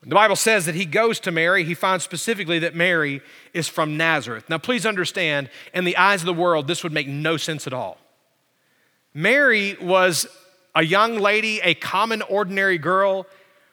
The 0.08 0.16
Bible 0.16 0.36
says 0.36 0.68
that 0.68 0.76
he 0.76 0.86
goes 0.86 1.20
to 1.22 1.32
Mary. 1.32 1.64
He 1.64 1.74
finds 1.74 2.04
specifically 2.04 2.60
that 2.60 2.76
Mary 2.76 3.22
is 3.54 3.68
from 3.68 3.98
Nazareth. 3.98 4.48
Now, 4.50 4.60
please 4.60 4.86
understand, 4.86 5.50
in 5.74 5.84
the 5.84 5.98
eyes 5.98 6.22
of 6.22 6.28
the 6.28 6.34
world, 6.34 6.68
this 6.68 6.84
would 6.84 6.94
make 6.94 7.08
no 7.08 7.38
sense 7.38 7.66
at 7.66 7.74
all. 7.74 7.98
Mary 9.16 9.76
was 9.82 10.28
a 10.76 10.84
young 10.84 11.18
lady, 11.18 11.60
a 11.62 11.74
common, 11.74 12.22
ordinary 12.24 12.78
girl 12.78 13.26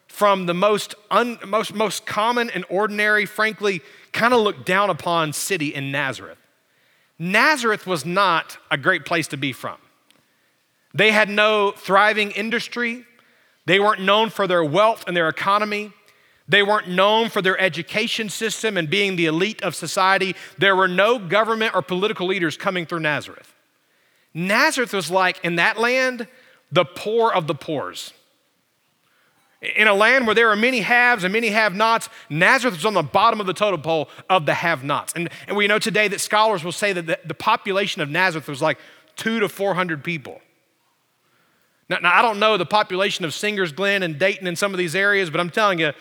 from 0.07 0.47
the 0.47 0.55
most, 0.55 0.95
un, 1.11 1.39
most, 1.47 1.75
most 1.75 2.07
common 2.07 2.49
and 2.51 2.65
ordinary, 2.71 3.27
frankly, 3.27 3.83
kind 4.13 4.33
of 4.33 4.41
looked 4.41 4.65
down 4.65 4.89
upon 4.89 5.33
city 5.33 5.75
in 5.75 5.91
Nazareth. 5.91 6.39
Nazareth 7.19 7.87
was 7.87 8.07
not 8.07 8.57
a 8.71 8.79
great 8.79 9.05
place 9.05 9.29
to 9.29 9.37
be 9.37 9.53
from. 9.53 9.77
They 10.95 11.13
had 11.13 11.29
no 11.29 11.73
thriving 11.73 12.31
industry. 12.31 13.05
They 13.67 13.81
weren't 13.81 14.01
known 14.01 14.31
for 14.31 14.47
their 14.47 14.65
wealth 14.65 15.05
and 15.07 15.17
their 15.17 15.29
economy. 15.29 15.93
They 16.53 16.63
weren't 16.63 16.87
known 16.87 17.31
for 17.31 17.41
their 17.41 17.59
education 17.59 18.29
system 18.29 18.77
and 18.77 18.91
being 18.91 19.17
the 19.17 19.25
elite 19.25 19.63
of 19.63 19.75
society. 19.75 20.37
There 20.59 20.77
were 20.77 20.87
no 20.87 21.19
government 21.19 21.75
or 21.75 21.81
political 21.81 22.27
leaders 22.27 22.59
coming 22.59 22.85
through 22.85 23.01
Nazareth. 23.01 23.55
Nazareth 24.35 24.93
was 24.93 25.11
like, 25.11 25.43
in 25.43 25.57
that 25.57 25.79
land, 25.79 26.29
the 26.71 26.85
poor 26.85 27.33
of 27.33 27.47
the 27.47 27.55
poors. 27.55 28.13
In 29.63 29.89
a 29.89 29.95
land 29.95 30.27
where 30.27 30.35
there 30.35 30.51
are 30.51 30.57
many 30.57 30.81
haves 30.81 31.25
and 31.25 31.33
many 31.33 31.49
have 31.49 31.75
nots, 31.75 32.11
Nazareth 32.29 32.75
was 32.75 32.85
on 32.85 32.93
the 32.93 33.03
bottom 33.03 33.41
of 33.41 33.47
the 33.47 33.55
totem 33.55 33.81
pole 33.81 34.11
of 34.29 34.45
the 34.45 34.53
have 34.53 34.85
nots. 34.85 35.15
And, 35.15 35.31
and 35.49 35.57
we 35.57 35.67
know 35.67 35.79
today 35.79 36.07
that 36.09 36.21
scholars 36.21 36.63
will 36.63 36.71
say 36.71 36.93
that 36.93 37.07
the, 37.07 37.19
the 37.25 37.33
population 37.33 38.03
of 38.03 38.11
Nazareth 38.11 38.49
was 38.49 38.61
like 38.61 38.77
two 39.17 39.41
to 39.41 39.49
400 39.49 40.05
people. 40.05 40.43
Now, 41.89 41.97
now, 42.03 42.13
I 42.15 42.21
don't 42.21 42.39
know 42.39 42.59
the 42.59 42.67
population 42.67 43.25
of 43.25 43.33
Singers 43.33 43.73
Glen 43.73 44.03
and 44.03 44.19
Dayton 44.19 44.47
and 44.47 44.59
some 44.59 44.75
of 44.75 44.79
these 44.79 44.95
areas, 44.95 45.31
but 45.31 45.41
I'm 45.41 45.49
telling 45.49 45.79
you, 45.79 45.93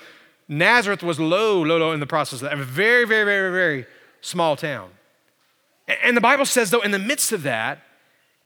Nazareth 0.52 1.02
was 1.02 1.18
low, 1.18 1.64
low, 1.64 1.78
low 1.78 1.94
in 1.94 2.02
the 2.02 2.06
process 2.06 2.42
of 2.42 2.50
that. 2.50 2.60
A 2.60 2.64
very, 2.64 3.06
very, 3.06 3.24
very, 3.24 3.52
very 3.52 3.86
small 4.20 4.58
town. 4.58 4.90
And 6.04 6.16
the 6.16 6.22
Bible 6.22 6.46
says, 6.46 6.72
though, 6.72 6.82
in 6.82 6.92
the 6.92 7.00
midst 7.00 7.32
of 7.32 7.44
that, 7.44 7.80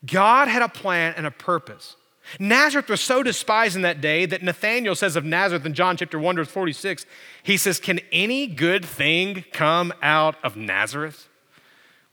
God 0.06 0.48
had 0.48 0.62
a 0.62 0.70
plan 0.70 1.16
and 1.18 1.26
a 1.26 1.32
purpose. 1.32 1.96
Nazareth 2.40 2.90
was 2.90 3.02
so 3.02 3.24
despised 3.24 3.76
in 3.76 3.82
that 3.82 4.02
day 4.02 4.28
that 4.28 4.44
Nathanael 4.44 4.94
says 4.94 5.16
of 5.16 5.26
Nazareth 5.26 5.66
in 5.66 5.74
John 5.74 5.98
chapter 5.98 6.20
1, 6.20 6.36
verse 6.36 6.48
46, 6.48 7.08
he 7.42 7.58
says, 7.58 7.80
Can 7.80 8.00
any 8.12 8.46
good 8.46 8.86
thing 8.86 9.44
come 9.52 9.92
out 10.04 10.36
of 10.44 10.56
Nazareth? 10.56 11.28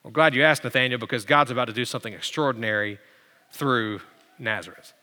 Well, 0.03 0.11
glad 0.11 0.35
you 0.35 0.43
asked, 0.43 0.65
Nathanael, 0.65 0.99
because 0.99 1.27
God's 1.27 1.51
about 1.51 1.67
to 1.67 1.75
do 1.75 1.85
something 1.85 2.15
extraordinary 2.15 2.99
through 3.51 4.01
Nazareth. 4.39 4.95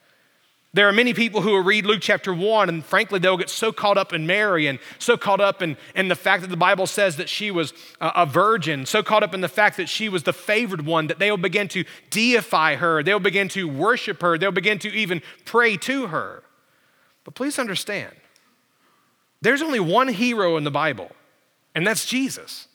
There 0.72 0.88
are 0.88 0.92
many 0.92 1.16
people 1.16 1.42
who 1.42 1.52
will 1.52 1.64
read 1.64 1.88
Luke 1.88 2.00
chapter 2.00 2.32
1, 2.32 2.70
and 2.70 2.86
frankly, 2.86 3.18
they'll 3.18 3.38
get 3.38 3.50
so 3.50 3.72
caught 3.72 3.98
up 3.98 4.14
in 4.14 4.28
Mary 4.28 4.68
and 4.68 4.78
so 5.00 5.18
caught 5.18 5.42
up 5.42 5.64
in, 5.64 5.78
in 5.96 6.10
the 6.10 6.16
fact 6.16 6.44
that 6.44 6.52
the 6.52 6.58
Bible 6.58 6.86
says 6.86 7.16
that 7.16 7.28
she 7.28 7.50
was 7.50 7.74
a, 8.00 8.28
virgin, 8.28 8.86
so 8.86 9.02
caught 9.02 9.24
up 9.24 9.34
in 9.34 9.42
the 9.42 9.48
fact 9.48 9.78
that 9.78 9.90
she 9.90 10.10
was 10.10 10.24
the 10.24 10.34
favored 10.34 10.86
one, 10.86 11.08
that 11.08 11.18
they'll 11.18 11.38
begin 11.38 11.68
to 11.70 11.86
deify 12.12 12.76
her, 12.76 13.02
they'll 13.02 13.20
begin 13.20 13.48
to 13.50 13.68
worship 13.68 14.22
her, 14.22 14.38
they'll 14.38 14.52
begin 14.52 14.78
to 14.78 14.90
even 14.90 15.24
pray 15.44 15.76
to 15.76 16.08
her. 16.08 16.44
But 17.24 17.34
please 17.34 17.58
understand, 17.58 18.14
there's 19.42 19.64
only 19.64 19.80
one 19.80 20.10
hero 20.10 20.56
in 20.56 20.66
the 20.66 20.72
Bible, 20.72 21.12
and 21.74 21.86
that's 21.86 22.06
Jesus. 22.06 22.68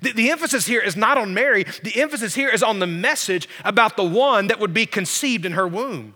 The, 0.00 0.12
the, 0.12 0.30
emphasis 0.30 0.66
here 0.66 0.80
is 0.80 0.96
not 0.96 1.18
on 1.18 1.34
Mary, 1.34 1.64
the 1.82 2.00
emphasis 2.00 2.36
here 2.36 2.48
is 2.48 2.62
on 2.62 2.78
the 2.78 2.86
message 2.86 3.48
about 3.64 3.96
the 3.96 4.04
one 4.04 4.46
that 4.46 4.60
would 4.60 4.74
be 4.74 4.86
conceived 4.86 5.44
in 5.44 5.52
her 5.52 5.66
womb. 5.66 6.14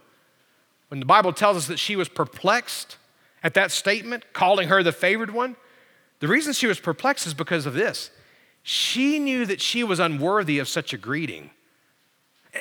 When 0.91 0.99
the 0.99 1.07
Bible 1.07 1.33
tells 1.33 1.57
us 1.57 1.67
that 1.69 1.79
she 1.79 1.95
was 1.95 2.09
perplexed 2.09 2.97
at 3.45 3.55
that 3.55 3.71
statement, 3.71 4.33
calling 4.33 4.69
her 4.69 4.83
the 4.83 4.93
favored 4.93 5.31
one, 5.31 5.55
the 6.19 6.27
reason 6.27 6.53
she 6.53 6.67
was 6.67 6.81
perplexed 6.81 7.29
is 7.29 7.33
because 7.33 7.65
of 7.65 7.75
this. 7.75 8.11
She 8.65 9.21
knew 9.21 9.47
that 9.47 9.61
she 9.61 9.85
was 9.85 10.01
unworthy 10.01 10.59
of 10.59 10.69
such 10.69 10.93
a 10.93 10.99
greeting. 10.99 11.51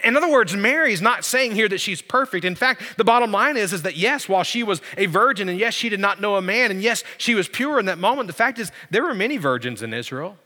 In 0.03 0.15
other 0.15 0.29
words, 0.29 0.55
Mary's 0.55 1.01
not 1.01 1.25
saying 1.25 1.53
here 1.55 1.67
that 1.69 1.81
she's 1.81 2.03
perfect. 2.03 2.45
In 2.45 2.53
fact, 2.53 2.97
the 2.97 3.03
bottom 3.03 3.31
line 3.31 3.57
is, 3.57 3.73
is 3.73 3.81
that 3.81 3.97
yes, 3.97 4.29
while 4.29 4.43
she 4.43 4.61
was 4.61 4.79
a 4.95 5.07
virgin, 5.07 5.49
and 5.49 5.57
yes, 5.57 5.73
she 5.73 5.89
did 5.89 5.99
not 5.99 6.21
know 6.21 6.35
a 6.35 6.41
man, 6.41 6.69
and 6.69 6.83
yes, 6.83 7.03
she 7.17 7.33
was 7.33 7.47
pure 7.47 7.79
in 7.79 7.87
that 7.87 7.97
moment, 7.97 8.27
the 8.27 8.33
fact 8.33 8.59
is 8.59 8.71
there 8.91 9.03
were 9.03 9.15
many 9.15 9.37
virgins 9.37 9.81
in 9.81 9.91
Israel. 9.91 10.37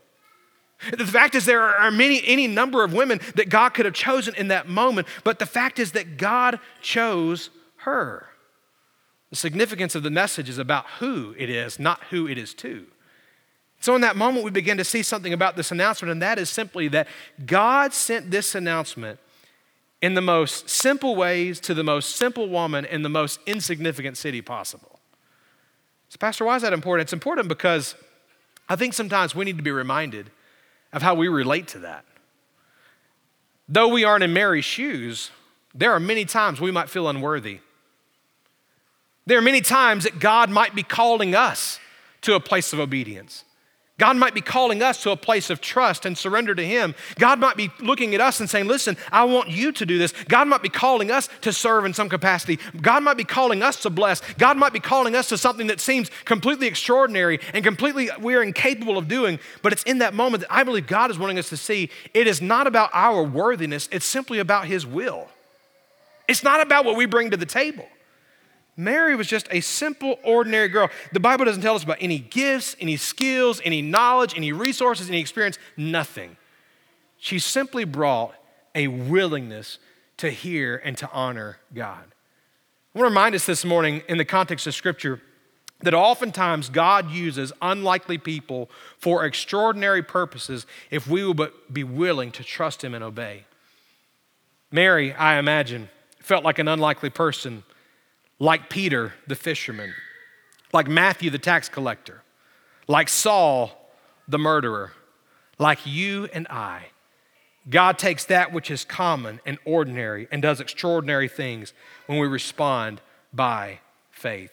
The 0.98 1.06
fact 1.06 1.36
is, 1.36 1.46
there 1.46 1.62
are 1.62 1.92
many, 1.92 2.22
any 2.26 2.48
number 2.48 2.84
of 2.84 2.94
women 2.94 3.20
that 3.36 3.50
God 3.50 3.70
could 3.70 3.86
have 3.86 3.94
chosen 3.94 4.36
in 4.36 4.48
that 4.50 4.68
moment, 4.68 5.08
but 5.24 5.40
the 5.40 5.46
fact 5.46 5.80
is 5.80 5.92
that 5.92 6.18
God 6.18 6.60
chose 6.82 7.50
her. 7.84 8.28
The 9.30 9.36
significance 9.36 9.96
of 9.96 10.04
the 10.04 10.12
message 10.12 10.50
is 10.50 10.58
about 10.58 10.86
who 11.00 11.34
it 11.38 11.50
is, 11.50 11.80
not 11.80 12.00
who 12.12 12.28
it 12.28 12.38
is 12.38 12.54
to. 12.56 12.86
So, 13.80 13.96
in 13.96 14.02
that 14.02 14.16
moment, 14.16 14.46
we 14.46 14.52
begin 14.52 14.78
to 14.78 14.84
see 14.84 15.04
something 15.04 15.34
about 15.34 15.56
this 15.56 15.72
announcement, 15.72 16.12
and 16.12 16.22
that 16.22 16.40
is 16.40 16.50
simply 16.50 16.88
that 16.90 17.08
God 17.46 17.94
sent 17.94 18.32
this 18.32 18.56
announcement 18.56 19.20
in 20.02 20.14
the 20.14 20.22
most 20.22 20.70
simple 20.70 21.16
ways 21.16 21.60
to 21.62 21.74
the 21.74 21.84
most 21.84 22.16
simple 22.16 22.48
woman 22.48 22.86
in 22.86 23.02
the 23.02 23.10
most 23.10 23.40
insignificant 23.46 24.18
city 24.18 24.42
possible. 24.42 25.00
So, 26.10 26.18
Pastor, 26.18 26.46
why 26.46 26.56
is 26.56 26.62
that 26.62 26.74
important? 26.74 27.08
It's 27.08 27.14
important 27.14 27.48
because 27.48 27.96
I 28.70 28.76
think 28.76 28.94
sometimes 28.94 29.34
we 29.34 29.46
need 29.46 29.58
to 29.58 29.64
be 29.64 29.72
reminded 29.72 30.30
of 30.94 31.02
how 31.02 31.16
we 31.16 31.28
relate 31.28 31.68
to 31.70 31.80
that. 31.80 32.06
Though 33.68 33.88
we 33.88 34.04
aren't 34.04 34.24
in 34.24 34.32
Mary's 34.32 34.66
shoes, 34.66 35.32
there 35.74 35.92
are 35.92 36.00
many 36.00 36.26
times 36.26 36.62
we 36.62 36.72
might 36.72 36.90
feel 36.90 37.08
unworthy. 37.08 37.60
There 39.26 39.38
are 39.38 39.42
many 39.42 39.62
times 39.62 40.04
that 40.04 40.20
God 40.20 40.50
might 40.50 40.76
be 40.76 40.84
calling 40.84 41.36
us 41.36 41.80
to 42.22 42.36
a 42.36 42.40
place 42.40 42.74
of 42.74 42.80
obedience. 42.80 43.44
God 44.00 44.18
might 44.18 44.34
be 44.34 44.42
calling 44.42 44.82
us 44.82 45.04
to 45.04 45.12
a 45.12 45.16
place 45.16 45.52
of 45.52 45.62
trust 45.62 46.06
and 46.06 46.18
surrender 46.18 46.56
to 46.56 46.66
Him. 46.66 46.96
God 47.20 47.40
might 47.40 47.56
be 47.56 47.70
looking 47.80 48.16
at 48.16 48.22
us 48.22 48.40
and 48.40 48.50
saying, 48.50 48.68
Listen, 48.68 48.98
I 49.12 49.24
want 49.26 49.50
you 49.50 49.72
to 49.72 49.86
do 49.86 50.00
this. 50.00 50.14
God 50.28 50.48
might 50.48 50.64
be 50.64 50.70
calling 50.70 51.12
us 51.12 51.30
to 51.42 51.54
serve 51.54 51.86
in 51.86 51.94
some 51.94 52.10
capacity. 52.10 52.58
God 52.82 53.04
might 53.04 53.18
be 53.18 53.24
calling 53.24 53.62
us 53.62 53.78
to 53.84 53.92
bless. 53.92 54.22
God 54.40 54.58
might 54.58 54.74
be 54.74 54.80
calling 54.80 55.16
us 55.16 55.30
to 55.30 55.38
something 55.38 55.68
that 55.68 55.80
seems 55.80 56.10
completely 56.26 56.66
extraordinary 56.66 57.40
and 57.54 57.64
completely 57.64 58.10
we're 58.20 58.42
incapable 58.42 58.98
of 58.98 59.08
doing. 59.08 59.40
But 59.62 59.74
it's 59.74 59.84
in 59.84 60.00
that 60.00 60.16
moment 60.16 60.42
that 60.42 60.52
I 60.52 60.64
believe 60.64 60.88
God 60.88 61.12
is 61.12 61.20
wanting 61.20 61.38
us 61.38 61.50
to 61.50 61.58
see 61.58 61.92
it 62.16 62.26
is 62.26 62.42
not 62.42 62.66
about 62.66 62.90
our 62.94 63.24
worthiness, 63.24 63.88
it's 63.92 64.06
simply 64.06 64.40
about 64.40 64.66
His 64.66 64.88
will. 64.88 65.28
It's 66.28 66.44
not 66.44 66.62
about 66.62 66.84
what 66.84 66.98
we 66.98 67.06
bring 67.06 67.30
to 67.30 67.38
the 67.38 67.46
table. 67.46 67.88
Mary 68.76 69.16
was 69.16 69.28
just 69.28 69.48
a 69.52 69.62
simple, 69.62 70.18
ordinary 70.24 70.68
girl. 70.68 70.90
The 71.12 71.20
Bible 71.20 71.46
doesn't 71.46 71.62
tell 71.62 71.76
us 71.76 71.84
about 71.84 71.98
any 72.02 72.20
gifts, 72.20 72.76
any 72.80 72.98
skills, 72.98 73.62
any 73.64 73.82
knowledge, 73.82 74.36
any 74.36 74.52
resources, 74.52 75.10
any 75.10 75.20
experience, 75.20 75.60
nothing. 75.78 76.38
She 77.18 77.40
simply 77.40 77.86
brought 77.86 78.34
a 78.74 78.88
willingness 78.88 79.78
to 80.18 80.32
hear 80.32 80.82
and 80.84 80.98
to 80.98 81.10
honor 81.12 81.60
God. 81.74 82.04
I 82.96 83.00
want 83.00 83.06
to 83.08 83.10
remind 83.10 83.36
us 83.36 83.46
this 83.46 83.64
morning, 83.64 84.02
in 84.08 84.18
the 84.18 84.26
context 84.26 84.68
of 84.68 84.74
Scripture, 84.74 85.22
that 85.82 85.94
oftentimes 85.94 86.70
God 86.70 87.12
uses 87.12 87.52
unlikely 87.62 88.18
people 88.18 88.70
for 88.98 89.26
extraordinary 89.26 90.02
purposes 90.02 90.66
if 90.90 91.08
we 91.08 91.24
will 91.24 91.34
but 91.34 91.74
be 91.74 91.84
willing 91.84 92.32
to 92.32 92.44
trust 92.44 92.84
Him 92.84 92.94
and 92.94 93.04
obey. 93.04 93.46
Mary, 94.72 95.14
I 95.14 95.38
imagine, 95.38 95.90
felt 96.20 96.44
like 96.44 96.58
an 96.58 96.68
unlikely 96.68 97.10
person 97.10 97.64
like 98.44 98.70
Peter 98.70 99.14
the 99.26 99.36
fisherman, 99.36 99.94
like 100.74 100.90
Matthew 100.90 101.30
the 101.30 101.40
tax 101.40 101.70
collector, 101.70 102.24
like 102.90 103.08
Saul 103.08 103.90
the 104.28 104.38
murderer, 104.38 104.92
like 105.58 105.80
you 105.86 106.28
and 106.34 106.46
I. 106.50 106.88
God 107.70 107.98
takes 107.98 108.26
that 108.26 108.52
which 108.52 108.70
is 108.70 108.84
common 108.84 109.40
and 109.46 109.58
ordinary 109.64 110.28
and 110.30 110.42
does 110.42 110.60
extraordinary 110.60 111.30
things 111.30 111.72
when 112.08 112.20
we 112.20 112.28
respond 112.28 113.00
by 113.32 113.80
faith. 114.12 114.52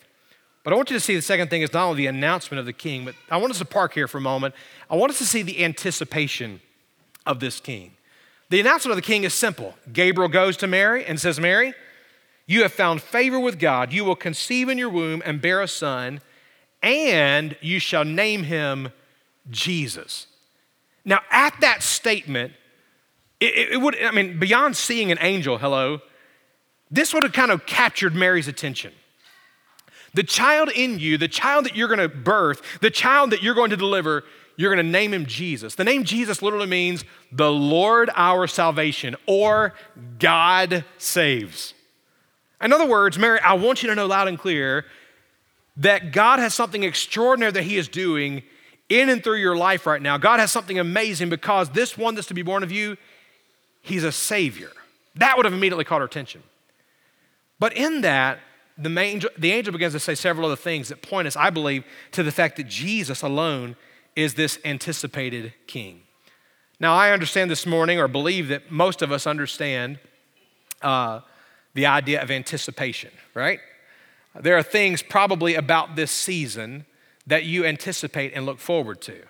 But 0.63 0.73
I 0.73 0.77
want 0.77 0.91
you 0.91 0.97
to 0.97 1.01
see 1.01 1.17
the 1.17 1.23
second 1.23 1.51
thing 1.51 1.63
is 1.63 1.73
not 1.73 1.87
only 1.87 1.97
the 1.97 2.07
announcement 2.07 2.61
of 2.61 2.67
the 2.67 2.73
king, 2.73 3.05
but 3.05 3.17
I 3.29 3.39
want 3.39 3.51
us 3.51 3.59
to 3.59 3.65
park 3.65 3.95
here 3.95 4.07
for 4.07 4.19
a 4.19 4.21
moment. 4.21 4.55
I 4.89 4.95
want 4.95 5.11
us 5.11 5.19
to 5.19 5.27
see 5.27 5.43
the 5.43 5.65
anticipation 5.65 6.61
of 7.27 7.41
this 7.41 7.59
king. 7.59 7.91
The 8.51 8.61
announcement 8.61 8.93
of 8.93 9.05
the 9.05 9.07
king 9.07 9.25
is 9.25 9.35
simple. 9.35 9.75
Gabriel 9.93 10.29
goes 10.29 10.57
to 10.59 10.69
Mary 10.69 11.05
and 11.05 11.19
says, 11.19 11.41
Mary, 11.41 11.75
you 12.51 12.63
have 12.63 12.73
found 12.73 13.01
favor 13.01 13.39
with 13.39 13.61
God. 13.61 13.93
You 13.93 14.05
will 14.05 14.17
conceive 14.17 14.69
in 14.69 14.77
your 14.77 14.89
womb 14.89 15.23
and 15.25 15.41
bear 15.41 15.63
a 15.63 15.69
son, 15.69 16.21
and 16.83 17.57
you 17.61 17.79
shall 17.79 18.05
name 18.05 18.43
him 18.43 18.89
Jesus. 19.49 20.27
Now, 21.05 21.21
at 21.31 21.55
that 21.61 21.85
statement, 21.85 22.53
it, 23.39 23.75
it, 23.75 23.81
would, 23.81 23.97
I 24.03 24.11
mean, 24.11 24.41
beyond 24.41 24.77
seeing 24.77 25.13
an 25.13 25.19
angel, 25.21 25.59
hello, 25.59 26.01
this 26.91 27.15
would 27.15 27.23
have 27.23 27.33
kind 27.33 27.53
of 27.53 27.67
captured 27.67 28.17
Mary's 28.17 28.49
attention. 28.49 28.95
The 30.15 30.25
child 30.25 30.71
in 30.75 30.99
you, 30.99 31.19
the 31.19 31.29
child 31.29 31.67
that 31.67 31.77
you're 31.77 31.87
going 31.87 32.01
to 32.01 32.09
birth, 32.09 32.81
the 32.81 32.91
child 32.91 33.31
that 33.31 33.45
you're 33.45 33.55
going 33.55 33.71
to 33.71 33.77
deliver, 33.77 34.25
you're 34.57 34.75
going 34.75 34.85
to 34.85 34.91
name 34.91 35.15
him 35.15 35.25
Jesus. 35.25 35.77
The 35.77 35.85
name 35.85 36.03
Jesus 36.03 36.43
literally 36.43 36.67
means 36.67 37.05
the 37.31 37.53
Lord 37.53 38.11
our 38.17 38.49
salvation 38.49 39.15
or 39.29 39.73
God 40.19 40.85
saves. 40.99 41.75
In 42.61 42.73
other 42.73 42.87
words, 42.87 43.19
Mary, 43.19 43.41
I 43.41 43.55
want 43.55 43.83
you 43.83 43.89
to 43.89 43.95
know 43.95 44.07
loud 44.07 44.29
and 44.29 44.39
clear 44.39 44.85
that 45.77 46.13
God 46.13 46.39
has 46.39 46.55
something 46.55 46.83
extraordinary 46.83 47.53
that 47.53 47.63
He 47.63 47.77
is 47.77 47.89
doing 47.89 48.43
in 48.89 49.09
and 49.09 49.23
through 49.23 49.37
your 49.37 49.57
life 49.57 49.87
right 49.87 50.03
now. 50.03 50.19
God 50.19 50.41
has 50.41 50.53
something 50.53 50.79
amazing 50.79 51.31
because 51.31 51.71
this 51.71 51.97
one 51.97 52.15
that's 52.15 52.27
to 52.29 52.35
be 52.35 52.43
born 52.43 52.63
of 52.63 52.71
you, 52.71 52.97
He's 53.83 54.05
a 54.05 54.13
Savior. 54.13 54.71
That 55.15 55.37
would 55.37 55.47
have 55.47 55.55
immediately 55.55 55.85
caught 55.85 56.01
our 56.01 56.07
attention. 56.07 56.43
But 57.59 57.75
in 57.75 58.03
that, 58.03 58.41
the, 58.77 58.97
angel, 58.99 59.31
the 59.39 59.53
angel 59.53 59.73
begins 59.73 59.93
to 59.95 60.01
say 60.01 60.15
several 60.15 60.47
other 60.47 60.57
things 60.57 60.89
that 60.89 61.03
point 61.03 61.27
us, 61.27 61.37
I 61.37 61.51
believe, 61.51 61.85
to 62.13 62.23
the 62.23 62.33
fact 62.33 62.57
that 62.57 62.69
Jesus 62.69 63.23
alone 63.23 63.77
is 64.17 64.35
this 64.35 64.59
anticipated 64.65 65.53
king. 65.67 66.03
Now, 66.79 66.95
I 66.95 67.13
understand 67.13 67.51
this 67.51 67.67
morning, 67.67 67.99
or 67.99 68.09
believe 68.09 68.49
that 68.49 68.71
most 68.71 69.03
of 69.03 69.13
us 69.13 69.27
understand 69.27 69.99
uh, 70.83 71.21
the 71.75 71.87
idea 71.87 72.23
of 72.23 72.31
anticipation, 72.31 73.11
right? 73.35 73.61
There 74.39 74.57
are 74.57 74.63
things 74.63 75.03
probably 75.03 75.55
about 75.55 75.97
this 75.97 76.11
season 76.11 76.87
that 77.27 77.45
you 77.45 77.65
anticipate 77.65 78.33
and 78.35 78.47
look 78.47 78.59
forward 78.59 79.01
to. 79.03 79.23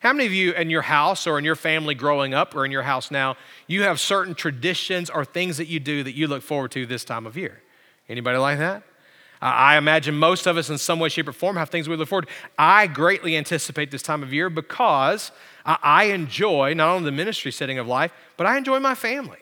How 0.00 0.12
many 0.12 0.26
of 0.26 0.32
you 0.32 0.52
in 0.52 0.70
your 0.70 0.82
house 0.82 1.26
or 1.26 1.38
in 1.38 1.44
your 1.44 1.56
family 1.56 1.94
growing 1.94 2.34
up 2.34 2.54
or 2.54 2.64
in 2.64 2.70
your 2.70 2.82
house 2.82 3.10
now, 3.10 3.36
you 3.66 3.82
have 3.82 3.98
certain 3.98 4.34
traditions 4.34 5.10
or 5.10 5.24
things 5.24 5.56
that 5.56 5.68
you 5.68 5.80
do 5.80 6.02
that 6.02 6.14
you 6.14 6.26
look 6.26 6.42
forward 6.42 6.70
to 6.72 6.86
this 6.86 7.04
time 7.04 7.26
of 7.26 7.36
year? 7.36 7.62
Anybody 8.08 8.38
like 8.38 8.58
that? 8.58 8.82
I 9.40 9.76
imagine 9.76 10.14
most 10.16 10.46
of 10.46 10.56
us 10.56 10.70
in 10.70 10.78
some 10.78 10.98
way, 10.98 11.08
shape, 11.08 11.28
or 11.28 11.32
form 11.32 11.56
have 11.56 11.68
things 11.68 11.88
we 11.88 11.96
look 11.96 12.08
forward 12.08 12.26
to. 12.26 12.32
I 12.58 12.86
greatly 12.86 13.36
anticipate 13.36 13.90
this 13.90 14.02
time 14.02 14.22
of 14.22 14.32
year 14.32 14.48
because 14.48 15.30
I 15.64 16.04
enjoy 16.04 16.72
not 16.74 16.88
only 16.88 17.04
the 17.06 17.16
ministry 17.16 17.52
setting 17.52 17.78
of 17.78 17.86
life, 17.86 18.12
but 18.36 18.46
I 18.46 18.56
enjoy 18.56 18.80
my 18.80 18.94
family. 18.94 19.38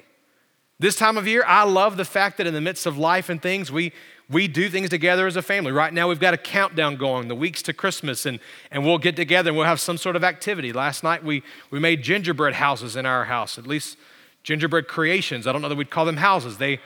This 0.80 0.96
time 0.96 1.16
of 1.16 1.28
year, 1.28 1.44
I 1.46 1.62
love 1.64 1.96
the 1.96 2.04
fact 2.04 2.38
that 2.38 2.46
in 2.46 2.54
the 2.54 2.60
midst 2.60 2.84
of 2.84 2.98
life 2.98 3.28
and 3.28 3.40
things, 3.40 3.70
we, 3.70 3.92
we 4.28 4.48
do 4.48 4.68
things 4.68 4.90
together 4.90 5.26
as 5.26 5.36
a 5.36 5.42
family. 5.42 5.70
Right 5.70 5.92
now, 5.92 6.08
we've 6.08 6.18
got 6.18 6.34
a 6.34 6.38
countdown 6.38 6.96
going, 6.96 7.28
the 7.28 7.34
weeks 7.34 7.62
to 7.62 7.72
Christmas, 7.72 8.26
and, 8.26 8.40
and 8.72 8.84
we'll 8.84 8.98
get 8.98 9.14
together 9.14 9.50
and 9.50 9.56
we'll 9.56 9.66
have 9.66 9.80
some 9.80 9.96
sort 9.96 10.16
of 10.16 10.24
activity. 10.24 10.72
Last 10.72 11.04
night, 11.04 11.22
we, 11.22 11.44
we 11.70 11.78
made 11.78 12.02
gingerbread 12.02 12.54
houses 12.54 12.96
in 12.96 13.06
our 13.06 13.24
house, 13.24 13.56
at 13.56 13.68
least 13.68 13.96
gingerbread 14.42 14.88
creations. 14.88 15.46
I 15.46 15.52
don't 15.52 15.62
know 15.62 15.68
that 15.68 15.76
we'd 15.76 15.90
call 15.90 16.04
them 16.04 16.16
houses. 16.16 16.58
They, 16.58 16.80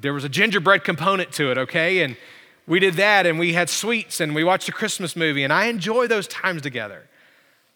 there 0.00 0.12
was 0.12 0.24
a 0.24 0.28
gingerbread 0.28 0.84
component 0.84 1.32
to 1.32 1.50
it, 1.50 1.56
okay? 1.56 2.02
And 2.02 2.18
we 2.66 2.78
did 2.78 2.94
that, 2.94 3.24
and 3.26 3.38
we 3.38 3.54
had 3.54 3.70
sweets, 3.70 4.20
and 4.20 4.34
we 4.34 4.44
watched 4.44 4.68
a 4.68 4.72
Christmas 4.72 5.16
movie, 5.16 5.44
and 5.44 5.52
I 5.52 5.66
enjoy 5.66 6.08
those 6.08 6.28
times 6.28 6.60
together. 6.60 7.04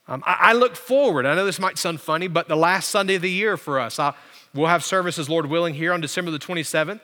Um, 0.06 0.22
I, 0.26 0.36
I, 0.40 0.52
look 0.54 0.74
forward. 0.74 1.26
I 1.26 1.34
know 1.34 1.44
this 1.44 1.58
might 1.58 1.76
sound 1.76 2.00
funny, 2.00 2.28
but 2.28 2.48
the 2.48 2.56
last 2.56 2.88
Sunday 2.88 3.16
of 3.16 3.22
the 3.22 3.30
year 3.30 3.58
for 3.58 3.78
us, 3.78 3.98
I, 3.98 4.14
We'll 4.58 4.68
have 4.68 4.84
services, 4.84 5.28
Lord 5.28 5.46
willing, 5.46 5.74
here 5.74 5.92
on 5.92 6.00
December 6.00 6.30
the 6.32 6.38
27th. 6.38 7.00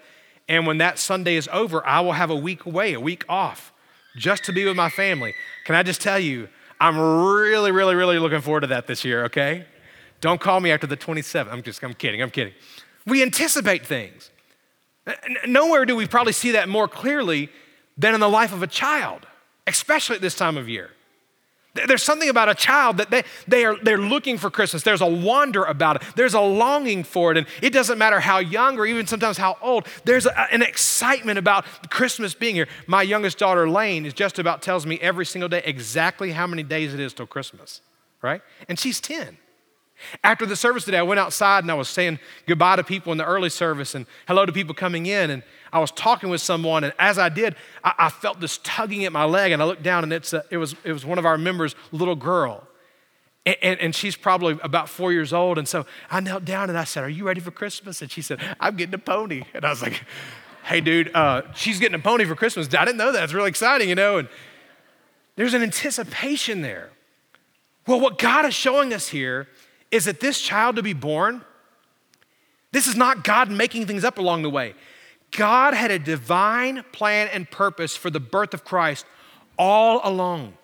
And 0.49 0.67
when 0.67 0.79
that 0.79 0.99
Sunday 0.99 1.37
is 1.37 1.49
over, 1.53 1.87
I 1.87 2.01
will 2.01 2.13
have 2.13 2.29
a 2.29 2.35
week 2.37 2.67
away, 2.67 2.95
a 2.95 3.01
week 3.01 3.25
off, 3.29 3.73
just 4.17 4.45
to 4.45 4.53
be 4.53 4.65
with 4.65 4.77
my 4.77 4.91
family. 4.91 5.35
Can 5.65 5.75
I 5.75 5.83
just 5.83 6.01
tell 6.01 6.19
you, 6.19 6.49
I'm 6.81 6.99
really, 6.99 7.71
really, 7.71 7.95
really 7.95 8.19
looking 8.19 8.41
forward 8.41 8.63
to 8.63 8.67
that 8.67 8.87
this 8.87 9.05
year, 9.05 9.25
okay? 9.27 9.67
Don't 10.21 10.41
call 10.41 10.61
me 10.61 10.73
after 10.73 10.87
the 10.87 10.97
27th. 10.97 11.51
I'm 11.51 11.63
just, 11.63 11.83
I'm 11.83 11.95
kidding, 11.95 12.21
I'm 12.21 12.31
kidding. 12.31 12.53
We 13.07 13.23
anticipate 13.23 13.87
things. 13.87 14.31
Nowhere 15.47 15.85
do 15.85 15.95
we 15.95 16.07
probably 16.07 16.33
see 16.33 16.51
that 16.53 16.69
more 16.69 16.89
clearly 16.89 17.51
than 17.97 18.15
in 18.15 18.21
the 18.21 18.29
life 18.29 18.53
of 18.53 18.63
a 18.63 18.67
child, 18.67 19.27
especially 19.67 20.17
at 20.17 20.23
this 20.23 20.35
time 20.35 20.57
of 20.57 20.69
year. 20.69 20.91
There's 21.75 22.03
something 22.05 22.29
about 22.29 22.49
a 22.49 22.55
child 22.55 22.99
that 22.99 23.11
they, 23.11 23.25
they 23.49 23.65
are, 23.65 23.77
they're 23.83 23.99
looking 23.99 24.39
for 24.39 24.49
Christmas. 24.49 24.85
There's 24.85 25.01
a 25.01 25.07
wonder 25.07 25.65
about 25.65 25.97
it. 25.97 26.03
There's 26.15 26.35
a 26.35 26.41
longing 26.41 27.03
for 27.03 27.33
it. 27.33 27.39
And 27.39 27.47
it 27.63 27.73
doesn't 27.73 27.99
matter 27.99 28.21
how 28.21 28.39
young 28.39 28.79
or 28.79 28.87
even 28.87 29.09
sometimes 29.09 29.39
how 29.39 29.57
old, 29.61 29.89
there's 30.05 30.27
a, 30.27 30.53
an 30.53 30.63
excitement 30.63 31.39
about 31.39 31.65
Christmas 31.91 32.33
being 32.33 32.55
here. 32.55 32.69
My 32.87 33.03
youngest 33.03 33.39
daughter, 33.39 33.69
Lane, 33.69 34.07
is 34.07 34.15
just 34.15 34.39
about 34.39 34.63
tells 34.63 34.87
me 34.87 34.99
every 35.01 35.27
single 35.27 35.49
day 35.49 35.63
exactly 35.65 36.31
how 36.31 36.47
many 36.47 36.63
days 36.63 36.95
it 36.95 37.01
is 37.01 37.13
till 37.13 37.27
Christmas, 37.27 37.81
right? 38.23 38.41
And 38.69 38.79
she's 38.79 39.01
10. 39.01 39.37
After 40.23 40.47
the 40.47 40.57
service 40.57 40.85
today, 40.85 40.99
I 40.99 41.03
went 41.03 41.21
outside 41.21 41.65
and 41.65 41.71
I 41.71 41.75
was 41.75 41.89
saying 41.89 42.19
goodbye 42.47 42.77
to 42.77 42.85
people 42.85 43.13
in 43.13 43.19
the 43.19 43.25
early 43.25 43.51
service 43.51 43.95
and 43.95 44.07
hello 44.27 44.47
to 44.47 44.53
people 44.53 44.75
coming 44.75 45.07
in. 45.07 45.31
And 45.31 45.43
I 45.73 45.81
was 45.81 45.91
talking 45.91 46.31
with 46.31 46.41
someone, 46.41 46.85
and 46.85 46.93
as 46.99 47.19
I 47.19 47.29
did, 47.29 47.57
I, 47.83 47.95
I 47.99 48.09
felt 48.09 48.41
this 48.41 48.61
tugging 48.63 49.05
at 49.05 49.13
my 49.13 49.25
leg, 49.25 49.51
and 49.51 49.61
I 49.61 49.65
looked 49.65 49.83
down, 49.83 50.05
and 50.05 50.13
it's 50.13 50.33
a, 50.33 50.45
it, 50.51 50.57
was, 50.57 50.77
it 50.85 50.93
was 50.93 51.05
one 51.05 51.19
of 51.19 51.27
our 51.27 51.37
members' 51.37 51.75
little 51.91 52.15
girl. 52.15 52.67
And, 53.45 53.57
and, 53.61 53.81
and, 53.81 53.95
she's 53.95 54.15
probably 54.17 54.57
about 54.63 54.89
four 54.89 55.13
years 55.13 55.33
old. 55.33 55.59
And 55.59 55.69
so 55.69 55.85
I 56.11 56.21
knelt 56.21 56.45
down 56.45 56.71
and 56.71 56.79
I 56.79 56.85
said, 56.85 57.05
Are 57.05 57.11
you 57.11 57.27
ready 57.27 57.41
for 57.41 57.51
Christmas? 57.51 58.01
And 58.01 58.11
she 58.11 58.23
said, 58.23 58.41
I'm 58.59 58.77
getting 58.77 58.95
a 58.95 58.99
pony. 58.99 59.43
And 59.53 59.67
I 59.67 59.71
was 59.71 59.83
like, 59.83 60.03
Hey, 60.63 60.81
dude, 60.81 61.15
uh, 61.15 61.43
she's 61.55 61.79
getting 61.79 61.95
a 61.95 62.03
pony 62.03 62.25
for 62.25 62.35
Christmas. 62.35 62.73
I 62.73 62.87
didn't 62.87 62.97
know 62.97 63.13
that. 63.13 63.23
It's 63.25 63.35
really 63.35 63.51
exciting, 63.51 63.91
you 63.91 63.95
know. 63.95 64.17
And 64.17 64.29
there's 65.37 65.53
an 65.53 65.63
anticipation 65.63 66.63
there. 66.63 66.91
Well, 67.87 68.01
what 68.01 68.19
God 68.19 68.47
is 68.47 68.55
showing 68.55 68.95
us 68.95 69.09
here 69.09 69.47
is 69.95 70.07
that 70.07 70.19
this 70.19 70.41
child 70.41 70.75
to 70.75 70.83
be 70.83 70.93
born, 70.93 71.45
this 72.73 72.89
is 72.89 72.97
not 72.97 73.23
God 73.23 73.49
making 73.49 73.87
things 73.87 74.03
up 74.03 74.19
along 74.19 74.43
the 74.43 74.51
way. 74.51 74.75
God 75.31 75.73
had 75.73 75.93
a 75.93 76.01
divine 76.01 76.83
plan 76.91 77.29
and 77.33 77.49
purpose 77.49 77.97
for 77.97 78.11
the 78.11 78.19
birth 78.19 78.55
of 78.55 78.65
Christ 78.65 79.07
all 79.57 80.01
along. 80.03 80.55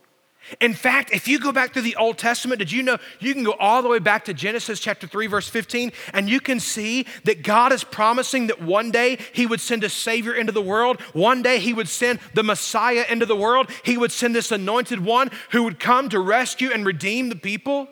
In 0.61 0.75
fact, 0.75 1.12
if 1.12 1.29
you 1.29 1.38
go 1.38 1.53
back 1.53 1.75
to 1.75 1.81
the 1.81 1.95
Old 1.95 2.19
Testament, 2.19 2.59
did 2.59 2.73
you 2.73 2.83
know 2.83 2.99
you 3.21 3.33
can 3.35 3.45
go 3.45 3.53
all 3.53 3.83
the 3.83 3.88
way 3.88 4.01
back 4.01 4.25
to 4.25 4.35
Genesis 4.35 4.81
chapter 4.81 5.07
3, 5.07 5.29
verse 5.29 5.49
15, 5.49 5.93
and 6.12 6.29
you 6.29 6.40
can 6.40 6.59
see 6.59 7.07
that 7.23 7.45
God 7.45 7.73
is 7.73 7.85
promising 7.85 8.49
that 8.49 8.61
one 8.61 8.90
day 8.90 9.16
He 9.33 9.47
would 9.47 9.61
send 9.61 9.85
a 9.85 9.88
Savior 9.88 10.35
into 10.35 10.51
the 10.51 10.61
world. 10.61 11.01
One 11.12 11.40
day 11.40 11.61
He 11.61 11.73
would 11.73 11.88
send 11.88 12.19
the 12.35 12.43
Messiah 12.43 13.05
into 13.09 13.27
the 13.27 13.37
world. 13.37 13.71
He 13.85 13.97
would 13.97 14.11
send 14.11 14.35
this 14.35 14.51
anointed 14.51 15.05
one 15.05 15.31
who 15.51 15.62
would 15.62 15.79
come 15.79 16.09
to 16.09 16.19
rescue 16.19 16.73
and 16.73 16.85
redeem 16.85 17.29
the 17.29 17.37
people. 17.37 17.87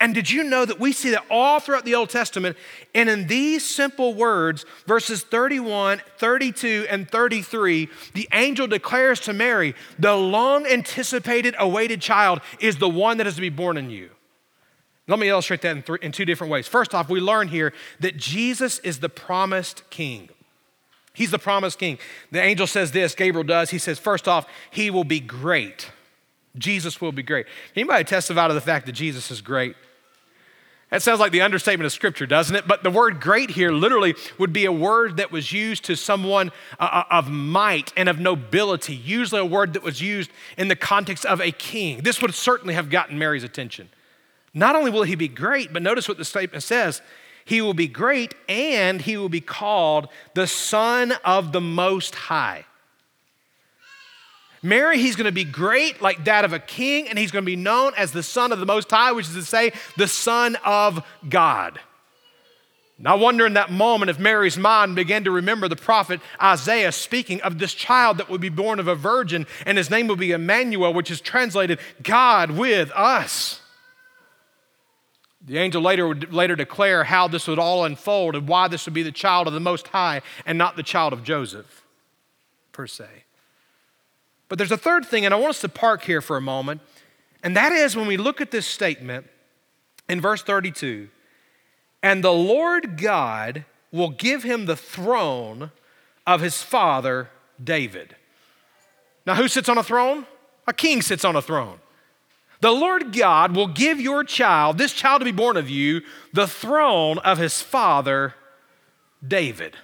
And 0.00 0.14
did 0.14 0.30
you 0.30 0.44
know 0.44 0.64
that 0.64 0.78
we 0.78 0.92
see 0.92 1.10
that 1.10 1.24
all 1.28 1.58
throughout 1.58 1.84
the 1.84 1.96
Old 1.96 2.08
Testament? 2.08 2.56
And 2.94 3.08
in 3.08 3.26
these 3.26 3.64
simple 3.66 4.14
words, 4.14 4.64
verses 4.86 5.24
31, 5.24 6.00
32, 6.18 6.86
and 6.88 7.10
33, 7.10 7.88
the 8.14 8.28
angel 8.32 8.68
declares 8.68 9.18
to 9.20 9.32
Mary, 9.32 9.74
the 9.98 10.14
long 10.14 10.66
anticipated, 10.66 11.56
awaited 11.58 12.00
child 12.00 12.40
is 12.60 12.76
the 12.76 12.88
one 12.88 13.18
that 13.18 13.26
is 13.26 13.34
to 13.34 13.40
be 13.40 13.48
born 13.48 13.76
in 13.76 13.90
you. 13.90 14.10
Let 15.08 15.18
me 15.18 15.28
illustrate 15.28 15.62
that 15.62 15.74
in, 15.74 15.82
three, 15.82 15.98
in 16.00 16.12
two 16.12 16.26
different 16.26 16.52
ways. 16.52 16.68
First 16.68 16.94
off, 16.94 17.08
we 17.08 17.18
learn 17.18 17.48
here 17.48 17.72
that 17.98 18.16
Jesus 18.16 18.78
is 18.80 19.00
the 19.00 19.08
promised 19.08 19.88
king. 19.90 20.28
He's 21.12 21.32
the 21.32 21.38
promised 21.38 21.80
king. 21.80 21.98
The 22.30 22.40
angel 22.40 22.68
says 22.68 22.92
this, 22.92 23.16
Gabriel 23.16 23.42
does. 23.42 23.70
He 23.70 23.78
says, 23.78 23.98
first 23.98 24.28
off, 24.28 24.46
he 24.70 24.90
will 24.90 25.04
be 25.04 25.18
great. 25.18 25.90
Jesus 26.56 27.00
will 27.00 27.10
be 27.10 27.24
great. 27.24 27.46
Anybody 27.74 28.04
testify 28.04 28.46
to 28.46 28.54
the 28.54 28.60
fact 28.60 28.86
that 28.86 28.92
Jesus 28.92 29.32
is 29.32 29.40
great? 29.40 29.74
That 30.90 31.02
sounds 31.02 31.20
like 31.20 31.32
the 31.32 31.42
understatement 31.42 31.84
of 31.84 31.92
Scripture, 31.92 32.24
doesn't 32.24 32.56
it? 32.56 32.66
But 32.66 32.82
the 32.82 32.90
word 32.90 33.20
great 33.20 33.50
here 33.50 33.70
literally 33.70 34.14
would 34.38 34.54
be 34.54 34.64
a 34.64 34.72
word 34.72 35.18
that 35.18 35.30
was 35.30 35.52
used 35.52 35.84
to 35.84 35.96
someone 35.96 36.50
uh, 36.80 36.88
uh, 36.90 37.04
of 37.10 37.30
might 37.30 37.92
and 37.94 38.08
of 38.08 38.18
nobility, 38.18 38.94
usually 38.94 39.40
a 39.40 39.44
word 39.44 39.74
that 39.74 39.82
was 39.82 40.00
used 40.00 40.30
in 40.56 40.68
the 40.68 40.76
context 40.76 41.26
of 41.26 41.42
a 41.42 41.50
king. 41.50 42.00
This 42.00 42.22
would 42.22 42.34
certainly 42.34 42.72
have 42.72 42.88
gotten 42.88 43.18
Mary's 43.18 43.44
attention. 43.44 43.90
Not 44.54 44.76
only 44.76 44.90
will 44.90 45.02
he 45.02 45.14
be 45.14 45.28
great, 45.28 45.74
but 45.74 45.82
notice 45.82 46.08
what 46.08 46.16
the 46.16 46.24
statement 46.24 46.62
says 46.62 47.02
he 47.44 47.60
will 47.62 47.74
be 47.74 47.88
great 47.88 48.34
and 48.48 49.00
he 49.00 49.16
will 49.16 49.28
be 49.28 49.40
called 49.40 50.08
the 50.34 50.46
Son 50.46 51.12
of 51.24 51.52
the 51.52 51.60
Most 51.60 52.14
High. 52.14 52.64
Mary, 54.62 54.98
he's 54.98 55.16
going 55.16 55.26
to 55.26 55.32
be 55.32 55.44
great, 55.44 56.02
like 56.02 56.24
that 56.24 56.44
of 56.44 56.52
a 56.52 56.58
king, 56.58 57.08
and 57.08 57.18
he's 57.18 57.30
going 57.30 57.44
to 57.44 57.50
be 57.50 57.56
known 57.56 57.92
as 57.96 58.12
the 58.12 58.22
Son 58.22 58.52
of 58.52 58.58
the 58.58 58.66
Most 58.66 58.90
High, 58.90 59.12
which 59.12 59.28
is 59.28 59.34
to 59.34 59.42
say, 59.42 59.72
the 59.96 60.08
Son 60.08 60.56
of 60.64 61.04
God. 61.28 61.80
Now, 63.00 63.12
I 63.12 63.18
wonder 63.18 63.46
in 63.46 63.54
that 63.54 63.70
moment 63.70 64.10
if 64.10 64.18
Mary's 64.18 64.58
mind 64.58 64.96
began 64.96 65.22
to 65.24 65.30
remember 65.30 65.68
the 65.68 65.76
prophet 65.76 66.20
Isaiah 66.42 66.90
speaking 66.90 67.40
of 67.42 67.58
this 67.58 67.72
child 67.72 68.18
that 68.18 68.28
would 68.28 68.40
be 68.40 68.48
born 68.48 68.80
of 68.80 68.88
a 68.88 68.96
virgin, 68.96 69.46
and 69.64 69.78
his 69.78 69.88
name 69.88 70.08
would 70.08 70.18
be 70.18 70.32
Emmanuel, 70.32 70.92
which 70.92 71.10
is 71.10 71.20
translated 71.20 71.78
God 72.02 72.50
with 72.50 72.90
us. 72.92 73.60
The 75.40 75.58
angel 75.58 75.80
later 75.80 76.08
would 76.08 76.34
later 76.34 76.56
declare 76.56 77.04
how 77.04 77.28
this 77.28 77.46
would 77.46 77.60
all 77.60 77.84
unfold 77.84 78.34
and 78.34 78.48
why 78.48 78.66
this 78.66 78.84
would 78.84 78.94
be 78.94 79.04
the 79.04 79.12
child 79.12 79.46
of 79.46 79.54
the 79.54 79.60
Most 79.60 79.88
High 79.88 80.20
and 80.44 80.58
not 80.58 80.74
the 80.74 80.82
child 80.82 81.12
of 81.12 81.22
Joseph, 81.22 81.84
per 82.72 82.88
se. 82.88 83.06
But 84.48 84.58
there's 84.58 84.72
a 84.72 84.78
third 84.78 85.04
thing, 85.04 85.24
and 85.24 85.34
I 85.34 85.36
want 85.36 85.50
us 85.50 85.60
to 85.60 85.68
park 85.68 86.02
here 86.02 86.20
for 86.20 86.36
a 86.36 86.40
moment, 86.40 86.80
and 87.42 87.56
that 87.56 87.72
is 87.72 87.96
when 87.96 88.06
we 88.06 88.16
look 88.16 88.40
at 88.40 88.50
this 88.50 88.66
statement 88.66 89.26
in 90.08 90.20
verse 90.20 90.42
32 90.42 91.08
and 92.02 92.22
the 92.22 92.32
Lord 92.32 92.96
God 92.96 93.64
will 93.90 94.10
give 94.10 94.42
him 94.42 94.66
the 94.66 94.76
throne 94.76 95.70
of 96.26 96.40
his 96.40 96.62
father 96.62 97.30
David. 97.62 98.14
Now, 99.26 99.34
who 99.34 99.48
sits 99.48 99.68
on 99.68 99.78
a 99.78 99.82
throne? 99.82 100.26
A 100.66 100.72
king 100.72 101.02
sits 101.02 101.24
on 101.24 101.36
a 101.36 101.42
throne. 101.42 101.80
The 102.60 102.70
Lord 102.70 103.12
God 103.12 103.54
will 103.54 103.68
give 103.68 104.00
your 104.00 104.24
child, 104.24 104.78
this 104.78 104.92
child 104.92 105.20
to 105.20 105.24
be 105.24 105.32
born 105.32 105.56
of 105.56 105.70
you, 105.70 106.02
the 106.32 106.46
throne 106.46 107.18
of 107.18 107.38
his 107.38 107.62
father 107.62 108.34
David. 109.26 109.76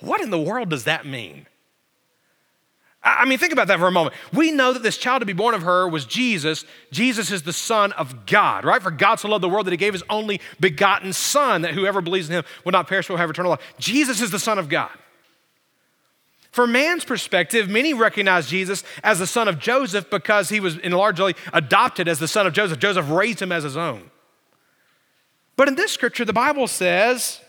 What 0.00 0.20
in 0.20 0.30
the 0.30 0.40
world 0.40 0.70
does 0.70 0.84
that 0.84 1.06
mean? 1.06 1.46
I 3.06 3.24
mean, 3.24 3.38
think 3.38 3.52
about 3.52 3.68
that 3.68 3.78
for 3.78 3.86
a 3.86 3.92
moment. 3.92 4.16
We 4.32 4.50
know 4.50 4.72
that 4.72 4.82
this 4.82 4.98
child 4.98 5.20
to 5.20 5.26
be 5.26 5.32
born 5.32 5.54
of 5.54 5.62
her 5.62 5.86
was 5.86 6.04
Jesus. 6.04 6.64
Jesus 6.90 7.30
is 7.30 7.42
the 7.42 7.52
Son 7.52 7.92
of 7.92 8.26
God, 8.26 8.64
right? 8.64 8.82
For 8.82 8.90
God 8.90 9.16
so 9.16 9.28
loved 9.28 9.44
the 9.44 9.48
world 9.48 9.66
that 9.66 9.70
he 9.70 9.76
gave 9.76 9.92
his 9.92 10.02
only 10.10 10.40
begotten 10.58 11.12
Son, 11.12 11.62
that 11.62 11.72
whoever 11.72 12.00
believes 12.00 12.28
in 12.28 12.34
him 12.34 12.44
will 12.64 12.72
not 12.72 12.88
perish 12.88 13.06
but 13.06 13.14
will 13.14 13.18
have 13.18 13.30
eternal 13.30 13.50
life. 13.50 13.74
Jesus 13.78 14.20
is 14.20 14.32
the 14.32 14.40
Son 14.40 14.58
of 14.58 14.68
God. 14.68 14.90
From 16.50 16.72
man's 16.72 17.04
perspective, 17.04 17.68
many 17.68 17.94
recognize 17.94 18.48
Jesus 18.48 18.82
as 19.04 19.18
the 19.18 19.26
son 19.26 19.46
of 19.46 19.58
Joseph 19.58 20.08
because 20.08 20.48
he 20.48 20.58
was 20.58 20.82
largely 20.82 21.36
adopted 21.52 22.08
as 22.08 22.18
the 22.18 22.26
son 22.26 22.46
of 22.46 22.54
Joseph. 22.54 22.78
Joseph 22.78 23.10
raised 23.10 23.42
him 23.42 23.52
as 23.52 23.62
his 23.62 23.76
own. 23.76 24.10
But 25.56 25.68
in 25.68 25.74
this 25.74 25.92
scripture, 25.92 26.24
the 26.24 26.32
Bible 26.32 26.66
says 26.66 27.42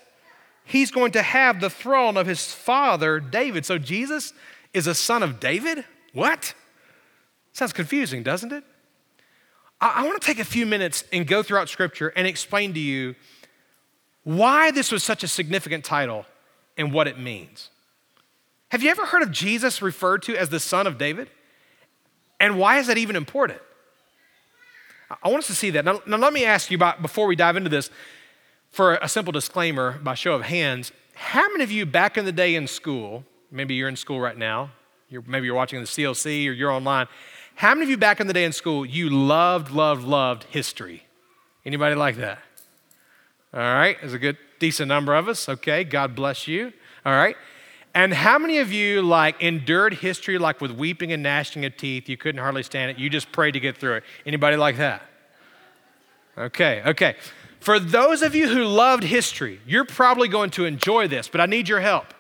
he's 0.66 0.92
going 0.92 1.14
to 1.14 1.22
have 1.22 1.62
the 1.62 1.70
throne 1.70 2.18
of 2.18 2.28
his 2.28 2.54
father, 2.54 3.22
David. 3.22 3.66
So 3.66 3.78
Jesus 3.78 4.34
is 4.78 4.88
a 4.88 4.96
son 4.96 5.24
of 5.24 5.40
David? 5.40 5.84
What? 6.14 6.54
Sounds 7.52 7.74
confusing, 7.74 8.24
doesn't 8.24 8.54
it? 8.54 8.64
I, 9.82 10.04
I 10.04 10.06
want 10.06 10.22
to 10.22 10.26
take 10.26 10.40
a 10.40 10.46
few 10.46 10.66
minutes 10.66 11.04
and 11.12 11.28
go 11.28 11.44
throughout 11.44 11.68
Scripture 11.68 12.10
and 12.16 12.26
explain 12.26 12.74
to 12.76 12.80
you 12.80 13.16
why 14.24 14.72
this 14.72 14.92
was 14.92 15.04
such 15.04 15.24
a 15.24 15.28
significant 15.28 15.84
title 15.84 16.26
and 16.78 16.94
what 16.94 17.08
it 17.08 17.20
means. 17.20 17.70
Have 18.70 18.84
you 18.84 18.90
ever 18.90 19.06
heard 19.06 19.24
of 19.24 19.32
Jesus 19.32 19.82
referred 19.82 20.22
to 20.24 20.38
as 20.38 20.50
the 20.50 20.60
son 20.60 20.86
of 20.86 20.98
David? 20.98 21.30
And 22.40 22.60
why 22.60 22.78
is 22.78 22.88
that 22.88 22.98
even 22.98 23.16
important? 23.16 23.60
I 25.24 25.30
want 25.30 25.40
us 25.40 25.48
to 25.48 25.56
see 25.56 25.70
that. 25.72 25.86
Now, 25.86 26.02
now 26.06 26.18
let 26.18 26.34
me 26.34 26.46
ask 26.46 26.70
you 26.70 26.76
about, 26.76 27.02
before 27.02 27.26
we 27.28 27.36
dive 27.36 27.56
into 27.56 27.70
this, 27.70 27.90
for 28.70 28.96
a 28.96 29.08
simple 29.08 29.32
disclaimer 29.32 29.98
by 30.04 30.14
show 30.14 30.36
of 30.36 30.44
hands, 30.44 30.92
how 31.16 31.48
many 31.50 31.64
of 31.64 31.72
you 31.72 31.86
back 31.86 32.18
in 32.18 32.26
the 32.26 32.32
day 32.32 32.54
in 32.56 32.68
school 32.68 33.24
Maybe 33.52 33.76
you're 33.76 33.90
in 33.90 33.96
school 33.96 34.20
right 34.20 34.38
now. 34.38 34.72
You're, 35.10 35.24
maybe 35.26 35.46
you're 35.46 35.56
watching 35.56 35.80
the 35.80 35.86
CLC 35.86 36.48
or 36.48 36.52
you're 36.52 36.72
online. 36.72 37.08
How 37.56 37.74
many 37.74 37.84
of 37.84 37.90
you 37.90 37.98
back 37.98 38.20
in 38.20 38.28
the 38.28 38.34
day 38.34 38.44
in 38.44 38.52
school, 38.52 38.86
you 38.86 39.10
loved, 39.10 39.72
loved, 39.72 40.04
loved 40.04 40.44
history? 40.46 41.04
Anybody 41.66 41.96
like 41.96 42.18
that? 42.18 42.40
All 43.54 43.60
right, 43.60 43.98
there's 44.00 44.14
a 44.14 44.20
good, 44.20 44.38
decent 44.60 44.90
number 44.90 45.16
of 45.16 45.28
us. 45.28 45.48
Okay, 45.48 45.84
God 45.84 46.16
bless 46.16 46.48
you. 46.48 46.74
All 47.06 47.14
right. 47.14 47.36
And 47.96 48.14
how 48.14 48.38
many 48.38 48.60
of 48.60 48.72
you 48.72 49.02
like 49.02 49.42
endured 49.42 49.96
history 49.96 50.38
like 50.38 50.62
with 50.62 50.72
weeping 50.72 51.12
and 51.14 51.24
gnashing 51.24 51.66
of 51.66 51.76
teeth? 51.78 52.08
You 52.08 52.18
couldn't 52.18 52.42
hardly 52.42 52.62
stand 52.62 52.92
it. 52.92 53.00
You 53.00 53.10
just 53.10 53.32
prayed 53.32 53.54
to 53.54 53.60
get 53.60 53.78
through 53.78 53.96
it. 53.96 54.04
Anybody 54.26 54.56
like 54.56 54.78
that? 54.78 55.02
Okay, 56.38 56.84
okay. 56.86 57.16
For 57.60 57.80
those 57.80 58.22
of 58.22 58.36
you 58.36 58.48
who 58.50 58.66
loved 58.66 59.04
history, 59.04 59.60
you're 59.66 59.86
probably 59.86 60.28
going 60.28 60.52
to 60.52 60.66
enjoy 60.66 61.08
this, 61.08 61.28
but 61.28 61.42
I 61.42 61.48
need 61.48 61.68
your 61.68 61.80
help. 61.80 62.14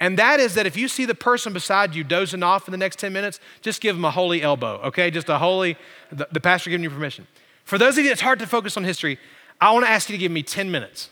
And 0.00 0.18
that 0.18 0.38
is 0.38 0.54
that 0.54 0.66
if 0.66 0.76
you 0.76 0.86
see 0.86 1.04
the 1.04 1.14
person 1.14 1.52
beside 1.52 1.94
you 1.94 2.04
dozing 2.04 2.42
off 2.42 2.68
in 2.68 2.72
the 2.72 2.78
next 2.78 2.98
10 2.98 3.12
minutes, 3.12 3.40
just 3.62 3.80
give 3.80 3.96
them 3.96 4.04
a 4.04 4.10
holy 4.10 4.42
elbow, 4.42 4.80
okay? 4.84 5.10
Just 5.10 5.28
a 5.28 5.38
holy, 5.38 5.76
the, 6.12 6.28
the 6.30 6.40
pastor 6.40 6.70
giving 6.70 6.84
you 6.84 6.90
permission. 6.90 7.26
For 7.64 7.78
those 7.78 7.98
of 7.98 8.04
you 8.04 8.10
that's 8.10 8.20
hard 8.20 8.38
to 8.38 8.46
focus 8.46 8.76
on 8.76 8.84
history, 8.84 9.18
I 9.60 9.72
want 9.72 9.84
to 9.86 9.90
ask 9.90 10.08
you 10.08 10.14
to 10.14 10.18
give 10.18 10.30
me 10.30 10.42
10 10.42 10.70
minutes. 10.70 11.10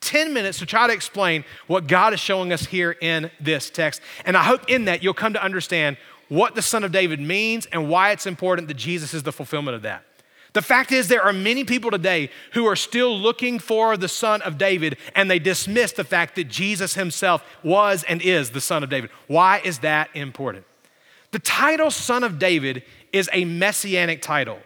10 0.00 0.32
minutes 0.32 0.60
to 0.60 0.66
try 0.66 0.86
to 0.86 0.92
explain 0.92 1.44
what 1.66 1.88
God 1.88 2.14
is 2.14 2.20
showing 2.20 2.52
us 2.52 2.64
here 2.64 2.92
in 3.00 3.30
this 3.40 3.70
text. 3.70 4.00
And 4.24 4.36
I 4.36 4.44
hope 4.44 4.70
in 4.70 4.84
that 4.84 5.02
you'll 5.02 5.14
come 5.14 5.32
to 5.32 5.42
understand 5.42 5.96
what 6.28 6.54
the 6.54 6.62
Son 6.62 6.84
of 6.84 6.92
David 6.92 7.20
means 7.20 7.66
and 7.66 7.88
why 7.88 8.12
it's 8.12 8.26
important 8.26 8.68
that 8.68 8.74
Jesus 8.74 9.14
is 9.14 9.24
the 9.24 9.32
fulfillment 9.32 9.74
of 9.74 9.82
that. 9.82 10.04
The 10.58 10.62
fact 10.62 10.90
is, 10.90 11.06
there 11.06 11.22
are 11.22 11.32
many 11.32 11.62
people 11.62 11.92
today 11.92 12.30
who 12.54 12.66
are 12.66 12.74
still 12.74 13.16
looking 13.16 13.60
for 13.60 13.96
the 13.96 14.08
Son 14.08 14.42
of 14.42 14.58
David, 14.58 14.96
and 15.14 15.30
they 15.30 15.38
dismiss 15.38 15.92
the 15.92 16.02
fact 16.02 16.34
that 16.34 16.48
Jesus 16.48 16.94
himself 16.94 17.44
was 17.62 18.02
and 18.02 18.20
is 18.20 18.50
the 18.50 18.60
Son 18.60 18.82
of 18.82 18.90
David. 18.90 19.10
Why 19.28 19.60
is 19.64 19.78
that 19.78 20.10
important? 20.14 20.64
The 21.30 21.38
title 21.38 21.92
Son 21.92 22.24
of 22.24 22.40
David 22.40 22.82
is 23.12 23.30
a 23.32 23.44
messianic 23.44 24.20
title. 24.20 24.58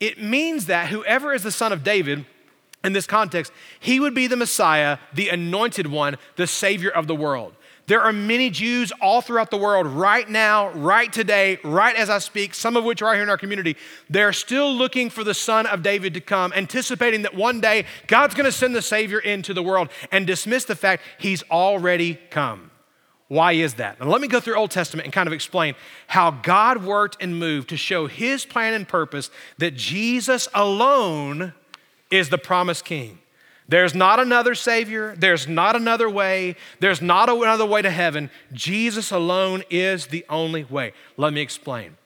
It 0.00 0.18
means 0.18 0.64
that 0.66 0.88
whoever 0.88 1.34
is 1.34 1.42
the 1.42 1.52
Son 1.52 1.70
of 1.70 1.84
David, 1.84 2.24
in 2.82 2.94
this 2.94 3.06
context, 3.06 3.52
he 3.78 4.00
would 4.00 4.14
be 4.14 4.28
the 4.28 4.38
Messiah, 4.38 4.96
the 5.12 5.28
anointed 5.28 5.86
one, 5.86 6.16
the 6.36 6.46
Savior 6.46 6.88
of 6.88 7.08
the 7.08 7.14
world. 7.14 7.54
There 7.86 8.00
are 8.00 8.12
many 8.12 8.50
Jews 8.50 8.90
all 9.00 9.20
throughout 9.20 9.50
the 9.52 9.56
world 9.56 9.86
right 9.86 10.28
now, 10.28 10.70
right 10.70 11.12
today, 11.12 11.58
right 11.62 11.94
as 11.94 12.10
I 12.10 12.18
speak, 12.18 12.52
some 12.52 12.76
of 12.76 12.82
which 12.82 13.00
are 13.00 13.06
right 13.06 13.14
here 13.14 13.22
in 13.22 13.28
our 13.28 13.38
community. 13.38 13.76
They're 14.10 14.32
still 14.32 14.74
looking 14.74 15.08
for 15.08 15.22
the 15.22 15.34
Son 15.34 15.66
of 15.66 15.84
David 15.84 16.12
to 16.14 16.20
come, 16.20 16.52
anticipating 16.54 17.22
that 17.22 17.34
one 17.34 17.60
day 17.60 17.86
God's 18.08 18.34
going 18.34 18.46
to 18.46 18.52
send 18.52 18.74
the 18.74 18.82
Savior 18.82 19.20
into 19.20 19.54
the 19.54 19.62
world 19.62 19.88
and 20.10 20.26
dismiss 20.26 20.64
the 20.64 20.74
fact 20.74 21.04
he's 21.18 21.44
already 21.44 22.18
come. 22.30 22.72
Why 23.28 23.52
is 23.52 23.74
that? 23.74 23.98
And 24.00 24.10
let 24.10 24.20
me 24.20 24.28
go 24.28 24.40
through 24.40 24.56
Old 24.56 24.72
Testament 24.72 25.06
and 25.06 25.12
kind 25.12 25.28
of 25.28 25.32
explain 25.32 25.74
how 26.08 26.32
God 26.32 26.84
worked 26.84 27.16
and 27.20 27.38
moved 27.38 27.68
to 27.68 27.76
show 27.76 28.06
his 28.08 28.44
plan 28.44 28.74
and 28.74 28.86
purpose 28.86 29.30
that 29.58 29.74
Jesus 29.74 30.48
alone 30.54 31.52
is 32.10 32.30
the 32.30 32.38
promised 32.38 32.84
king. 32.84 33.18
There's 33.68 33.94
not 33.94 34.20
another 34.20 34.54
Savior. 34.54 35.14
There's 35.16 35.48
not 35.48 35.74
another 35.74 36.08
way. 36.08 36.56
There's 36.78 37.02
not 37.02 37.28
another 37.28 37.66
way 37.66 37.82
to 37.82 37.90
heaven. 37.90 38.30
Jesus 38.52 39.10
alone 39.10 39.64
is 39.70 40.06
the 40.06 40.24
only 40.28 40.64
way. 40.64 40.92
Let 41.16 41.32
me 41.32 41.40
explain. 41.40 41.96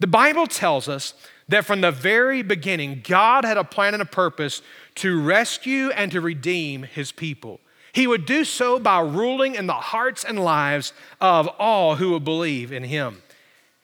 The 0.00 0.06
Bible 0.06 0.46
tells 0.46 0.88
us 0.88 1.14
that 1.48 1.66
from 1.66 1.82
the 1.82 1.90
very 1.90 2.42
beginning, 2.42 3.02
God 3.06 3.44
had 3.44 3.56
a 3.58 3.64
plan 3.64 3.92
and 3.94 4.02
a 4.02 4.06
purpose 4.06 4.62
to 4.96 5.20
rescue 5.20 5.90
and 5.90 6.10
to 6.12 6.20
redeem 6.20 6.84
his 6.84 7.12
people. 7.12 7.60
He 7.92 8.06
would 8.06 8.24
do 8.24 8.44
so 8.44 8.78
by 8.78 9.00
ruling 9.00 9.54
in 9.54 9.66
the 9.66 9.74
hearts 9.74 10.24
and 10.24 10.42
lives 10.42 10.94
of 11.20 11.46
all 11.58 11.96
who 11.96 12.12
would 12.12 12.24
believe 12.24 12.72
in 12.72 12.84
him. 12.84 13.22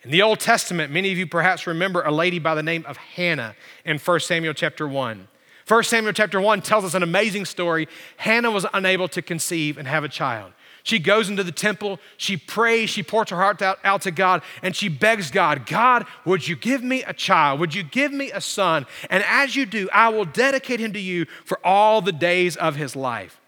In 0.03 0.11
the 0.11 0.23
Old 0.23 0.41
Testament, 0.41 0.91
many 0.91 1.13
of 1.13 1.19
you 1.19 1.27
perhaps 1.27 1.67
remember 1.67 2.03
a 2.03 2.11
lady 2.11 2.39
by 2.39 2.55
the 2.55 2.63
name 2.63 2.87
of 2.87 2.97
Hannah 2.97 3.55
in 3.85 3.99
1 3.99 4.21
Samuel 4.21 4.55
chapter 4.55 4.89
1. 4.89 5.29
1 5.69 5.83
Samuel 5.85 6.15
chapter 6.15 6.41
1 6.41 6.63
tells 6.63 6.85
us 6.85 6.95
an 6.95 7.03
amazing 7.03 7.45
story. 7.45 7.89
Hannah 8.17 8.51
was 8.51 8.65
unable 8.73 9.07
to 9.09 9.21
conceive 9.21 9.77
and 9.77 9.87
have 9.87 10.03
a 10.03 10.09
child. 10.09 10.53
She 10.83 10.99
goes 10.99 11.29
into 11.29 11.45
the 11.45 11.53
temple, 11.53 12.01
she 12.17 12.39
prays, 12.39 12.89
she 12.89 13.03
pours 13.03 13.29
her 13.29 13.37
heart 13.37 13.61
out, 13.61 13.79
out, 13.85 14.01
to 14.03 14.11
God, 14.11 14.41
and 14.63 14.75
she 14.75 14.89
begs 14.89 15.31
God, 15.31 15.67
God, 15.67 16.07
would 16.25 16.49
you 16.49 16.57
give 16.57 16.83
me 16.83 17.03
a 17.03 17.13
child? 17.13 17.61
Would 17.61 17.75
you 17.75 17.83
give 17.83 18.11
me 18.11 18.31
a 18.33 18.41
son? 18.41 18.87
And 19.11 19.23
as 19.27 19.55
you 19.55 19.67
do, 19.67 19.91
I 19.93 20.09
will 20.09 20.25
dedicate 20.25 20.81
him 20.81 20.95
to 20.95 20.99
you 21.01 21.27
for 21.45 21.59
all 21.63 22.01
the 22.01 22.13
days 22.13 22.57
of 22.57 22.77
his 22.77 22.97
life. 22.97 23.39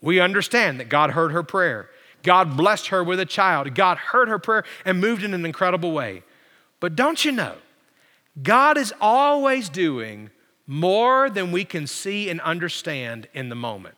We 0.00 0.20
understand 0.20 0.80
that 0.80 0.88
God 0.88 1.10
heard 1.10 1.32
her 1.32 1.42
prayer. 1.42 1.90
God 2.22 2.56
blessed 2.56 2.86
her 2.88 3.04
with 3.04 3.20
a 3.20 3.26
child. 3.26 3.74
God 3.74 3.98
heard 3.98 4.28
her 4.28 4.38
prayer 4.38 4.64
and 4.86 4.98
moved 4.98 5.22
in 5.22 5.34
an 5.34 5.44
incredible 5.44 5.92
way. 5.92 6.22
But 6.80 6.96
don't 6.96 7.22
you 7.22 7.32
know, 7.32 7.56
God 8.42 8.78
is 8.78 8.94
always 9.02 9.68
doing 9.68 10.30
more 10.66 11.30
than 11.30 11.52
we 11.52 11.64
can 11.64 11.86
see 11.86 12.28
and 12.28 12.40
understand 12.40 13.28
in 13.32 13.48
the 13.48 13.54
moment. 13.54 13.94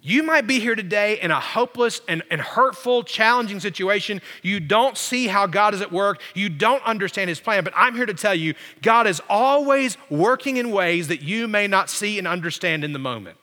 You 0.00 0.22
might 0.22 0.46
be 0.46 0.60
here 0.60 0.76
today 0.76 1.20
in 1.20 1.32
a 1.32 1.40
hopeless 1.40 2.00
and, 2.06 2.22
and, 2.30 2.40
hurtful, 2.40 3.02
challenging 3.02 3.58
situation. 3.58 4.22
You 4.42 4.60
don't 4.60 4.96
see 4.96 5.26
how 5.26 5.46
God 5.46 5.74
is 5.74 5.80
at 5.80 5.90
work. 5.90 6.20
You 6.34 6.48
don't 6.48 6.82
understand 6.84 7.28
His 7.28 7.40
plan. 7.40 7.64
But 7.64 7.72
I'm 7.76 7.96
here 7.96 8.06
to 8.06 8.14
tell 8.14 8.34
you 8.34 8.54
God 8.80 9.08
is 9.08 9.20
always 9.28 9.98
working 10.08 10.56
in 10.56 10.70
ways 10.70 11.08
that 11.08 11.20
you 11.20 11.48
may 11.48 11.66
not 11.66 11.90
see 11.90 12.16
and 12.16 12.28
understand 12.28 12.84
in 12.84 12.92
the 12.92 12.98
moment. 13.00 13.38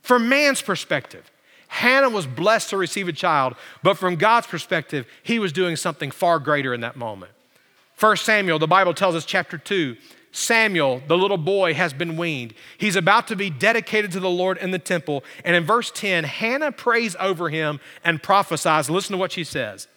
From 0.00 0.28
man's 0.28 0.62
perspective, 0.62 1.30
Hannah 1.68 2.10
was 2.10 2.26
blessed 2.26 2.70
to 2.70 2.76
receive 2.76 3.08
a 3.08 3.12
child, 3.12 3.54
but 3.82 3.98
from 3.98 4.16
God's 4.16 4.46
perspective, 4.46 5.06
He 5.22 5.38
was 5.38 5.52
doing 5.52 5.76
something 5.76 6.10
far 6.10 6.38
greater 6.38 6.72
in 6.72 6.80
that 6.80 6.96
moment. 6.96 7.32
1 8.00 8.16
Samuel, 8.16 8.58
the 8.58 8.66
Bible 8.66 8.94
tells 8.94 9.14
us, 9.14 9.24
chapter 9.24 9.58
2, 9.58 9.96
Samuel, 10.32 11.02
the 11.06 11.16
little 11.16 11.36
boy, 11.36 11.74
has 11.74 11.92
been 11.92 12.16
weaned. 12.16 12.54
He's 12.78 12.96
about 12.96 13.28
to 13.28 13.36
be 13.36 13.50
dedicated 13.50 14.10
to 14.12 14.20
the 14.20 14.30
Lord 14.30 14.56
in 14.56 14.70
the 14.70 14.78
temple. 14.78 15.22
And 15.44 15.54
in 15.54 15.64
verse 15.64 15.90
10, 15.90 16.24
Hannah 16.24 16.72
prays 16.72 17.14
over 17.20 17.50
him 17.50 17.80
and 18.02 18.22
prophesies. 18.22 18.88
Listen 18.88 19.12
to 19.12 19.18
what 19.18 19.32
she 19.32 19.44
says 19.44 19.88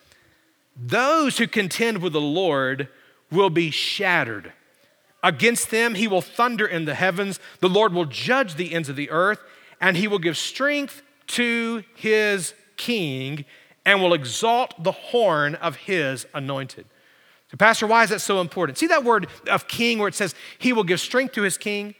Those 0.76 1.38
who 1.38 1.48
contend 1.48 2.00
with 2.02 2.12
the 2.14 2.22
Lord 2.22 2.90
will 3.32 3.50
be 3.50 3.72
shattered. 3.72 4.52
Against 5.24 5.72
them, 5.72 5.96
he 5.96 6.08
will 6.08 6.22
thunder 6.22 6.68
in 6.68 6.86
the 6.86 6.96
heavens. 6.96 7.40
The 7.62 7.70
Lord 7.70 7.94
will 7.94 8.06
judge 8.06 8.56
the 8.56 8.74
ends 8.74 8.90
of 8.90 8.98
the 8.98 9.10
earth, 9.10 9.40
and 9.80 9.98
he 9.98 10.08
will 10.08 10.20
give 10.20 10.38
strength 10.38 11.02
to 11.28 11.84
his 11.96 12.54
king 12.78 13.46
and 13.86 14.02
will 14.02 14.14
exalt 14.14 14.84
the 14.84 14.92
horn 14.92 15.56
of 15.56 15.78
his 15.78 16.26
anointed. 16.34 16.86
Pastor, 17.58 17.88
why 17.88 18.04
is 18.04 18.10
that 18.10 18.22
so 18.22 18.42
important? 18.42 18.78
See 18.78 18.88
that 18.88 19.04
word 19.04 19.28
of 19.50 19.68
king 19.68 20.00
where 20.00 20.08
it 20.08 20.16
says 20.16 20.36
he 20.58 20.74
will 20.74 20.84
give 20.84 21.00
strength 21.00 21.34
to 21.36 21.44
his 21.44 21.58
king? 21.58 21.96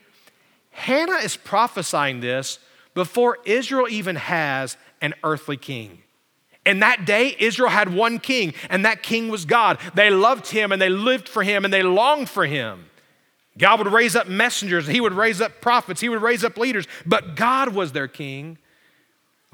Hannah 0.70 1.16
is 1.16 1.36
prophesying 1.36 2.20
this 2.20 2.58
before 2.94 3.38
Israel 3.44 3.86
even 3.88 4.16
has 4.16 4.76
an 5.00 5.14
earthly 5.22 5.56
king. 5.56 6.02
In 6.66 6.80
that 6.80 7.04
day, 7.04 7.36
Israel 7.38 7.70
had 7.70 7.94
one 7.94 8.18
king, 8.18 8.52
and 8.68 8.84
that 8.84 9.02
king 9.02 9.28
was 9.28 9.44
God. 9.44 9.78
They 9.94 10.10
loved 10.10 10.48
him 10.48 10.72
and 10.72 10.82
they 10.82 10.88
lived 10.88 11.28
for 11.28 11.44
him 11.44 11.64
and 11.64 11.72
they 11.72 11.82
longed 11.82 12.28
for 12.28 12.44
him. 12.44 12.86
God 13.56 13.78
would 13.78 13.92
raise 13.92 14.14
up 14.16 14.28
messengers, 14.28 14.86
he 14.86 15.00
would 15.00 15.14
raise 15.14 15.40
up 15.40 15.60
prophets, 15.60 16.00
he 16.00 16.08
would 16.08 16.20
raise 16.20 16.44
up 16.44 16.58
leaders, 16.58 16.86
but 17.06 17.36
God 17.36 17.74
was 17.74 17.92
their 17.92 18.08
king. 18.08 18.58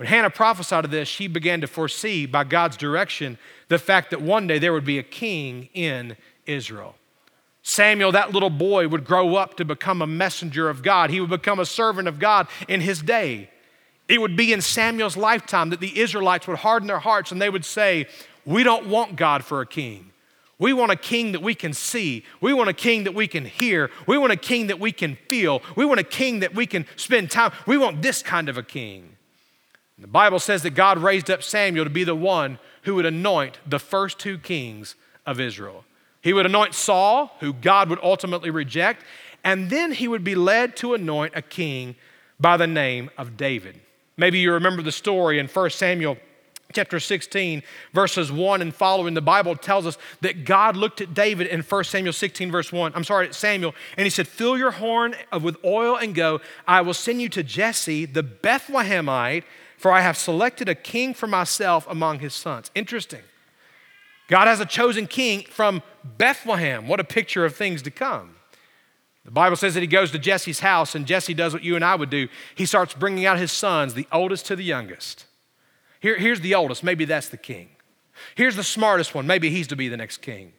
When 0.03 0.09
Hannah 0.09 0.31
prophesied 0.31 0.85
of 0.85 0.91
this, 0.91 1.07
she 1.07 1.29
began 1.29 1.61
to 1.61 1.69
foresee 1.69 2.27
by 2.27 2.43
God's 2.43 2.77
direction 2.77 3.39
the 3.69 3.79
fact 3.79 4.11
that 4.11 4.21
one 4.21 4.49
day 4.49 4.59
there 4.59 4.73
would 4.73 4.85
be 4.85 4.99
a 4.99 5.05
king 5.05 5.69
in 5.75 6.17
Israel. 6.45 6.97
Samuel, 7.63 8.11
that 8.11 8.33
little 8.33 8.51
boy, 8.51 8.89
would 8.89 9.05
grow 9.05 9.37
up 9.37 9.57
to 9.59 9.65
become 9.65 10.03
a 10.03 10.07
messenger 10.09 10.69
of 10.69 10.83
God. 10.83 11.11
He 11.11 11.21
would 11.21 11.31
become 11.31 11.61
a 11.61 11.65
servant 11.65 12.09
of 12.09 12.19
God 12.19 12.49
in 12.67 12.81
his 12.81 13.01
day. 13.01 13.49
It 14.09 14.21
would 14.21 14.37
be 14.37 14.53
in 14.53 14.61
Samuel's 14.61 15.17
lifetime 15.17 15.71
that 15.71 15.79
the 15.79 16.01
Israelites 16.01 16.49
would 16.49 16.59
harden 16.59 16.89
their 16.89 16.99
hearts 16.99 17.31
and 17.31 17.41
they 17.41 17.49
would 17.49 17.65
say, 17.65 18.09
We 18.45 18.65
don't 18.65 18.89
want 18.89 19.15
God 19.15 19.45
for 19.45 19.61
a 19.61 19.67
king. 19.67 20.11
We 20.59 20.73
want 20.73 20.91
a 20.91 20.97
king 20.97 21.31
that 21.31 21.43
we 21.43 21.55
can 21.55 21.75
see. 21.75 22.25
We 22.41 22.53
want 22.53 22.69
a 22.71 22.75
king 22.75 23.05
that 23.05 23.15
we 23.15 23.29
can 23.29 23.45
hear. 23.45 23.89
We 24.09 24.19
want 24.19 24.33
a 24.33 24.37
king 24.37 24.67
that 24.67 24.81
we 24.81 24.91
can 24.91 25.17
feel. 25.29 25.63
We 25.77 25.85
want 25.85 26.01
a 26.01 26.05
king 26.05 26.41
that 26.41 26.57
we 26.57 26.67
can 26.67 26.87
spend 26.97 27.31
time. 27.31 27.53
We 27.69 27.79
want 27.79 28.03
this 28.03 28.21
kind 28.21 28.49
of 28.49 28.59
a 28.59 28.65
king. 28.65 29.17
The 29.99 30.07
Bible 30.07 30.39
says 30.39 30.63
that 30.63 30.71
God 30.71 30.99
raised 30.99 31.31
up 31.31 31.43
Samuel 31.43 31.85
to 31.85 31.91
be 31.91 32.05
the 32.05 32.15
one 32.15 32.59
who 32.83 32.95
would 32.97 33.07
anoint 33.07 33.59
the 33.67 33.79
first 33.79 34.19
two 34.19 34.39
kings 34.39 34.95
of 35.27 35.39
Israel. 35.39 35.85
He 36.21 36.33
would 36.33 36.47
anoint 36.47 36.75
Saul, 36.75 37.37
who 37.41 37.53
God 37.53 37.91
would 37.91 38.01
ultimately 38.03 38.51
reject, 38.51 39.05
and 39.45 39.71
then 39.71 39.93
he 39.93 40.09
would 40.09 40.25
be 40.25 40.35
led 40.35 40.77
to 40.77 40.95
anoint 40.95 41.35
a 41.37 41.43
king 41.43 41.97
by 42.41 42.57
the 42.57 42.67
name 42.67 43.11
of 43.19 43.37
David. 43.37 43.81
Maybe 44.17 44.39
you 44.39 44.53
remember 44.53 44.83
the 44.83 44.93
story 44.93 45.39
in 45.39 45.49
1 45.49 45.71
Samuel 45.71 46.17
chapter 46.73 46.99
16, 46.99 47.63
verses 47.93 48.33
1 48.33 48.63
and 48.63 48.75
following. 48.75 49.15
The 49.15 49.21
Bible 49.21 49.57
tells 49.57 49.87
us 49.87 49.99
that 50.21 50.45
God 50.45 50.77
looked 50.77 51.01
at 51.01 51.15
David 51.15 51.47
in 51.49 51.61
1 51.61 51.85
Samuel 51.85 52.13
16, 52.13 52.51
verse 52.51 52.73
1. 52.73 52.93
I'm 52.95 53.05
sorry, 53.05 53.33
Samuel, 53.33 53.75
and 53.97 54.05
he 54.05 54.11
said, 54.11 54.27
Fill 54.27 54.57
your 54.57 54.73
horn 54.73 55.15
with 55.41 55.57
oil 55.65 55.97
and 55.97 56.15
go. 56.15 56.41
I 56.67 56.81
will 56.81 56.95
send 56.95 57.21
you 57.21 57.29
to 57.31 57.43
Jesse, 57.43 58.07
the 58.07 58.23
Bethlehemite 58.23 59.45
for 59.83 59.91
I 59.91 60.01
have 60.01 60.17
selected 60.17 60.69
a 60.69 60.77
king 60.77 61.13
for 61.13 61.27
myself 61.27 61.89
among 61.91 62.21
his 62.21 62.35
sons. 62.35 62.71
Interesting. 62.73 63.23
God 64.29 64.47
has 64.47 64.61
a 64.61 64.65
chosen 64.65 65.09
king 65.09 65.43
from 65.51 65.83
Bethlehem. 66.05 66.87
What 66.87 67.01
a 67.01 67.05
picture 67.05 67.45
of 67.45 67.57
things 67.57 67.83
to 67.83 67.91
come. 67.91 68.37
The 69.25 69.33
Bible 69.33 69.57
says 69.57 69.75
that 69.75 69.81
he 69.81 69.89
goes 69.89 70.13
to 70.13 70.21
Jesse's 70.21 70.61
house, 70.61 70.95
and 70.95 71.05
Jesse 71.05 71.35
does 71.35 71.53
what 71.53 71.65
you 71.65 71.75
and 71.75 71.85
I 71.85 71.97
would 71.97 72.11
do. 72.11 72.29
He 72.55 72.65
starts 72.65 72.95
bringing 72.95 73.27
out 73.27 73.41
his 73.41 73.51
sons, 73.51 73.95
the 73.95 74.07
oldest 74.13 74.47
to 74.47 74.57
the 74.57 74.63
youngest. 74.63 75.27
Here, 75.99 76.17
here's 76.17 76.43
the 76.43 76.55
oldest, 76.55 76.85
maybe 76.85 77.05
that's 77.05 77.29
the 77.29 77.37
king. 77.37 77.71
Here's 78.37 78.55
the 78.55 78.63
smartest 78.63 79.17
one, 79.17 79.27
maybe 79.27 79.51
he's 79.51 79.67
to 79.67 79.77
be 79.77 79.89
the 79.89 79.97
next 79.97 80.19
king. 80.19 80.53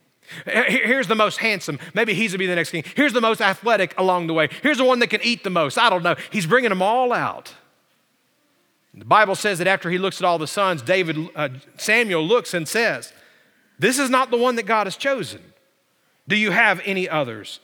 Here's 0.45 1.07
the 1.07 1.15
most 1.15 1.37
handsome, 1.37 1.79
maybe 1.93 2.13
he's 2.13 2.33
to 2.33 2.37
be 2.37 2.45
the 2.45 2.55
next 2.55 2.71
king. 2.71 2.83
Here's 2.93 3.13
the 3.13 3.21
most 3.21 3.39
athletic 3.39 3.97
along 3.97 4.27
the 4.27 4.33
way. 4.33 4.49
Here's 4.61 4.79
the 4.79 4.85
one 4.85 4.99
that 4.99 5.07
can 5.07 5.21
eat 5.23 5.45
the 5.45 5.49
most. 5.49 5.77
I 5.77 5.89
don't 5.89 6.03
know. 6.03 6.15
He's 6.29 6.45
bringing 6.45 6.69
them 6.69 6.81
all 6.81 7.13
out. 7.13 7.53
The 8.93 9.05
Bible 9.05 9.35
says 9.35 9.57
that 9.57 9.67
after 9.67 9.89
he 9.89 9.97
looks 9.97 10.21
at 10.21 10.25
all 10.25 10.37
the 10.37 10.47
sons, 10.47 10.81
David, 10.81 11.17
uh, 11.35 11.49
Samuel 11.77 12.25
looks 12.25 12.53
and 12.53 12.67
says, 12.67 13.11
This 13.79 13.97
is 13.97 14.09
not 14.09 14.29
the 14.29 14.37
one 14.37 14.55
that 14.55 14.63
God 14.63 14.85
has 14.85 14.95
chosen. 14.95 15.41
Do 16.27 16.35
you 16.35 16.51
have 16.51 16.79
any 16.85 17.09
others? 17.09 17.59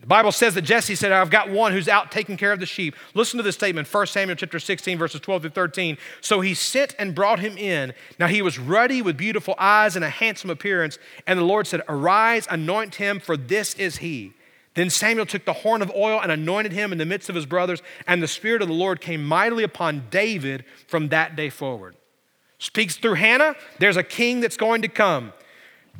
The 0.00 0.06
Bible 0.06 0.30
says 0.30 0.54
that 0.54 0.62
Jesse 0.62 0.94
said, 0.94 1.10
I've 1.10 1.30
got 1.30 1.50
one 1.50 1.72
who's 1.72 1.88
out 1.88 2.12
taking 2.12 2.36
care 2.36 2.52
of 2.52 2.60
the 2.60 2.66
sheep. 2.66 2.94
Listen 3.14 3.38
to 3.38 3.42
this 3.42 3.54
statement, 3.56 3.92
1 3.92 4.06
Samuel 4.06 4.36
chapter 4.36 4.58
16, 4.58 4.98
verses 4.98 5.20
12 5.20 5.42
through 5.42 5.50
13. 5.50 5.96
So 6.20 6.42
he 6.42 6.54
sent 6.54 6.94
and 6.98 7.14
brought 7.14 7.40
him 7.40 7.56
in. 7.56 7.94
Now 8.18 8.26
he 8.26 8.42
was 8.42 8.58
ruddy 8.58 9.00
with 9.00 9.16
beautiful 9.16 9.54
eyes 9.58 9.96
and 9.96 10.04
a 10.04 10.10
handsome 10.10 10.50
appearance. 10.50 10.98
And 11.26 11.38
the 11.38 11.44
Lord 11.44 11.66
said, 11.66 11.80
Arise, 11.88 12.46
anoint 12.50 12.96
him, 12.96 13.18
for 13.18 13.36
this 13.36 13.74
is 13.74 13.96
he. 13.96 14.34
Then 14.76 14.90
Samuel 14.90 15.24
took 15.24 15.46
the 15.46 15.54
horn 15.54 15.80
of 15.80 15.90
oil 15.96 16.20
and 16.20 16.30
anointed 16.30 16.72
him 16.72 16.92
in 16.92 16.98
the 16.98 17.06
midst 17.06 17.30
of 17.30 17.34
his 17.34 17.46
brothers, 17.46 17.82
and 18.06 18.22
the 18.22 18.28
Spirit 18.28 18.60
of 18.60 18.68
the 18.68 18.74
Lord 18.74 19.00
came 19.00 19.24
mightily 19.24 19.64
upon 19.64 20.04
David 20.10 20.66
from 20.86 21.08
that 21.08 21.34
day 21.34 21.48
forward. 21.48 21.96
Speaks 22.58 22.96
through 22.96 23.14
Hannah, 23.14 23.56
there's 23.78 23.96
a 23.96 24.02
king 24.02 24.40
that's 24.40 24.58
going 24.58 24.82
to 24.82 24.88
come. 24.88 25.32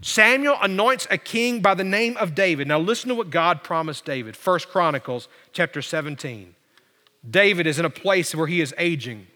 Samuel 0.03 0.59
anoints 0.61 1.07
a 1.11 1.17
king 1.17 1.61
by 1.61 1.73
the 1.73 1.85
name 1.85 2.19
of 2.19 2.35
David. 2.35 2.69
Now 2.69 2.79
listen 2.79 3.09
to 3.09 3.15
what 3.15 3.31
God 3.31 3.63
promised 3.63 4.05
David. 4.05 4.37
First 4.37 4.69
Chronicles 4.69 5.29
chapter 5.55 5.81
17. 5.81 6.55
David 7.29 7.67
is 7.67 7.79
in 7.79 7.87
a 7.87 7.91
place 7.91 8.35
where 8.35 8.47
he 8.47 8.61
is 8.61 8.75
aging, 8.77 9.27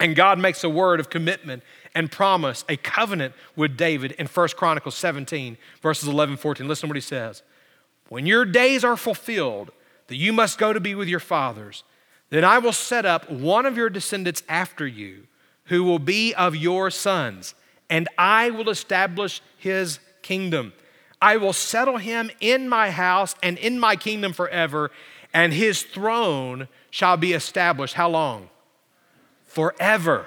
and 0.00 0.16
God 0.16 0.38
makes 0.38 0.64
a 0.64 0.70
word 0.70 1.00
of 1.00 1.10
commitment 1.10 1.62
and 1.94 2.10
promise, 2.10 2.64
a 2.66 2.78
covenant 2.78 3.34
with 3.56 3.76
David 3.76 4.12
in 4.12 4.26
First 4.26 4.56
Chronicles 4.56 4.96
17, 4.96 5.58
verses 5.82 6.08
11 6.08 6.38
14. 6.38 6.66
Listen 6.66 6.88
to 6.88 6.92
what 6.92 6.96
he 6.96 7.02
says. 7.02 7.42
When 8.10 8.26
your 8.26 8.44
days 8.44 8.84
are 8.84 8.98
fulfilled, 8.98 9.70
that 10.08 10.16
you 10.16 10.34
must 10.34 10.58
go 10.58 10.74
to 10.74 10.80
be 10.80 10.94
with 10.94 11.08
your 11.08 11.20
fathers, 11.20 11.84
then 12.28 12.44
I 12.44 12.58
will 12.58 12.74
set 12.74 13.06
up 13.06 13.30
one 13.30 13.64
of 13.64 13.78
your 13.78 13.88
descendants 13.88 14.42
after 14.50 14.86
you, 14.86 15.28
who 15.64 15.82
will 15.84 15.98
be 15.98 16.34
of 16.34 16.54
your 16.54 16.90
sons 16.90 17.54
and 17.90 18.08
I 18.16 18.50
will 18.50 18.70
establish 18.70 19.42
his 19.58 19.98
kingdom. 20.22 20.72
I 21.20 21.36
will 21.36 21.52
settle 21.52 21.98
him 21.98 22.30
in 22.40 22.68
my 22.68 22.90
house 22.90 23.34
and 23.42 23.58
in 23.58 23.78
my 23.78 23.96
kingdom 23.96 24.32
forever, 24.32 24.92
and 25.34 25.52
his 25.52 25.82
throne 25.82 26.68
shall 26.90 27.16
be 27.16 27.32
established. 27.32 27.94
How 27.94 28.08
long? 28.08 28.48
Forever. 29.44 30.26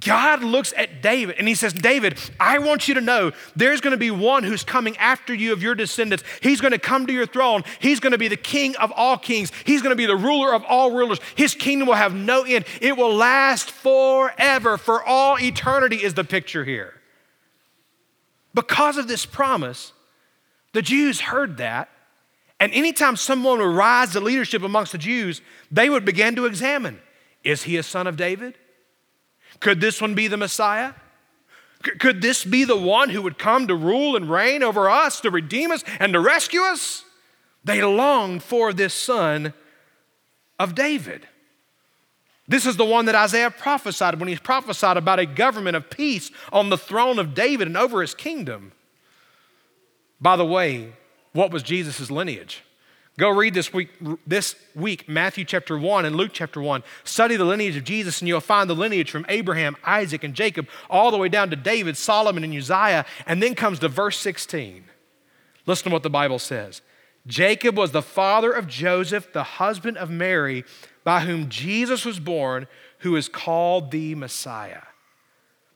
God 0.00 0.42
looks 0.42 0.74
at 0.76 1.02
David 1.02 1.36
and 1.38 1.48
he 1.48 1.54
says, 1.54 1.72
David, 1.72 2.18
I 2.38 2.58
want 2.58 2.88
you 2.88 2.94
to 2.94 3.00
know 3.00 3.32
there's 3.56 3.80
going 3.80 3.92
to 3.92 3.98
be 3.98 4.10
one 4.10 4.44
who's 4.44 4.62
coming 4.62 4.96
after 4.98 5.32
you 5.32 5.52
of 5.52 5.62
your 5.62 5.74
descendants. 5.74 6.24
He's 6.42 6.60
going 6.60 6.72
to 6.72 6.78
come 6.78 7.06
to 7.06 7.12
your 7.12 7.26
throne. 7.26 7.64
He's 7.80 7.98
going 7.98 8.12
to 8.12 8.18
be 8.18 8.28
the 8.28 8.36
king 8.36 8.76
of 8.76 8.92
all 8.92 9.16
kings. 9.16 9.50
He's 9.64 9.80
going 9.80 9.92
to 9.92 9.96
be 9.96 10.06
the 10.06 10.16
ruler 10.16 10.52
of 10.52 10.64
all 10.64 10.90
rulers. 10.90 11.20
His 11.36 11.54
kingdom 11.54 11.88
will 11.88 11.94
have 11.94 12.14
no 12.14 12.42
end. 12.42 12.66
It 12.80 12.96
will 12.96 13.14
last 13.14 13.70
forever. 13.70 14.76
For 14.76 15.02
all 15.02 15.38
eternity 15.38 15.96
is 15.96 16.14
the 16.14 16.24
picture 16.24 16.64
here. 16.64 16.94
Because 18.54 18.98
of 18.98 19.08
this 19.08 19.24
promise, 19.24 19.92
the 20.72 20.82
Jews 20.82 21.20
heard 21.20 21.56
that. 21.58 21.88
And 22.60 22.72
anytime 22.72 23.16
someone 23.16 23.58
would 23.60 23.74
rise 23.74 24.12
to 24.12 24.20
leadership 24.20 24.62
amongst 24.62 24.92
the 24.92 24.98
Jews, 24.98 25.40
they 25.70 25.88
would 25.88 26.04
begin 26.04 26.36
to 26.36 26.46
examine 26.46 27.00
is 27.44 27.62
he 27.62 27.76
a 27.76 27.82
son 27.82 28.06
of 28.06 28.16
David? 28.16 28.58
Could 29.60 29.80
this 29.80 30.00
one 30.00 30.14
be 30.14 30.28
the 30.28 30.36
Messiah? 30.36 30.92
Could 31.82 32.22
this 32.22 32.44
be 32.44 32.64
the 32.64 32.76
one 32.76 33.10
who 33.10 33.22
would 33.22 33.38
come 33.38 33.68
to 33.68 33.74
rule 33.74 34.16
and 34.16 34.30
reign 34.30 34.62
over 34.62 34.90
us, 34.90 35.20
to 35.20 35.30
redeem 35.30 35.70
us, 35.70 35.84
and 36.00 36.12
to 36.12 36.20
rescue 36.20 36.62
us? 36.62 37.04
They 37.64 37.82
longed 37.82 38.42
for 38.42 38.72
this 38.72 38.94
son 38.94 39.52
of 40.58 40.74
David. 40.74 41.26
This 42.48 42.64
is 42.64 42.76
the 42.76 42.84
one 42.84 43.04
that 43.04 43.14
Isaiah 43.14 43.50
prophesied 43.50 44.18
when 44.18 44.28
he 44.28 44.36
prophesied 44.36 44.96
about 44.96 45.18
a 45.18 45.26
government 45.26 45.76
of 45.76 45.90
peace 45.90 46.30
on 46.50 46.70
the 46.70 46.78
throne 46.78 47.18
of 47.18 47.34
David 47.34 47.68
and 47.68 47.76
over 47.76 48.00
his 48.00 48.14
kingdom. 48.14 48.72
By 50.20 50.36
the 50.36 50.46
way, 50.46 50.94
what 51.32 51.52
was 51.52 51.62
Jesus' 51.62 52.10
lineage? 52.10 52.62
Go 53.18 53.30
read 53.30 53.52
this 53.52 53.72
week, 53.72 53.90
this 54.28 54.54
week 54.76 55.08
Matthew 55.08 55.44
chapter 55.44 55.76
1 55.76 56.04
and 56.04 56.14
Luke 56.14 56.30
chapter 56.32 56.62
1. 56.62 56.84
Study 57.02 57.34
the 57.34 57.44
lineage 57.44 57.74
of 57.76 57.82
Jesus, 57.82 58.20
and 58.20 58.28
you'll 58.28 58.40
find 58.40 58.70
the 58.70 58.76
lineage 58.76 59.10
from 59.10 59.26
Abraham, 59.28 59.76
Isaac, 59.84 60.22
and 60.22 60.34
Jacob, 60.34 60.68
all 60.88 61.10
the 61.10 61.18
way 61.18 61.28
down 61.28 61.50
to 61.50 61.56
David, 61.56 61.96
Solomon, 61.96 62.44
and 62.44 62.54
Uzziah. 62.54 63.04
And 63.26 63.42
then 63.42 63.56
comes 63.56 63.80
to 63.80 63.88
verse 63.88 64.20
16. 64.20 64.84
Listen 65.66 65.88
to 65.88 65.92
what 65.92 66.04
the 66.04 66.10
Bible 66.10 66.38
says 66.38 66.80
Jacob 67.26 67.76
was 67.76 67.90
the 67.90 68.02
father 68.02 68.52
of 68.52 68.68
Joseph, 68.68 69.32
the 69.32 69.42
husband 69.42 69.96
of 69.96 70.10
Mary, 70.10 70.64
by 71.02 71.20
whom 71.20 71.48
Jesus 71.48 72.04
was 72.04 72.20
born, 72.20 72.68
who 72.98 73.16
is 73.16 73.28
called 73.28 73.90
the 73.90 74.14
Messiah. 74.14 74.82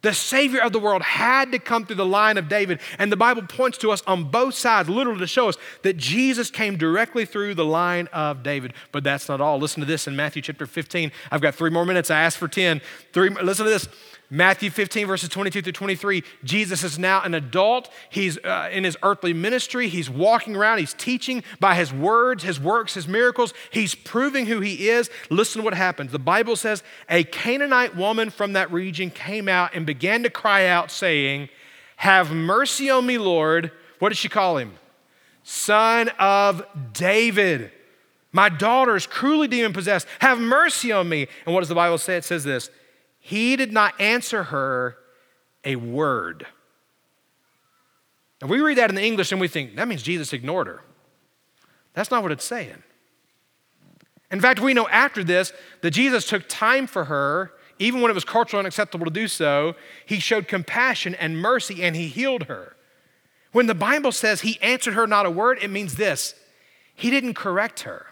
The 0.02 0.12
Savior 0.12 0.60
of 0.60 0.72
the 0.72 0.80
world 0.80 1.02
had 1.02 1.52
to 1.52 1.58
come 1.58 1.86
through 1.86 1.96
the 1.96 2.06
line 2.06 2.36
of 2.36 2.48
David. 2.48 2.80
And 2.98 3.10
the 3.10 3.16
Bible 3.16 3.42
points 3.42 3.78
to 3.78 3.90
us 3.92 4.02
on 4.06 4.24
both 4.24 4.54
sides, 4.54 4.88
literally 4.88 5.20
to 5.20 5.26
show 5.26 5.48
us 5.48 5.56
that 5.82 5.96
Jesus 5.96 6.50
came 6.50 6.76
directly 6.76 7.24
through 7.24 7.54
the 7.54 7.64
line 7.64 8.08
of 8.12 8.42
David. 8.42 8.74
But 8.90 9.04
that's 9.04 9.28
not 9.28 9.40
all. 9.40 9.58
Listen 9.58 9.80
to 9.80 9.86
this 9.86 10.08
in 10.08 10.16
Matthew 10.16 10.42
chapter 10.42 10.66
15. 10.66 11.12
I've 11.30 11.40
got 11.40 11.54
three 11.54 11.70
more 11.70 11.86
minutes. 11.86 12.10
I 12.10 12.20
asked 12.20 12.38
for 12.38 12.48
10. 12.48 12.80
Three, 13.12 13.30
listen 13.30 13.64
to 13.64 13.70
this. 13.70 13.88
Matthew 14.34 14.70
15, 14.70 15.06
verses 15.06 15.28
22 15.28 15.60
through 15.60 15.72
23, 15.72 16.24
Jesus 16.42 16.82
is 16.82 16.98
now 16.98 17.20
an 17.20 17.34
adult. 17.34 17.90
He's 18.08 18.38
uh, 18.38 18.70
in 18.72 18.82
his 18.82 18.96
earthly 19.02 19.34
ministry. 19.34 19.88
He's 19.88 20.08
walking 20.08 20.56
around. 20.56 20.78
He's 20.78 20.94
teaching 20.94 21.44
by 21.60 21.74
his 21.74 21.92
words, 21.92 22.42
his 22.42 22.58
works, 22.58 22.94
his 22.94 23.06
miracles. 23.06 23.52
He's 23.70 23.94
proving 23.94 24.46
who 24.46 24.60
he 24.60 24.88
is. 24.88 25.10
Listen 25.28 25.60
to 25.60 25.64
what 25.66 25.74
happens. 25.74 26.12
The 26.12 26.18
Bible 26.18 26.56
says 26.56 26.82
a 27.10 27.24
Canaanite 27.24 27.94
woman 27.94 28.30
from 28.30 28.54
that 28.54 28.72
region 28.72 29.10
came 29.10 29.50
out 29.50 29.74
and 29.74 29.84
began 29.84 30.22
to 30.22 30.30
cry 30.30 30.66
out, 30.66 30.90
saying, 30.90 31.50
Have 31.96 32.32
mercy 32.32 32.88
on 32.88 33.04
me, 33.04 33.18
Lord. 33.18 33.70
What 33.98 34.08
did 34.08 34.16
she 34.16 34.30
call 34.30 34.56
him? 34.56 34.72
Son 35.42 36.08
of 36.18 36.64
David. 36.94 37.70
My 38.32 38.48
daughter 38.48 38.96
is 38.96 39.06
cruelly 39.06 39.48
demon 39.48 39.74
possessed. 39.74 40.06
Have 40.20 40.40
mercy 40.40 40.90
on 40.90 41.06
me. 41.06 41.28
And 41.44 41.54
what 41.54 41.60
does 41.60 41.68
the 41.68 41.74
Bible 41.74 41.98
say? 41.98 42.16
It 42.16 42.24
says 42.24 42.44
this 42.44 42.70
he 43.24 43.54
did 43.54 43.72
not 43.72 43.98
answer 44.00 44.42
her 44.42 44.98
a 45.64 45.76
word. 45.76 46.44
And 48.40 48.50
we 48.50 48.60
read 48.60 48.78
that 48.78 48.90
in 48.90 48.96
the 48.96 49.04
English 49.04 49.30
and 49.30 49.40
we 49.40 49.46
think, 49.46 49.76
that 49.76 49.86
means 49.86 50.02
Jesus 50.02 50.32
ignored 50.32 50.66
her. 50.66 50.82
That's 51.94 52.10
not 52.10 52.24
what 52.24 52.32
it's 52.32 52.44
saying. 52.44 52.82
In 54.32 54.40
fact, 54.40 54.58
we 54.58 54.74
know 54.74 54.88
after 54.88 55.22
this 55.22 55.52
that 55.82 55.92
Jesus 55.92 56.26
took 56.26 56.48
time 56.48 56.88
for 56.88 57.04
her, 57.04 57.52
even 57.78 58.00
when 58.00 58.10
it 58.10 58.14
was 58.14 58.24
culturally 58.24 58.60
unacceptable 58.60 59.04
to 59.04 59.12
do 59.12 59.28
so. 59.28 59.76
He 60.04 60.18
showed 60.18 60.48
compassion 60.48 61.14
and 61.14 61.38
mercy 61.40 61.82
and 61.84 61.94
he 61.94 62.08
healed 62.08 62.44
her. 62.44 62.74
When 63.52 63.66
the 63.66 63.74
Bible 63.74 64.10
says 64.10 64.40
he 64.40 64.60
answered 64.60 64.94
her 64.94 65.06
not 65.06 65.26
a 65.26 65.30
word, 65.30 65.58
it 65.62 65.70
means 65.70 65.94
this 65.94 66.34
he 66.92 67.08
didn't 67.08 67.34
correct 67.34 67.80
her, 67.80 68.06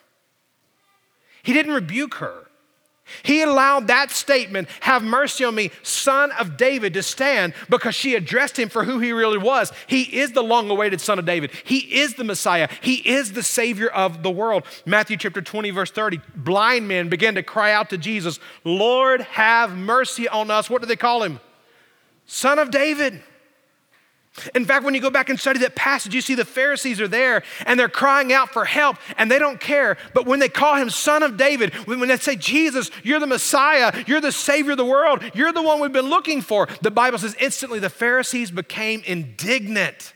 he 1.43 1.53
didn't 1.53 1.75
rebuke 1.75 2.15
her. 2.15 2.47
He 3.23 3.43
allowed 3.43 3.89
that 3.89 4.11
statement, 4.11 4.69
have 4.81 5.03
mercy 5.03 5.45
on 5.45 5.55
me, 5.55 5.71
son 5.83 6.33
of 6.33 6.57
David, 6.57 6.95
to 6.95 7.03
stand 7.03 7.55
because 7.69 7.95
she 7.95 8.15
addressed 8.15 8.59
him 8.59 8.69
for 8.69 8.85
who 8.85 8.99
he 8.99 9.13
really 9.13 9.39
was. 9.39 9.73
He 9.87 10.03
is 10.21 10.33
the 10.33 10.43
long 10.43 10.71
awaited 10.71 11.01
son 11.01 11.19
of 11.19 11.27
David. 11.27 11.51
He 11.65 12.01
is 12.01 12.15
the 12.15 12.25
Messiah. 12.25 12.69
He 12.81 12.97
is 12.97 13.33
the 13.33 13.43
Savior 13.43 13.89
of 13.89 14.23
the 14.23 14.31
world. 14.31 14.65
Matthew 14.87 15.17
chapter 15.17 15.43
20, 15.43 15.71
verse 15.71 15.91
30 15.91 16.21
blind 16.35 16.89
men 16.89 17.09
began 17.09 17.35
to 17.35 17.43
cry 17.43 17.73
out 17.73 17.91
to 17.91 17.99
Jesus, 17.99 18.39
Lord, 18.65 19.21
have 19.23 19.77
mercy 19.77 20.29
on 20.29 20.51
us. 20.51 20.71
What 20.71 20.83
do 20.83 20.87
they 20.87 20.97
call 20.97 21.23
him? 21.23 21.41
Son 22.27 22.59
of 22.59 22.71
David. 22.71 23.23
In 24.55 24.65
fact, 24.65 24.85
when 24.85 24.95
you 24.95 25.01
go 25.01 25.11
back 25.11 25.29
and 25.29 25.39
study 25.39 25.59
that 25.61 25.75
passage, 25.75 26.15
you 26.15 26.21
see 26.21 26.37
the 26.37 26.45
Pharisees 26.45 27.01
are 27.01 27.09
there 27.09 27.43
and 27.67 27.79
they're 27.79 27.89
crying 27.89 28.33
out 28.33 28.51
for 28.51 28.65
help 28.65 28.97
and 29.19 29.31
they 29.31 29.41
don't 29.41 29.59
care. 29.59 29.97
But 30.15 30.25
when 30.25 30.39
they 30.39 30.49
call 30.49 30.77
him 30.77 30.89
Son 30.89 31.23
of 31.23 31.37
David, 31.37 31.75
when 31.87 32.07
they 32.07 32.17
say, 32.17 32.37
Jesus, 32.37 32.91
you're 33.03 33.19
the 33.19 33.27
Messiah, 33.27 34.05
you're 34.07 34.21
the 34.21 34.33
Savior 34.33 34.73
of 34.73 34.79
the 34.79 34.85
world, 34.85 35.23
you're 35.35 35.53
the 35.53 35.63
one 35.63 35.81
we've 35.81 35.93
been 35.93 36.09
looking 36.09 36.43
for, 36.43 36.69
the 36.81 36.93
Bible 36.93 37.19
says 37.19 37.35
instantly 37.41 37.81
the 37.81 37.91
Pharisees 37.91 38.53
became 38.53 39.03
indignant 39.05 40.15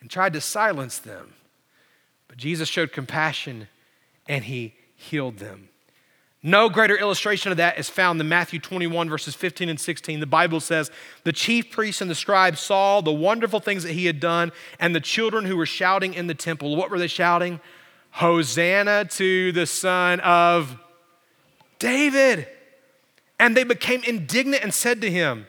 and 0.00 0.10
tried 0.10 0.32
to 0.32 0.40
silence 0.40 0.98
them. 0.98 1.34
But 2.28 2.38
Jesus 2.38 2.68
showed 2.68 2.92
compassion 2.92 3.68
and 4.26 4.44
he 4.44 4.74
healed 4.96 5.38
them. 5.38 5.67
No 6.48 6.70
greater 6.70 6.96
illustration 6.96 7.50
of 7.52 7.58
that 7.58 7.78
is 7.78 7.90
found 7.90 8.18
in 8.22 8.26
Matthew 8.26 8.58
21, 8.58 9.10
verses 9.10 9.34
15 9.34 9.68
and 9.68 9.78
16. 9.78 10.18
The 10.18 10.24
Bible 10.24 10.60
says, 10.60 10.90
The 11.24 11.32
chief 11.32 11.70
priests 11.70 12.00
and 12.00 12.10
the 12.10 12.14
scribes 12.14 12.58
saw 12.58 13.02
the 13.02 13.12
wonderful 13.12 13.60
things 13.60 13.82
that 13.82 13.92
he 13.92 14.06
had 14.06 14.18
done, 14.18 14.52
and 14.80 14.94
the 14.94 15.00
children 15.00 15.44
who 15.44 15.58
were 15.58 15.66
shouting 15.66 16.14
in 16.14 16.26
the 16.26 16.34
temple. 16.34 16.74
What 16.74 16.90
were 16.90 16.98
they 16.98 17.06
shouting? 17.06 17.60
Hosanna 18.12 19.04
to 19.10 19.52
the 19.52 19.66
Son 19.66 20.20
of 20.20 20.78
David. 21.78 22.48
And 23.38 23.54
they 23.54 23.64
became 23.64 24.02
indignant 24.04 24.62
and 24.62 24.72
said 24.72 25.02
to 25.02 25.10
him, 25.10 25.46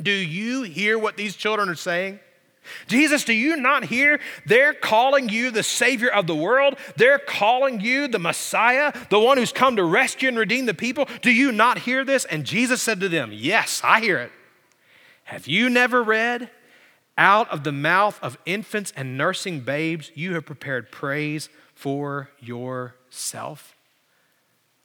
Do 0.00 0.12
you 0.12 0.62
hear 0.62 0.96
what 0.96 1.16
these 1.16 1.34
children 1.34 1.68
are 1.68 1.74
saying? 1.74 2.20
Jesus, 2.86 3.24
do 3.24 3.32
you 3.32 3.56
not 3.56 3.84
hear? 3.84 4.20
They're 4.44 4.74
calling 4.74 5.28
you 5.28 5.50
the 5.50 5.62
Savior 5.62 6.10
of 6.10 6.26
the 6.26 6.34
world. 6.34 6.78
They're 6.96 7.18
calling 7.18 7.80
you 7.80 8.08
the 8.08 8.18
Messiah, 8.18 8.92
the 9.10 9.20
one 9.20 9.38
who's 9.38 9.52
come 9.52 9.76
to 9.76 9.84
rescue 9.84 10.28
and 10.28 10.38
redeem 10.38 10.66
the 10.66 10.74
people. 10.74 11.08
Do 11.22 11.30
you 11.30 11.52
not 11.52 11.78
hear 11.78 12.04
this? 12.04 12.24
And 12.24 12.44
Jesus 12.44 12.82
said 12.82 13.00
to 13.00 13.08
them, 13.08 13.30
Yes, 13.32 13.80
I 13.84 14.00
hear 14.00 14.18
it. 14.18 14.32
Have 15.24 15.46
you 15.46 15.68
never 15.68 16.02
read? 16.02 16.50
Out 17.18 17.48
of 17.50 17.64
the 17.64 17.72
mouth 17.72 18.18
of 18.22 18.36
infants 18.44 18.92
and 18.94 19.16
nursing 19.16 19.60
babes, 19.60 20.10
you 20.14 20.34
have 20.34 20.44
prepared 20.44 20.92
praise 20.92 21.48
for 21.74 22.30
yourself. 22.40 23.74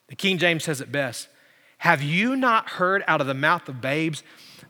The 0.08 0.16
King 0.16 0.38
James 0.38 0.64
says 0.64 0.82
it 0.82 0.92
best 0.92 1.28
Have 1.80 2.02
you 2.02 2.36
not 2.36 2.70
heard 2.72 3.04
out 3.08 3.22
of 3.22 3.28
the 3.28 3.34
mouth 3.34 3.68
of 3.70 3.82
babes 3.82 4.24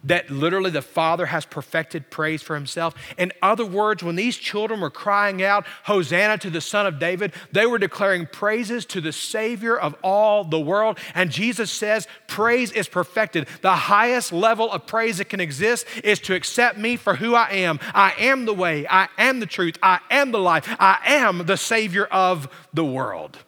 that 0.04 0.30
literally 0.30 0.72
the 0.72 0.82
Father 0.82 1.28
has 1.28 1.46
perfected 1.46 2.10
praise 2.10 2.42
for 2.42 2.56
himself. 2.56 2.96
In 3.18 3.32
other 3.42 3.66
words, 3.66 4.04
when 4.04 4.16
these 4.16 4.38
children 4.38 4.82
were 4.82 4.90
crying 4.90 5.44
out, 5.44 5.66
Hosanna 5.84 6.38
to 6.40 6.50
the 6.50 6.62
Son 6.62 6.88
of 6.88 7.00
David, 7.00 7.34
they 7.52 7.66
were 7.66 7.78
declaring 7.78 8.26
praises 8.26 8.86
to 8.88 9.02
the 9.02 9.12
Savior 9.12 9.78
of 9.78 9.96
all 10.04 10.44
the 10.44 10.60
world. 10.60 10.98
And 11.14 11.30
Jesus 11.30 11.72
says, 11.72 12.08
Praise 12.28 12.72
is 12.72 12.88
perfected. 12.88 13.48
The 13.62 13.76
highest 13.76 14.34
level 14.34 14.72
of 14.72 14.88
praise 14.88 15.20
that 15.20 15.30
can 15.30 15.40
exist 15.40 15.86
is 16.04 16.20
to 16.22 16.36
accept 16.36 16.78
me 16.78 16.96
for 16.96 17.16
who 17.16 17.36
I 17.36 17.50
am. 17.52 17.80
I 17.94 18.14
am 18.18 18.46
the 18.46 18.54
way, 18.54 18.88
I 18.88 19.10
am 19.18 19.40
the 19.40 19.46
truth, 19.46 19.78
I 19.84 20.00
am 20.10 20.32
the 20.32 20.40
life, 20.40 20.68
I 20.80 21.00
am 21.06 21.46
the 21.46 21.58
Savior 21.58 22.06
of 22.06 22.48
the 22.74 22.86
world. 22.86 23.40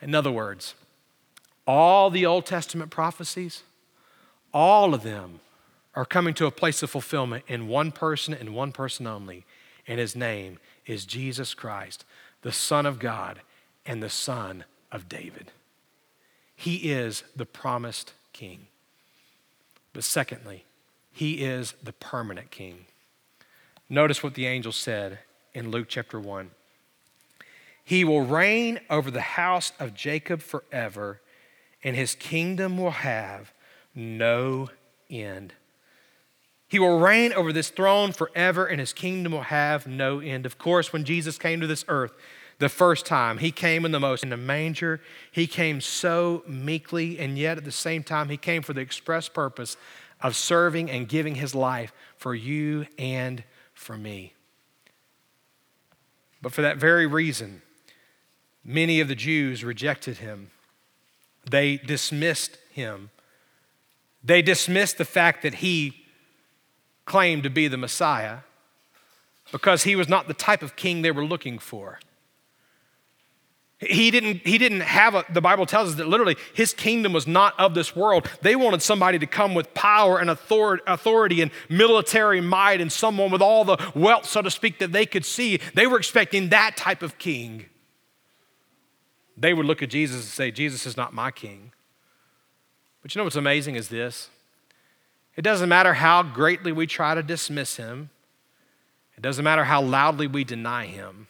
In 0.00 0.14
other 0.14 0.30
words, 0.30 0.74
all 1.66 2.10
the 2.10 2.24
Old 2.24 2.46
Testament 2.46 2.90
prophecies, 2.90 3.62
all 4.52 4.94
of 4.94 5.02
them 5.02 5.40
are 5.94 6.04
coming 6.04 6.34
to 6.34 6.46
a 6.46 6.50
place 6.50 6.82
of 6.82 6.90
fulfillment 6.90 7.44
in 7.48 7.68
one 7.68 7.92
person 7.92 8.32
and 8.32 8.54
one 8.54 8.72
person 8.72 9.06
only, 9.06 9.44
and 9.86 9.98
his 9.98 10.14
name 10.14 10.58
is 10.86 11.04
Jesus 11.04 11.54
Christ, 11.54 12.04
the 12.42 12.52
Son 12.52 12.86
of 12.86 12.98
God 12.98 13.40
and 13.84 14.02
the 14.02 14.10
Son 14.10 14.64
of 14.92 15.08
David. 15.08 15.50
He 16.54 16.90
is 16.90 17.24
the 17.34 17.46
promised 17.46 18.12
king. 18.32 18.66
But 19.92 20.04
secondly, 20.04 20.64
he 21.10 21.44
is 21.44 21.74
the 21.82 21.92
permanent 21.92 22.50
king. 22.50 22.86
Notice 23.88 24.22
what 24.22 24.34
the 24.34 24.46
angel 24.46 24.72
said 24.72 25.18
in 25.54 25.70
Luke 25.70 25.86
chapter 25.88 26.20
1. 26.20 26.50
He 27.82 28.04
will 28.04 28.20
reign 28.20 28.80
over 28.90 29.10
the 29.10 29.20
house 29.20 29.72
of 29.80 29.94
Jacob 29.94 30.42
forever, 30.42 31.20
and 31.82 31.96
his 31.96 32.14
kingdom 32.14 32.76
will 32.76 32.90
have 32.90 33.52
no 33.98 34.70
end. 35.10 35.52
He 36.68 36.78
will 36.78 36.98
reign 36.98 37.32
over 37.32 37.52
this 37.52 37.70
throne 37.70 38.12
forever, 38.12 38.66
and 38.66 38.78
his 38.78 38.92
kingdom 38.92 39.32
will 39.32 39.42
have 39.42 39.86
no 39.86 40.20
end. 40.20 40.46
Of 40.46 40.58
course, 40.58 40.92
when 40.92 41.04
Jesus 41.04 41.38
came 41.38 41.60
to 41.60 41.66
this 41.66 41.84
earth 41.88 42.12
the 42.58 42.68
first 42.68 43.06
time, 43.06 43.38
he 43.38 43.50
came 43.50 43.84
in 43.84 43.92
the 43.92 44.00
most 44.00 44.22
in 44.22 44.28
the 44.30 44.36
manger. 44.36 45.00
He 45.32 45.46
came 45.46 45.80
so 45.80 46.42
meekly, 46.46 47.18
and 47.18 47.38
yet 47.38 47.56
at 47.56 47.64
the 47.64 47.72
same 47.72 48.02
time, 48.02 48.28
he 48.28 48.36
came 48.36 48.62
for 48.62 48.74
the 48.74 48.82
express 48.82 49.28
purpose 49.28 49.76
of 50.20 50.36
serving 50.36 50.90
and 50.90 51.08
giving 51.08 51.36
his 51.36 51.54
life 51.54 51.92
for 52.16 52.34
you 52.34 52.86
and 52.98 53.44
for 53.72 53.96
me. 53.96 54.34
But 56.42 56.52
for 56.52 56.62
that 56.62 56.76
very 56.76 57.06
reason, 57.06 57.62
many 58.64 59.00
of 59.00 59.08
the 59.08 59.14
Jews 59.14 59.64
rejected 59.64 60.18
him. 60.18 60.50
They 61.48 61.78
dismissed 61.78 62.58
him. 62.70 63.10
They 64.28 64.42
dismissed 64.42 64.98
the 64.98 65.06
fact 65.06 65.40
that 65.42 65.54
he 65.54 66.04
claimed 67.06 67.44
to 67.44 67.50
be 67.50 67.66
the 67.66 67.78
Messiah 67.78 68.40
because 69.50 69.84
he 69.84 69.96
was 69.96 70.06
not 70.06 70.28
the 70.28 70.34
type 70.34 70.62
of 70.62 70.76
king 70.76 71.00
they 71.00 71.10
were 71.10 71.24
looking 71.24 71.58
for. 71.58 71.98
He 73.78 74.10
didn't, 74.10 74.46
he 74.46 74.58
didn't 74.58 74.82
have 74.82 75.14
a, 75.14 75.24
the 75.32 75.40
Bible 75.40 75.64
tells 75.64 75.88
us 75.88 75.94
that 75.94 76.08
literally 76.08 76.36
his 76.52 76.74
kingdom 76.74 77.14
was 77.14 77.26
not 77.26 77.58
of 77.58 77.72
this 77.72 77.96
world. 77.96 78.28
They 78.42 78.54
wanted 78.54 78.82
somebody 78.82 79.18
to 79.18 79.26
come 79.26 79.54
with 79.54 79.72
power 79.72 80.18
and 80.18 80.28
authority 80.28 81.40
and 81.40 81.50
military 81.70 82.42
might 82.42 82.82
and 82.82 82.92
someone 82.92 83.30
with 83.30 83.40
all 83.40 83.64
the 83.64 83.78
wealth, 83.94 84.26
so 84.26 84.42
to 84.42 84.50
speak, 84.50 84.78
that 84.80 84.92
they 84.92 85.06
could 85.06 85.24
see. 85.24 85.58
They 85.72 85.86
were 85.86 85.96
expecting 85.96 86.50
that 86.50 86.76
type 86.76 87.00
of 87.00 87.16
king. 87.16 87.64
They 89.38 89.54
would 89.54 89.64
look 89.64 89.82
at 89.82 89.88
Jesus 89.88 90.16
and 90.16 90.24
say, 90.24 90.50
Jesus 90.50 90.84
is 90.84 90.98
not 90.98 91.14
my 91.14 91.30
king. 91.30 91.72
But 93.08 93.14
you 93.14 93.20
know 93.20 93.24
what's 93.24 93.36
amazing 93.36 93.76
is 93.76 93.88
this 93.88 94.28
it 95.34 95.40
doesn't 95.40 95.70
matter 95.70 95.94
how 95.94 96.22
greatly 96.22 96.72
we 96.72 96.86
try 96.86 97.14
to 97.14 97.22
dismiss 97.22 97.76
him, 97.76 98.10
it 99.16 99.22
doesn't 99.22 99.42
matter 99.42 99.64
how 99.64 99.80
loudly 99.80 100.26
we 100.26 100.44
deny 100.44 100.84
him. 100.84 101.26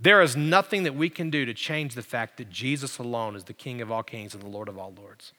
There 0.00 0.22
is 0.22 0.34
nothing 0.34 0.84
that 0.84 0.94
we 0.94 1.10
can 1.10 1.28
do 1.28 1.44
to 1.44 1.52
change 1.52 1.94
the 1.94 2.00
fact 2.00 2.38
that 2.38 2.48
Jesus 2.48 2.96
alone 2.96 3.36
is 3.36 3.44
the 3.44 3.52
King 3.52 3.82
of 3.82 3.92
all 3.92 4.02
kings 4.02 4.32
and 4.32 4.42
the 4.42 4.48
Lord 4.48 4.66
of 4.66 4.78
all 4.78 4.94
lords. 4.96 5.34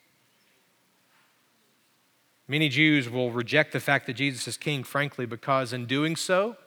Many 2.47 2.69
Jews 2.69 3.09
will 3.09 3.31
reject 3.31 3.73
the 3.73 3.79
fact 3.79 4.05
that 4.05 4.13
Jesus 4.13 4.47
is 4.47 4.55
king, 4.55 4.84
frankly, 4.84 5.25
because 5.25 5.73
in 5.73 5.88
doing 5.88 6.15
so, 6.15 6.57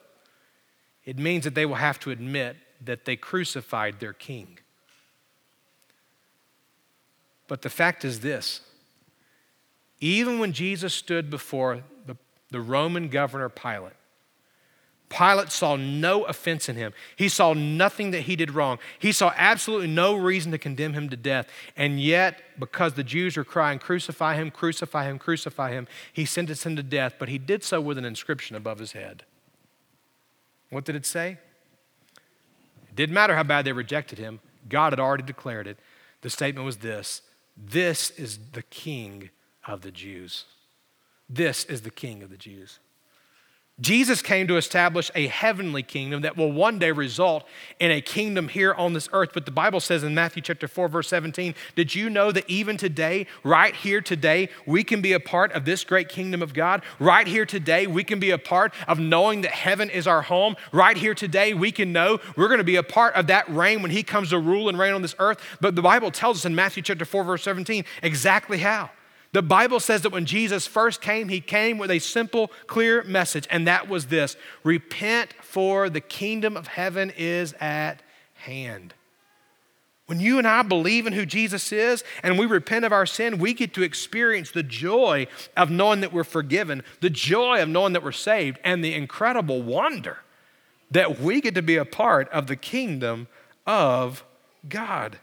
it 1.05 1.17
means 1.17 1.45
that 1.45 1.55
they 1.55 1.65
will 1.65 1.75
have 1.75 2.01
to 2.01 2.11
admit 2.11 2.57
that 2.83 3.05
they 3.05 3.15
crucified 3.15 4.01
their 4.01 4.11
king. 4.11 4.59
But 7.47 7.61
the 7.61 7.69
fact 7.69 8.03
is 8.03 8.19
this 8.19 8.61
even 9.99 10.39
when 10.39 10.53
Jesus 10.53 10.93
stood 10.93 11.29
before 11.29 11.83
the, 12.05 12.17
the 12.51 12.61
Roman 12.61 13.07
governor 13.07 13.49
Pilate, 13.49 13.93
Pilate 15.09 15.51
saw 15.51 15.77
no 15.77 16.25
offense 16.25 16.67
in 16.67 16.75
him. 16.75 16.93
He 17.15 17.29
saw 17.29 17.53
nothing 17.53 18.11
that 18.11 18.21
he 18.21 18.35
did 18.35 18.51
wrong. 18.51 18.77
He 18.99 19.13
saw 19.13 19.33
absolutely 19.37 19.87
no 19.87 20.15
reason 20.15 20.51
to 20.51 20.57
condemn 20.57 20.93
him 20.93 21.07
to 21.09 21.15
death. 21.15 21.47
And 21.77 22.01
yet, 22.01 22.41
because 22.59 22.93
the 22.93 23.05
Jews 23.05 23.37
were 23.37 23.45
crying, 23.45 23.79
Crucify 23.79 24.35
him, 24.35 24.51
crucify 24.51 25.05
him, 25.05 25.17
crucify 25.17 25.71
him, 25.71 25.87
he 26.11 26.25
sentenced 26.25 26.65
him 26.65 26.75
to 26.75 26.83
death, 26.83 27.15
but 27.17 27.29
he 27.29 27.37
did 27.37 27.63
so 27.63 27.79
with 27.79 27.97
an 27.97 28.03
inscription 28.03 28.57
above 28.57 28.79
his 28.79 28.91
head. 28.91 29.23
What 30.69 30.83
did 30.83 30.95
it 30.95 31.05
say? 31.05 31.37
It 32.89 32.95
didn't 32.95 33.15
matter 33.15 33.35
how 33.35 33.43
bad 33.43 33.63
they 33.63 33.71
rejected 33.71 34.17
him, 34.17 34.41
God 34.67 34.91
had 34.91 34.99
already 34.99 35.23
declared 35.23 35.67
it. 35.67 35.77
The 36.21 36.29
statement 36.29 36.65
was 36.65 36.77
this 36.77 37.21
this 37.57 38.11
is 38.11 38.39
the 38.53 38.61
king 38.61 39.29
of 39.65 39.81
the 39.81 39.91
Jews. 39.91 40.45
This 41.29 41.65
is 41.65 41.81
the 41.81 41.91
king 41.91 42.23
of 42.23 42.29
the 42.29 42.37
Jews. 42.37 42.79
Jesus 43.79 44.23
came 44.23 44.47
to 44.47 44.57
establish 44.57 45.11
a 45.13 45.27
heavenly 45.27 45.83
kingdom 45.83 46.23
that 46.23 46.35
will 46.35 46.51
one 46.51 46.79
day 46.79 46.91
result 46.91 47.47
in 47.79 47.91
a 47.91 48.01
kingdom 48.01 48.47
here 48.47 48.73
on 48.73 48.93
this 48.93 49.07
earth. 49.13 49.29
But 49.35 49.45
the 49.45 49.51
Bible 49.51 49.79
says 49.79 50.03
in 50.03 50.15
Matthew 50.15 50.41
chapter 50.41 50.67
4, 50.67 50.87
verse 50.87 51.07
17, 51.09 51.53
did 51.75 51.93
you 51.93 52.09
know 52.09 52.31
that 52.31 52.49
even 52.49 52.77
today, 52.77 53.27
right 53.43 53.75
here 53.75 54.01
today, 54.01 54.49
we 54.65 54.83
can 54.83 54.99
be 54.99 55.13
a 55.13 55.19
part 55.19 55.51
of 55.51 55.65
this 55.65 55.83
great 55.83 56.09
kingdom 56.09 56.41
of 56.41 56.55
God? 56.55 56.81
Right 56.97 57.27
here 57.27 57.45
today, 57.45 57.85
we 57.85 58.03
can 58.03 58.19
be 58.19 58.31
a 58.31 58.39
part 58.39 58.73
of 58.87 58.97
knowing 58.97 59.41
that 59.41 59.51
heaven 59.51 59.91
is 59.91 60.07
our 60.07 60.23
home. 60.23 60.55
Right 60.71 60.97
here 60.97 61.13
today, 61.13 61.53
we 61.53 61.71
can 61.71 61.93
know 61.93 62.17
we're 62.35 62.47
going 62.47 62.57
to 62.57 62.63
be 62.63 62.77
a 62.77 62.83
part 62.83 63.13
of 63.13 63.27
that 63.27 63.47
reign 63.47 63.83
when 63.83 63.91
He 63.91 64.01
comes 64.01 64.31
to 64.31 64.39
rule 64.39 64.69
and 64.69 64.79
reign 64.79 64.95
on 64.95 65.03
this 65.03 65.15
earth. 65.19 65.39
But 65.61 65.75
the 65.75 65.83
Bible 65.83 66.09
tells 66.09 66.37
us 66.37 66.45
in 66.45 66.55
Matthew 66.55 66.81
chapter 66.81 67.05
4, 67.05 67.23
verse 67.23 67.43
17, 67.43 67.85
exactly 68.01 68.57
how. 68.57 68.89
The 69.33 69.41
Bible 69.41 69.79
says 69.79 70.01
that 70.01 70.11
when 70.11 70.25
Jesus 70.25 70.65
first 70.65 71.01
came, 71.01 71.29
he 71.29 71.41
came 71.41 71.77
with 71.77 71.91
a 71.91 71.99
simple, 71.99 72.51
clear 72.65 73.03
message, 73.03 73.47
and 73.51 73.67
that 73.67 73.89
was 73.89 74.07
this 74.07 74.37
Repent, 74.63 75.33
for 75.41 75.89
the 75.89 76.01
kingdom 76.01 76.55
of 76.55 76.67
heaven 76.67 77.11
is 77.15 77.53
at 77.59 78.01
hand. 78.35 78.93
When 80.07 80.21
you 80.21 80.37
and 80.37 80.47
I 80.47 80.61
believe 80.61 81.05
in 81.05 81.11
who 81.11 81.25
Jesus 81.25 81.73
is 81.73 82.03
and 82.23 82.39
we 82.39 82.45
repent 82.45 82.85
of 82.85 82.93
our 82.93 83.05
sin, 83.05 83.39
we 83.39 83.53
get 83.53 83.73
to 83.73 83.83
experience 83.83 84.51
the 84.51 84.63
joy 84.63 85.27
of 85.57 85.69
knowing 85.69 85.99
that 85.99 86.13
we're 86.13 86.23
forgiven, 86.23 86.81
the 87.01 87.09
joy 87.09 87.61
of 87.61 87.67
knowing 87.67 87.91
that 87.91 88.03
we're 88.03 88.13
saved, 88.13 88.57
and 88.63 88.83
the 88.83 88.93
incredible 88.93 89.61
wonder 89.61 90.19
that 90.91 91.19
we 91.19 91.41
get 91.41 91.55
to 91.55 91.61
be 91.61 91.75
a 91.75 91.83
part 91.83 92.29
of 92.29 92.47
the 92.47 92.55
kingdom 92.55 93.27
of 93.65 94.23
God. 94.69 95.19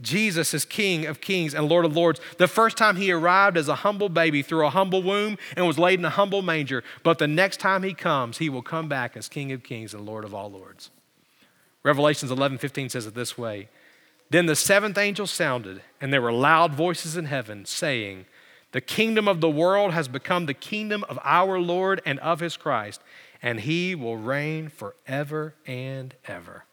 Jesus 0.00 0.52
is 0.52 0.66
King 0.66 1.06
of 1.06 1.20
kings 1.20 1.54
and 1.54 1.68
Lord 1.68 1.86
of 1.86 1.96
lords. 1.96 2.20
The 2.36 2.48
first 2.48 2.76
time 2.76 2.96
he 2.96 3.10
arrived 3.10 3.56
as 3.56 3.68
a 3.68 3.76
humble 3.76 4.10
baby 4.10 4.42
through 4.42 4.66
a 4.66 4.70
humble 4.70 5.02
womb 5.02 5.38
and 5.56 5.66
was 5.66 5.78
laid 5.78 5.98
in 5.98 6.04
a 6.04 6.10
humble 6.10 6.42
manger. 6.42 6.84
But 7.02 7.18
the 7.18 7.26
next 7.26 7.60
time 7.60 7.82
he 7.82 7.94
comes, 7.94 8.38
he 8.38 8.50
will 8.50 8.62
come 8.62 8.88
back 8.88 9.16
as 9.16 9.28
King 9.28 9.52
of 9.52 9.62
kings 9.62 9.94
and 9.94 10.04
Lord 10.04 10.24
of 10.24 10.34
all 10.34 10.50
lords. 10.50 10.90
Revelations 11.82 12.30
11 12.30 12.58
15 12.58 12.90
says 12.90 13.06
it 13.06 13.14
this 13.14 13.38
way 13.38 13.68
Then 14.28 14.46
the 14.46 14.56
seventh 14.56 14.98
angel 14.98 15.26
sounded, 15.26 15.82
and 16.00 16.12
there 16.12 16.22
were 16.22 16.32
loud 16.32 16.74
voices 16.74 17.16
in 17.16 17.26
heaven 17.26 17.64
saying, 17.64 18.26
The 18.72 18.82
kingdom 18.82 19.26
of 19.26 19.40
the 19.40 19.48
world 19.48 19.92
has 19.92 20.08
become 20.08 20.44
the 20.44 20.54
kingdom 20.54 21.04
of 21.08 21.18
our 21.24 21.58
Lord 21.58 22.02
and 22.04 22.18
of 22.18 22.40
his 22.40 22.58
Christ, 22.58 23.00
and 23.40 23.60
he 23.60 23.94
will 23.94 24.18
reign 24.18 24.68
forever 24.68 25.54
and 25.66 26.14
ever. 26.26 26.64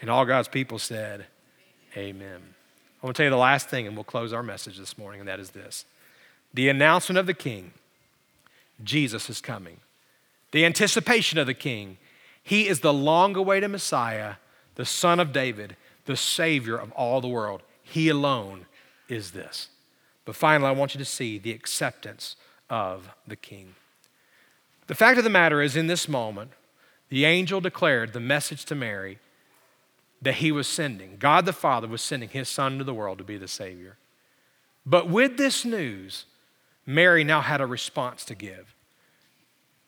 And 0.00 0.08
all 0.08 0.24
God's 0.24 0.48
people 0.48 0.78
said, 0.78 1.26
Amen. 1.96 2.40
I 3.02 3.06
want 3.06 3.16
to 3.16 3.20
tell 3.20 3.26
you 3.26 3.30
the 3.30 3.36
last 3.36 3.68
thing, 3.68 3.86
and 3.86 3.96
we'll 3.96 4.04
close 4.04 4.32
our 4.32 4.42
message 4.42 4.78
this 4.78 4.98
morning, 4.98 5.20
and 5.20 5.28
that 5.28 5.40
is 5.40 5.50
this 5.50 5.84
the 6.52 6.68
announcement 6.68 7.18
of 7.18 7.26
the 7.26 7.34
king 7.34 7.72
Jesus 8.82 9.30
is 9.30 9.40
coming. 9.40 9.78
The 10.52 10.64
anticipation 10.64 11.38
of 11.38 11.46
the 11.46 11.54
king. 11.54 11.98
He 12.42 12.68
is 12.68 12.80
the 12.80 12.92
long 12.92 13.34
awaited 13.34 13.70
Messiah, 13.70 14.34
the 14.76 14.84
son 14.84 15.18
of 15.18 15.32
David, 15.32 15.76
the 16.04 16.16
Savior 16.16 16.76
of 16.76 16.92
all 16.92 17.20
the 17.20 17.28
world. 17.28 17.62
He 17.82 18.08
alone 18.08 18.66
is 19.08 19.32
this. 19.32 19.68
But 20.24 20.36
finally, 20.36 20.68
I 20.68 20.72
want 20.72 20.94
you 20.94 20.98
to 20.98 21.04
see 21.04 21.38
the 21.38 21.52
acceptance 21.52 22.36
of 22.70 23.08
the 23.26 23.36
king. 23.36 23.74
The 24.86 24.94
fact 24.94 25.18
of 25.18 25.24
the 25.24 25.30
matter 25.30 25.60
is, 25.60 25.76
in 25.76 25.88
this 25.88 26.08
moment, 26.08 26.52
the 27.08 27.24
angel 27.24 27.60
declared 27.60 28.12
the 28.12 28.20
message 28.20 28.64
to 28.66 28.74
Mary 28.74 29.18
that 30.22 30.36
he 30.36 30.50
was 30.50 30.66
sending. 30.66 31.16
God 31.18 31.46
the 31.46 31.52
Father 31.52 31.86
was 31.86 32.02
sending 32.02 32.28
his 32.28 32.48
son 32.48 32.72
into 32.72 32.84
the 32.84 32.94
world 32.94 33.18
to 33.18 33.24
be 33.24 33.36
the 33.36 33.48
Savior. 33.48 33.96
But 34.84 35.08
with 35.08 35.36
this 35.36 35.64
news, 35.64 36.26
Mary 36.86 37.24
now 37.24 37.40
had 37.40 37.60
a 37.60 37.66
response 37.66 38.24
to 38.26 38.34
give. 38.34 38.74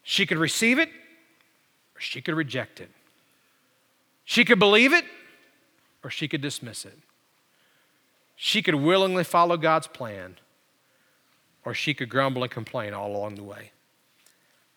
She 0.02 0.26
could 0.26 0.38
receive 0.38 0.78
it 0.78 0.88
or 0.88 2.00
she 2.00 2.20
could 2.20 2.34
reject 2.34 2.80
it. 2.80 2.90
She 4.24 4.44
could 4.44 4.58
believe 4.58 4.92
it 4.92 5.04
or 6.02 6.10
she 6.10 6.28
could 6.28 6.40
dismiss 6.40 6.84
it. 6.84 6.98
She 8.36 8.62
could 8.62 8.74
willingly 8.74 9.24
follow 9.24 9.56
God's 9.56 9.86
plan 9.86 10.36
or 11.64 11.74
she 11.74 11.94
could 11.94 12.08
grumble 12.08 12.42
and 12.42 12.50
complain 12.52 12.94
all 12.94 13.14
along 13.14 13.36
the 13.36 13.42
way. 13.42 13.72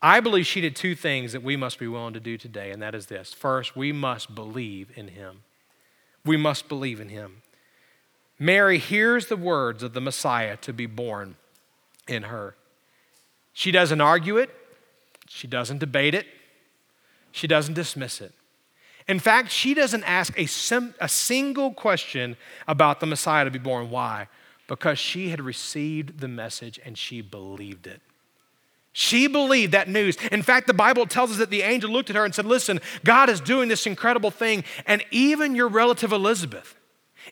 I 0.02 0.20
believe 0.20 0.48
she 0.48 0.62
did 0.62 0.76
two 0.76 0.96
things 0.96 1.32
that 1.34 1.44
we 1.44 1.56
must 1.56 1.78
be 1.78 1.88
willing 1.88 2.14
to 2.14 2.20
do 2.20 2.38
today, 2.38 2.72
and 2.72 2.82
that 2.82 2.96
is 2.96 3.06
this. 3.06 3.34
First, 3.34 3.76
we 3.76 3.92
must 3.92 4.34
believe 4.34 4.90
in 4.96 5.10
him. 5.10 5.44
We 6.26 6.38
must 6.38 6.68
believe 6.68 7.00
in 7.00 7.10
him. 7.10 7.42
Mary 8.40 8.80
hears 8.80 9.28
the 9.28 9.38
words 9.38 9.84
of 9.84 9.94
the 9.94 10.02
Messiah 10.02 10.58
to 10.58 10.74
be 10.74 10.88
born 10.88 11.36
in 12.08 12.24
her. 12.24 12.56
She 13.54 13.72
doesn't 13.72 14.02
argue 14.02 14.38
it, 14.38 14.50
she 15.28 15.48
doesn't 15.48 15.78
debate 15.78 16.16
it, 16.16 16.26
she 17.32 17.46
doesn't 17.46 17.76
dismiss 17.76 18.22
it. 18.22 18.34
In 19.08 19.20
fact, 19.20 19.52
she 19.52 19.74
doesn't 19.74 20.04
ask 20.04 20.38
a, 20.38 20.46
sim- 20.46 20.96
a 21.00 21.08
single 21.08 21.74
question 21.74 22.38
about 22.68 23.00
the 23.00 23.06
Messiah 23.06 23.46
to 23.46 23.52
be 23.52 23.60
born. 23.60 23.90
Why? 23.90 24.28
Because 24.68 24.98
she 24.98 25.30
had 25.30 25.42
received 25.42 26.20
the 26.20 26.28
message 26.28 26.80
and 26.84 26.98
she 26.98 27.22
believed 27.22 27.88
it. 27.88 28.02
She 28.94 29.28
believed 29.28 29.72
that 29.72 29.88
news. 29.88 30.18
In 30.32 30.42
fact, 30.42 30.68
the 30.68 30.74
Bible 30.74 31.06
tells 31.06 31.32
us 31.32 31.38
that 31.38 31.50
the 31.50 31.62
angel 31.62 31.90
looked 31.90 32.10
at 32.10 32.16
her 32.16 32.26
and 32.26 32.36
said, 32.36 32.46
Listen, 32.46 32.82
God 33.06 33.30
is 33.30 33.40
doing 33.40 33.70
this 33.70 33.88
incredible 33.88 34.32
thing. 34.32 34.64
And 34.86 35.04
even 35.12 35.56
your 35.56 35.70
relative 35.70 36.12
Elizabeth, 36.12 36.76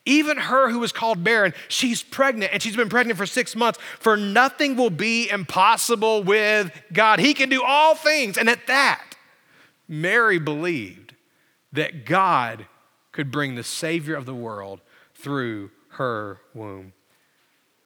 even 0.06 0.38
her 0.38 0.70
who 0.70 0.80
was 0.80 0.94
called 0.94 1.24
barren, 1.24 1.54
she's 1.68 2.02
pregnant 2.02 2.54
and 2.54 2.62
she's 2.62 2.78
been 2.78 2.90
pregnant 2.90 3.18
for 3.18 3.26
six 3.26 3.56
months. 3.56 3.78
For 4.00 4.16
nothing 4.16 4.78
will 4.78 4.90
be 4.90 5.30
impossible 5.30 6.24
with 6.24 6.72
God. 6.94 7.20
He 7.20 7.34
can 7.34 7.50
do 7.50 7.62
all 7.64 7.94
things. 7.94 8.38
And 8.38 8.50
at 8.50 8.68
that, 8.68 9.16
Mary 9.88 10.40
believed 10.40 11.16
that 11.74 12.06
God 12.06 12.68
could 13.12 13.32
bring 13.32 13.56
the 13.56 13.64
Savior 13.64 14.16
of 14.16 14.26
the 14.26 14.36
world 14.36 14.80
through 15.14 15.72
her 15.90 16.40
womb. 16.54 16.94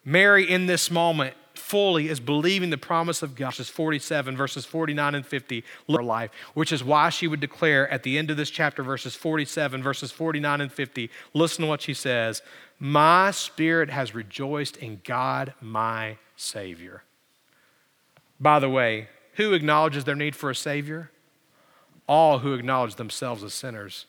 Mary, 0.04 0.48
in 0.48 0.66
this 0.66 0.90
moment, 0.90 1.34
fully 1.64 2.10
is 2.10 2.20
believing 2.20 2.68
the 2.68 2.76
promise 2.76 3.22
of 3.22 3.34
God. 3.34 3.54
Verses 3.54 3.70
47, 3.70 4.36
verses 4.36 4.66
49 4.66 5.14
and 5.14 5.26
50, 5.26 5.64
her 5.88 6.02
life, 6.02 6.30
which 6.52 6.72
is 6.72 6.84
why 6.84 7.08
she 7.08 7.26
would 7.26 7.40
declare 7.40 7.88
at 7.88 8.02
the 8.02 8.18
end 8.18 8.30
of 8.30 8.36
this 8.36 8.50
chapter, 8.50 8.82
verses 8.82 9.14
47, 9.16 9.82
verses 9.82 10.12
49 10.12 10.60
and 10.60 10.72
50, 10.72 11.10
listen 11.32 11.62
to 11.62 11.68
what 11.68 11.80
she 11.80 11.94
says 11.94 12.42
My 12.78 13.30
spirit 13.30 13.88
has 13.88 14.14
rejoiced 14.14 14.76
in 14.76 15.00
God, 15.04 15.54
my 15.60 16.18
Savior. 16.36 17.02
By 18.38 18.58
the 18.58 18.70
way, 18.70 19.08
who 19.34 19.54
acknowledges 19.54 20.04
their 20.04 20.14
need 20.14 20.36
for 20.36 20.50
a 20.50 20.54
Savior? 20.54 21.10
All 22.06 22.40
who 22.40 22.52
acknowledge 22.52 22.96
themselves 22.96 23.42
as 23.42 23.54
sinners. 23.54 24.04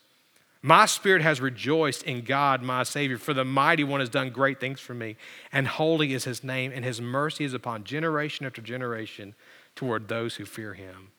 My 0.66 0.88
spirit 0.88 1.22
has 1.22 1.40
rejoiced 1.40 2.02
in 2.02 2.24
God, 2.24 2.64
my 2.64 2.82
Savior, 2.82 3.20
for 3.20 3.36
the 3.36 3.46
mighty 3.46 3.84
one 3.84 4.00
has 4.00 4.10
done 4.10 4.32
great 4.32 4.60
things 4.60 4.80
for 4.80 4.96
me, 4.96 5.16
and 5.52 5.68
holy 5.68 6.12
is 6.12 6.24
his 6.24 6.44
name, 6.44 6.72
and 6.74 6.84
his 6.84 7.00
mercy 7.00 7.44
is 7.44 7.54
upon 7.54 7.84
generation 7.84 8.48
after 8.48 8.64
generation 8.64 9.36
toward 9.76 10.08
those 10.08 10.38
who 10.38 10.46
fear 10.46 10.74
him. 10.74 11.10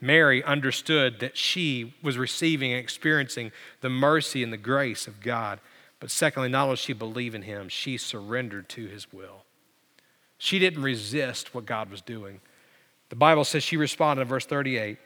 Mary 0.00 0.44
understood 0.44 1.18
that 1.18 1.36
she 1.36 1.94
was 2.04 2.16
receiving 2.16 2.70
and 2.70 2.78
experiencing 2.78 3.50
the 3.80 3.90
mercy 3.90 4.44
and 4.44 4.52
the 4.52 4.56
grace 4.56 5.08
of 5.08 5.20
God. 5.20 5.58
But 5.98 6.12
secondly, 6.12 6.48
not 6.48 6.62
only 6.66 6.76
did 6.76 6.82
she 6.82 6.92
believed 6.92 7.34
in 7.34 7.42
him, 7.42 7.68
she 7.68 7.96
surrendered 7.96 8.68
to 8.68 8.86
his 8.86 9.12
will. 9.12 9.42
She 10.38 10.60
didn't 10.60 10.84
resist 10.84 11.52
what 11.52 11.66
God 11.66 11.90
was 11.90 12.00
doing. 12.00 12.40
The 13.08 13.16
Bible 13.16 13.42
says 13.42 13.64
she 13.64 13.76
responded 13.76 14.22
in 14.22 14.28
verse 14.28 14.46
38 14.46 14.98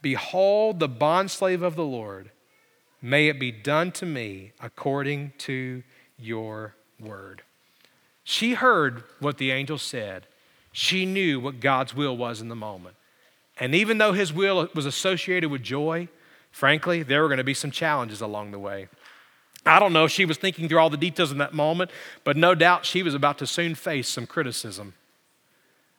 Behold, 0.00 0.80
the 0.80 0.88
bondslave 0.88 1.60
of 1.60 1.76
the 1.76 1.84
Lord 1.84 2.30
May 3.02 3.28
it 3.28 3.38
be 3.38 3.52
done 3.52 3.92
to 3.92 4.06
me 4.06 4.52
according 4.60 5.32
to 5.38 5.82
your 6.18 6.74
word. 6.98 7.42
She 8.24 8.54
heard 8.54 9.04
what 9.20 9.38
the 9.38 9.50
angel 9.50 9.78
said. 9.78 10.26
She 10.72 11.06
knew 11.06 11.38
what 11.38 11.60
God's 11.60 11.94
will 11.94 12.16
was 12.16 12.40
in 12.40 12.48
the 12.48 12.56
moment. 12.56 12.96
And 13.58 13.74
even 13.74 13.98
though 13.98 14.12
his 14.12 14.32
will 14.32 14.68
was 14.74 14.86
associated 14.86 15.50
with 15.50 15.62
joy, 15.62 16.08
frankly, 16.50 17.02
there 17.02 17.22
were 17.22 17.28
going 17.28 17.38
to 17.38 17.44
be 17.44 17.54
some 17.54 17.70
challenges 17.70 18.20
along 18.20 18.50
the 18.50 18.58
way. 18.58 18.88
I 19.64 19.78
don't 19.78 19.92
know 19.92 20.04
if 20.04 20.10
she 20.10 20.24
was 20.24 20.36
thinking 20.36 20.68
through 20.68 20.78
all 20.78 20.90
the 20.90 20.96
details 20.96 21.32
in 21.32 21.38
that 21.38 21.54
moment, 21.54 21.90
but 22.24 22.36
no 22.36 22.54
doubt 22.54 22.84
she 22.86 23.02
was 23.02 23.14
about 23.14 23.38
to 23.38 23.46
soon 23.46 23.74
face 23.74 24.08
some 24.08 24.26
criticism. 24.26 24.94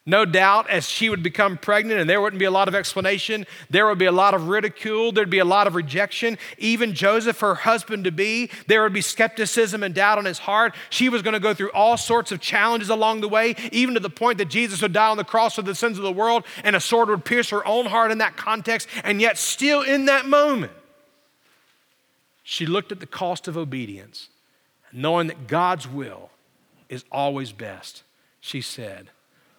No 0.09 0.23
doubt, 0.23 0.69
as 0.69 0.87
she 0.87 1.09
would 1.09 1.21
become 1.21 1.57
pregnant 1.57 1.99
and 1.99 2.09
there 2.09 2.21
wouldn't 2.21 2.39
be 2.39 2.45
a 2.45 2.51
lot 2.51 2.69
of 2.69 2.75
explanation, 2.75 3.45
there 3.69 3.85
would 3.85 3.97
be 3.97 4.05
a 4.05 4.11
lot 4.11 4.33
of 4.33 4.47
ridicule, 4.47 5.11
there'd 5.11 5.29
be 5.29 5.39
a 5.39 5.45
lot 5.45 5.67
of 5.67 5.75
rejection. 5.75 6.37
Even 6.57 6.93
Joseph, 6.93 7.41
her 7.41 7.55
husband 7.55 8.05
to 8.05 8.11
be, 8.11 8.49
there 8.67 8.81
would 8.83 8.93
be 8.93 9.01
skepticism 9.01 9.83
and 9.83 9.93
doubt 9.93 10.17
on 10.17 10.23
his 10.23 10.39
heart. 10.39 10.73
She 10.89 11.09
was 11.09 11.21
going 11.21 11.33
to 11.33 11.41
go 11.41 11.53
through 11.53 11.71
all 11.71 11.97
sorts 11.97 12.31
of 12.31 12.39
challenges 12.39 12.89
along 12.89 13.19
the 13.19 13.27
way, 13.27 13.53
even 13.73 13.95
to 13.95 13.99
the 13.99 14.09
point 14.09 14.37
that 14.37 14.45
Jesus 14.45 14.81
would 14.81 14.93
die 14.93 15.09
on 15.09 15.17
the 15.17 15.25
cross 15.25 15.55
for 15.55 15.61
the 15.61 15.75
sins 15.75 15.97
of 15.97 16.05
the 16.05 16.11
world 16.13 16.45
and 16.63 16.73
a 16.73 16.79
sword 16.79 17.09
would 17.09 17.25
pierce 17.25 17.49
her 17.49 17.67
own 17.67 17.85
heart 17.85 18.09
in 18.09 18.19
that 18.19 18.37
context. 18.37 18.87
And 19.03 19.19
yet, 19.19 19.37
still 19.37 19.81
in 19.81 20.05
that 20.05 20.25
moment, 20.25 20.71
she 22.43 22.65
looked 22.65 22.93
at 22.93 23.01
the 23.01 23.05
cost 23.05 23.49
of 23.49 23.57
obedience, 23.57 24.29
knowing 24.93 25.27
that 25.27 25.47
God's 25.47 25.85
will 25.85 26.29
is 26.87 27.03
always 27.11 27.51
best. 27.51 28.03
She 28.39 28.61
said, 28.61 29.09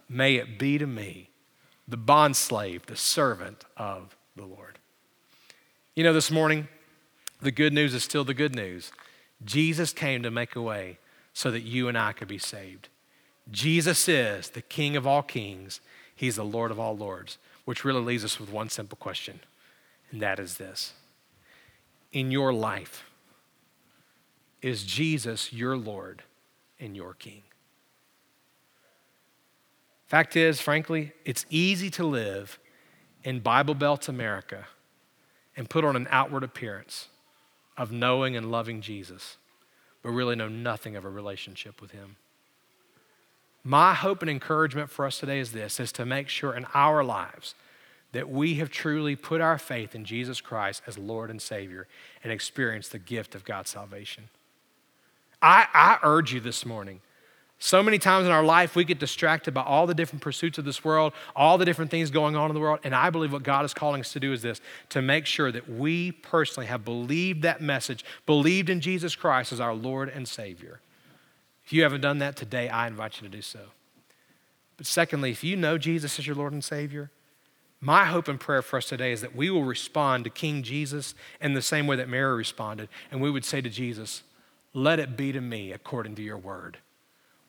May 0.09 0.37
it 0.37 0.59
be 0.59 0.79
to 0.79 0.87
me, 0.87 1.31
the 1.87 1.99
bondslave, 1.99 2.87
the 2.87 2.97
servant 2.97 3.65
of 3.77 4.17
the 4.37 4.45
Lord. 4.45 4.79
You 5.95 6.05
know, 6.05 6.13
this 6.13 6.31
morning, 6.31 6.69
the 7.41 7.51
good 7.51 7.73
news 7.73 7.95
is 7.95 8.05
still 8.05 8.25
the 8.25 8.35
good 8.35 8.55
news. 8.55 8.93
Jesus 9.45 9.93
came 9.93 10.23
to 10.23 10.31
make 10.31 10.57
a 10.57 10.63
way 10.63 10.99
so 11.33 11.51
that 11.51 11.61
you 11.61 11.89
and 11.89 11.97
I 11.97 12.13
could 12.13 12.29
be 12.29 12.39
saved. 12.39 12.89
Jesus 13.51 14.09
is 14.09 14.51
the 14.51 14.63
King 14.63 14.97
of 14.97 15.07
all 15.07 15.23
kings, 15.23 15.81
He's 16.15 16.37
the 16.37 16.45
Lord 16.45 16.71
of 16.71 16.81
all 16.81 16.97
lords, 16.97 17.39
which 17.65 17.85
really 17.85 18.01
leaves 18.01 18.25
us 18.25 18.41
with 18.41 18.51
one 18.51 18.69
simple 18.69 18.97
question, 18.97 19.41
and 20.11 20.21
that 20.21 20.39
is 20.39 20.57
this 20.57 20.95
In 22.13 22.31
your 22.31 22.53
life, 22.53 23.11
is 24.63 24.85
Jesus 24.85 25.53
your 25.53 25.77
Lord 25.77 26.23
and 26.81 26.97
your 26.97 27.15
King? 27.15 27.43
Fact 30.09 30.37
is, 30.37 30.61
frankly, 30.61 31.13
it's 31.27 31.45
easy 31.51 31.91
to 31.91 32.05
live 32.05 32.59
in 33.25 33.41
Bible 33.41 33.75
Belt 33.75 34.09
America 34.09 34.67
and 35.55 35.69
put 35.69 35.85
on 35.85 35.97
an 35.97 36.09
outward 36.11 36.43
appearance 36.43 37.09
of 37.77 37.93
knowing 37.93 38.35
and 38.35 38.51
loving 38.51 38.81
Jesus, 38.81 39.37
but 40.03 40.11
really 40.11 40.35
know 40.35 40.49
nothing 40.49 40.97
of 40.97 41.05
a 41.05 41.11
relationship 41.11 41.83
with 41.83 41.91
Him. 41.91 42.17
My 43.63 43.93
hope 43.93 44.23
and 44.23 44.31
encouragement 44.31 44.89
for 44.89 45.05
us 45.05 45.19
today 45.19 45.41
is 45.41 45.53
this 45.53 45.79
is 45.79 45.93
to 45.93 46.07
make 46.07 46.31
sure 46.31 46.55
in 46.55 46.67
our 46.73 47.05
lives 47.05 47.55
that 48.13 48.31
we 48.31 48.55
have 48.55 48.71
truly 48.71 49.15
put 49.15 49.43
our 49.43 49.59
faith 49.59 49.95
in 49.95 50.07
Jesus 50.07 50.41
Christ 50.41 50.81
as 50.87 50.97
Lord 50.97 51.29
and 51.29 51.43
Savior 51.43 51.87
and 52.25 52.33
experienced 52.33 52.93
the 52.93 52.99
gift 52.99 53.35
of 53.35 53.45
God's 53.45 53.69
salvation. 53.69 54.31
I, 55.43 55.67
I 55.75 55.99
urge 56.03 56.33
you 56.33 56.41
this 56.41 56.65
morning 56.65 57.03
so 57.61 57.83
many 57.83 57.99
times 57.99 58.25
in 58.25 58.33
our 58.33 58.45
life, 58.45 58.77
we 58.77 58.85
get 58.85 59.01
distracted 59.01 59.53
by 59.53 59.63
all 59.63 59.87
the 59.87 59.95
different 59.95 60.23
pursuits 60.23 60.59
of 60.59 60.65
this 60.65 60.85
world, 60.85 61.13
all 61.35 61.59
the 61.59 61.65
different 61.65 61.91
things 61.91 62.11
going 62.11 62.37
on 62.37 62.51
in 62.51 62.55
the 62.55 62.61
world. 62.61 62.79
And 62.85 62.95
I 62.95 63.11
believe 63.11 63.33
what 63.33 63.43
God 63.43 63.65
is 63.65 63.75
calling 63.75 64.01
us 64.01 64.13
to 64.13 64.21
do 64.21 64.33
is 64.33 64.43
this 64.43 64.61
to 64.91 65.03
make 65.03 65.27
sure 65.27 65.51
that 65.51 65.69
we 65.69 66.13
personally 66.13 66.69
have 66.69 66.85
believed 66.85 67.43
that 67.43 67.61
message, 67.61 68.05
believed 68.27 68.71
in 68.71 68.81
Jesus 68.81 69.17
Christ 69.17 69.53
as 69.53 69.59
our 69.59 69.75
Lord 69.75 70.09
and 70.09 70.29
Savior. 70.29 70.81
If 71.65 71.73
you 71.73 71.83
haven't 71.83 72.01
done 72.01 72.19
that 72.19 72.37
today, 72.37 72.69
I 72.69 72.87
invite 72.87 73.21
you 73.21 73.29
to 73.29 73.37
do 73.37 73.43
so. 73.43 73.61
But 74.77 74.87
secondly, 74.87 75.33
if 75.33 75.43
you 75.43 75.57
know 75.57 75.79
Jesus 75.79 76.17
as 76.21 76.27
your 76.29 76.37
Lord 76.37 76.53
and 76.53 76.63
Savior, 76.63 77.11
my 77.81 78.05
hope 78.05 78.29
and 78.29 78.39
prayer 78.39 78.63
for 78.63 78.77
us 78.77 78.87
today 78.87 79.11
is 79.11 79.21
that 79.21 79.35
we 79.35 79.51
will 79.51 79.65
respond 79.65 80.25
to 80.25 80.31
King 80.31 80.63
Jesus 80.63 81.15
in 81.41 81.55
the 81.55 81.63
same 81.63 81.89
way 81.89 81.97
that 81.97 82.09
Mary 82.09 82.37
responded. 82.37 82.89
And 83.11 83.21
we 83.21 83.31
would 83.31 83.45
say 83.45 83.61
to 83.61 83.69
Jesus, 83.69 84.23
Let 84.73 85.01
it 85.01 85.17
be 85.17 85.33
to 85.33 85.41
me 85.41 85.73
according 85.73 86.15
to 86.17 86.23
your 86.23 86.39
word. 86.39 86.79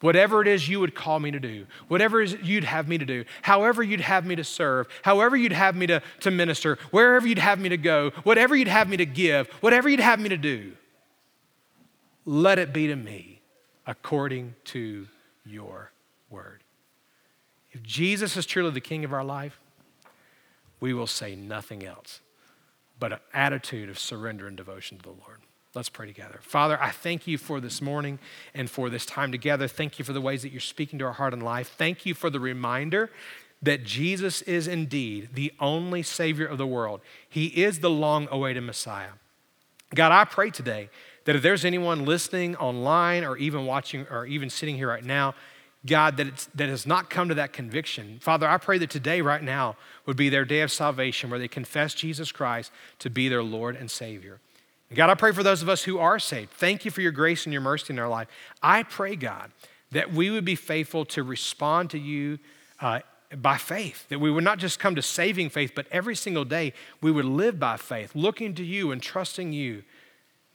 Whatever 0.01 0.41
it 0.41 0.47
is 0.47 0.67
you 0.67 0.79
would 0.79 0.95
call 0.95 1.19
me 1.19 1.31
to 1.31 1.39
do, 1.39 1.65
whatever 1.87 2.21
you'd 2.23 2.63
have 2.63 2.87
me 2.87 2.97
to 2.97 3.05
do, 3.05 3.25
however 3.41 3.83
you'd 3.83 4.01
have 4.01 4.25
me 4.25 4.35
to 4.35 4.43
serve, 4.43 4.87
however 5.03 5.35
you'd 5.35 5.51
have 5.51 5.75
me 5.75 5.87
to, 5.87 6.01
to 6.21 6.31
minister, 6.31 6.77
wherever 6.91 7.27
you'd 7.27 7.39
have 7.39 7.59
me 7.59 7.69
to 7.69 7.77
go, 7.77 8.11
whatever 8.23 8.55
you'd 8.55 8.67
have 8.67 8.89
me 8.89 8.97
to 8.97 9.05
give, 9.05 9.47
whatever 9.61 9.89
you'd 9.89 9.99
have 9.99 10.19
me 10.19 10.29
to 10.29 10.37
do, 10.37 10.73
let 12.25 12.59
it 12.59 12.73
be 12.73 12.87
to 12.87 12.95
me 12.95 13.41
according 13.85 14.55
to 14.63 15.07
your 15.45 15.91
word. 16.29 16.63
If 17.71 17.83
Jesus 17.83 18.37
is 18.37 18.45
truly 18.45 18.71
the 18.71 18.81
king 18.81 19.03
of 19.03 19.13
our 19.13 19.23
life, 19.23 19.59
we 20.79 20.93
will 20.93 21.07
say 21.07 21.35
nothing 21.35 21.85
else 21.85 22.21
but 22.99 23.13
an 23.13 23.19
attitude 23.33 23.89
of 23.89 23.97
surrender 23.97 24.47
and 24.47 24.57
devotion 24.57 24.97
to 24.97 25.03
the 25.03 25.09
Lord. 25.09 25.39
Let's 25.75 25.89
pray 25.89 26.07
together. 26.07 26.39
Father, 26.41 26.81
I 26.81 26.89
thank 26.89 27.27
you 27.27 27.37
for 27.37 27.59
this 27.59 27.79
morning 27.79 28.17
and 28.55 28.69
for 28.69 28.89
this 28.89 29.05
time 29.05 29.31
together. 29.31 29.67
Thank 29.67 29.99
you 29.99 30.05
for 30.05 30.13
the 30.13 30.21
ways 30.21 30.41
that 30.41 30.51
you're 30.51 30.61
speaking 30.61 30.97
to 30.99 31.05
our 31.05 31.13
heart 31.13 31.31
and 31.31 31.43
life. 31.43 31.75
Thank 31.77 32.07
you 32.07 32.15
for 32.15 32.31
the 32.31 32.39
reminder 32.39 33.11
that 33.61 33.83
Jesus 33.83 34.41
is 34.43 34.67
indeed 34.67 35.29
the 35.33 35.53
only 35.59 36.01
Savior 36.01 36.47
of 36.47 36.57
the 36.57 36.65
world. 36.65 37.01
He 37.27 37.47
is 37.47 37.81
the 37.81 37.89
long 37.89 38.27
awaited 38.31 38.63
Messiah. 38.63 39.11
God, 39.93 40.11
I 40.11 40.25
pray 40.25 40.49
today 40.49 40.89
that 41.25 41.35
if 41.35 41.43
there's 41.43 41.65
anyone 41.65 42.03
listening 42.05 42.55
online 42.55 43.23
or 43.23 43.37
even 43.37 43.67
watching 43.67 44.07
or 44.09 44.25
even 44.25 44.49
sitting 44.49 44.75
here 44.75 44.87
right 44.87 45.03
now, 45.03 45.35
God, 45.85 46.17
that, 46.17 46.27
it's, 46.27 46.45
that 46.55 46.69
has 46.69 46.87
not 46.87 47.09
come 47.09 47.29
to 47.29 47.35
that 47.35 47.53
conviction. 47.53 48.17
Father, 48.21 48.47
I 48.47 48.57
pray 48.57 48.79
that 48.79 48.89
today, 48.89 49.21
right 49.21 49.41
now, 49.41 49.77
would 50.05 50.17
be 50.17 50.29
their 50.29 50.45
day 50.45 50.61
of 50.61 50.71
salvation 50.71 51.29
where 51.29 51.39
they 51.39 51.47
confess 51.47 51.93
Jesus 51.93 52.31
Christ 52.31 52.71
to 52.99 53.09
be 53.09 53.29
their 53.29 53.43
Lord 53.43 53.75
and 53.75 53.89
Savior. 53.89 54.39
God, 54.93 55.09
I 55.09 55.15
pray 55.15 55.31
for 55.31 55.43
those 55.43 55.61
of 55.61 55.69
us 55.69 55.83
who 55.83 55.99
are 55.99 56.17
saved. 56.17 56.51
Thank 56.51 56.83
you 56.83 56.91
for 56.91 57.01
your 57.01 57.11
grace 57.11 57.45
and 57.45 57.53
your 57.53 57.61
mercy 57.61 57.93
in 57.93 57.99
our 57.99 58.07
life. 58.07 58.27
I 58.63 58.83
pray, 58.83 59.15
God, 59.15 59.51
that 59.91 60.11
we 60.11 60.31
would 60.31 60.45
be 60.45 60.55
faithful 60.55 61.05
to 61.05 61.23
respond 61.23 61.91
to 61.91 61.99
you 61.99 62.39
uh, 62.79 63.01
by 63.37 63.57
faith, 63.57 64.07
that 64.09 64.19
we 64.19 64.31
would 64.31 64.43
not 64.43 64.57
just 64.57 64.79
come 64.79 64.95
to 64.95 65.01
saving 65.01 65.49
faith, 65.49 65.73
but 65.75 65.85
every 65.91 66.15
single 66.15 66.45
day 66.45 66.73
we 67.01 67.11
would 67.11 67.25
live 67.25 67.59
by 67.59 67.77
faith, 67.77 68.15
looking 68.15 68.55
to 68.55 68.63
you 68.63 68.91
and 68.91 69.01
trusting 69.01 69.53
you. 69.53 69.83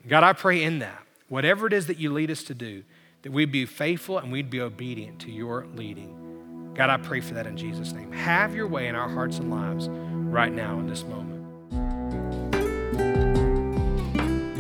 God, 0.09 0.25
I 0.25 0.33
pray 0.33 0.63
in 0.63 0.81
that, 0.81 1.03
whatever 1.29 1.69
it 1.69 1.73
is 1.73 1.87
that 1.87 1.99
you 1.99 2.13
lead 2.13 2.31
us 2.31 2.43
to 2.45 2.55
do, 2.55 2.83
that 3.23 3.33
we'd 3.33 3.53
be 3.53 3.67
faithful 3.67 4.19
and 4.19 4.33
we'd 4.33 4.51
be 4.51 4.61
obedient 4.61 5.21
to 5.21 5.31
your 5.31 5.67
leading. 5.75 6.73
God, 6.75 6.91
I 6.91 6.97
pray 6.97 7.21
for 7.21 7.35
that 7.35 7.47
in 7.47 7.57
Jesus' 7.57 7.93
name. 7.93 8.11
Have 8.11 8.55
your 8.55 8.67
way 8.67 8.89
in 8.89 8.97
our 8.97 9.09
hearts 9.09 9.39
and 9.39 9.49
lives 9.49 9.89
right 9.89 10.53
now 10.53 10.81
in 10.81 10.89
this 10.89 11.05
moment. 11.05 11.34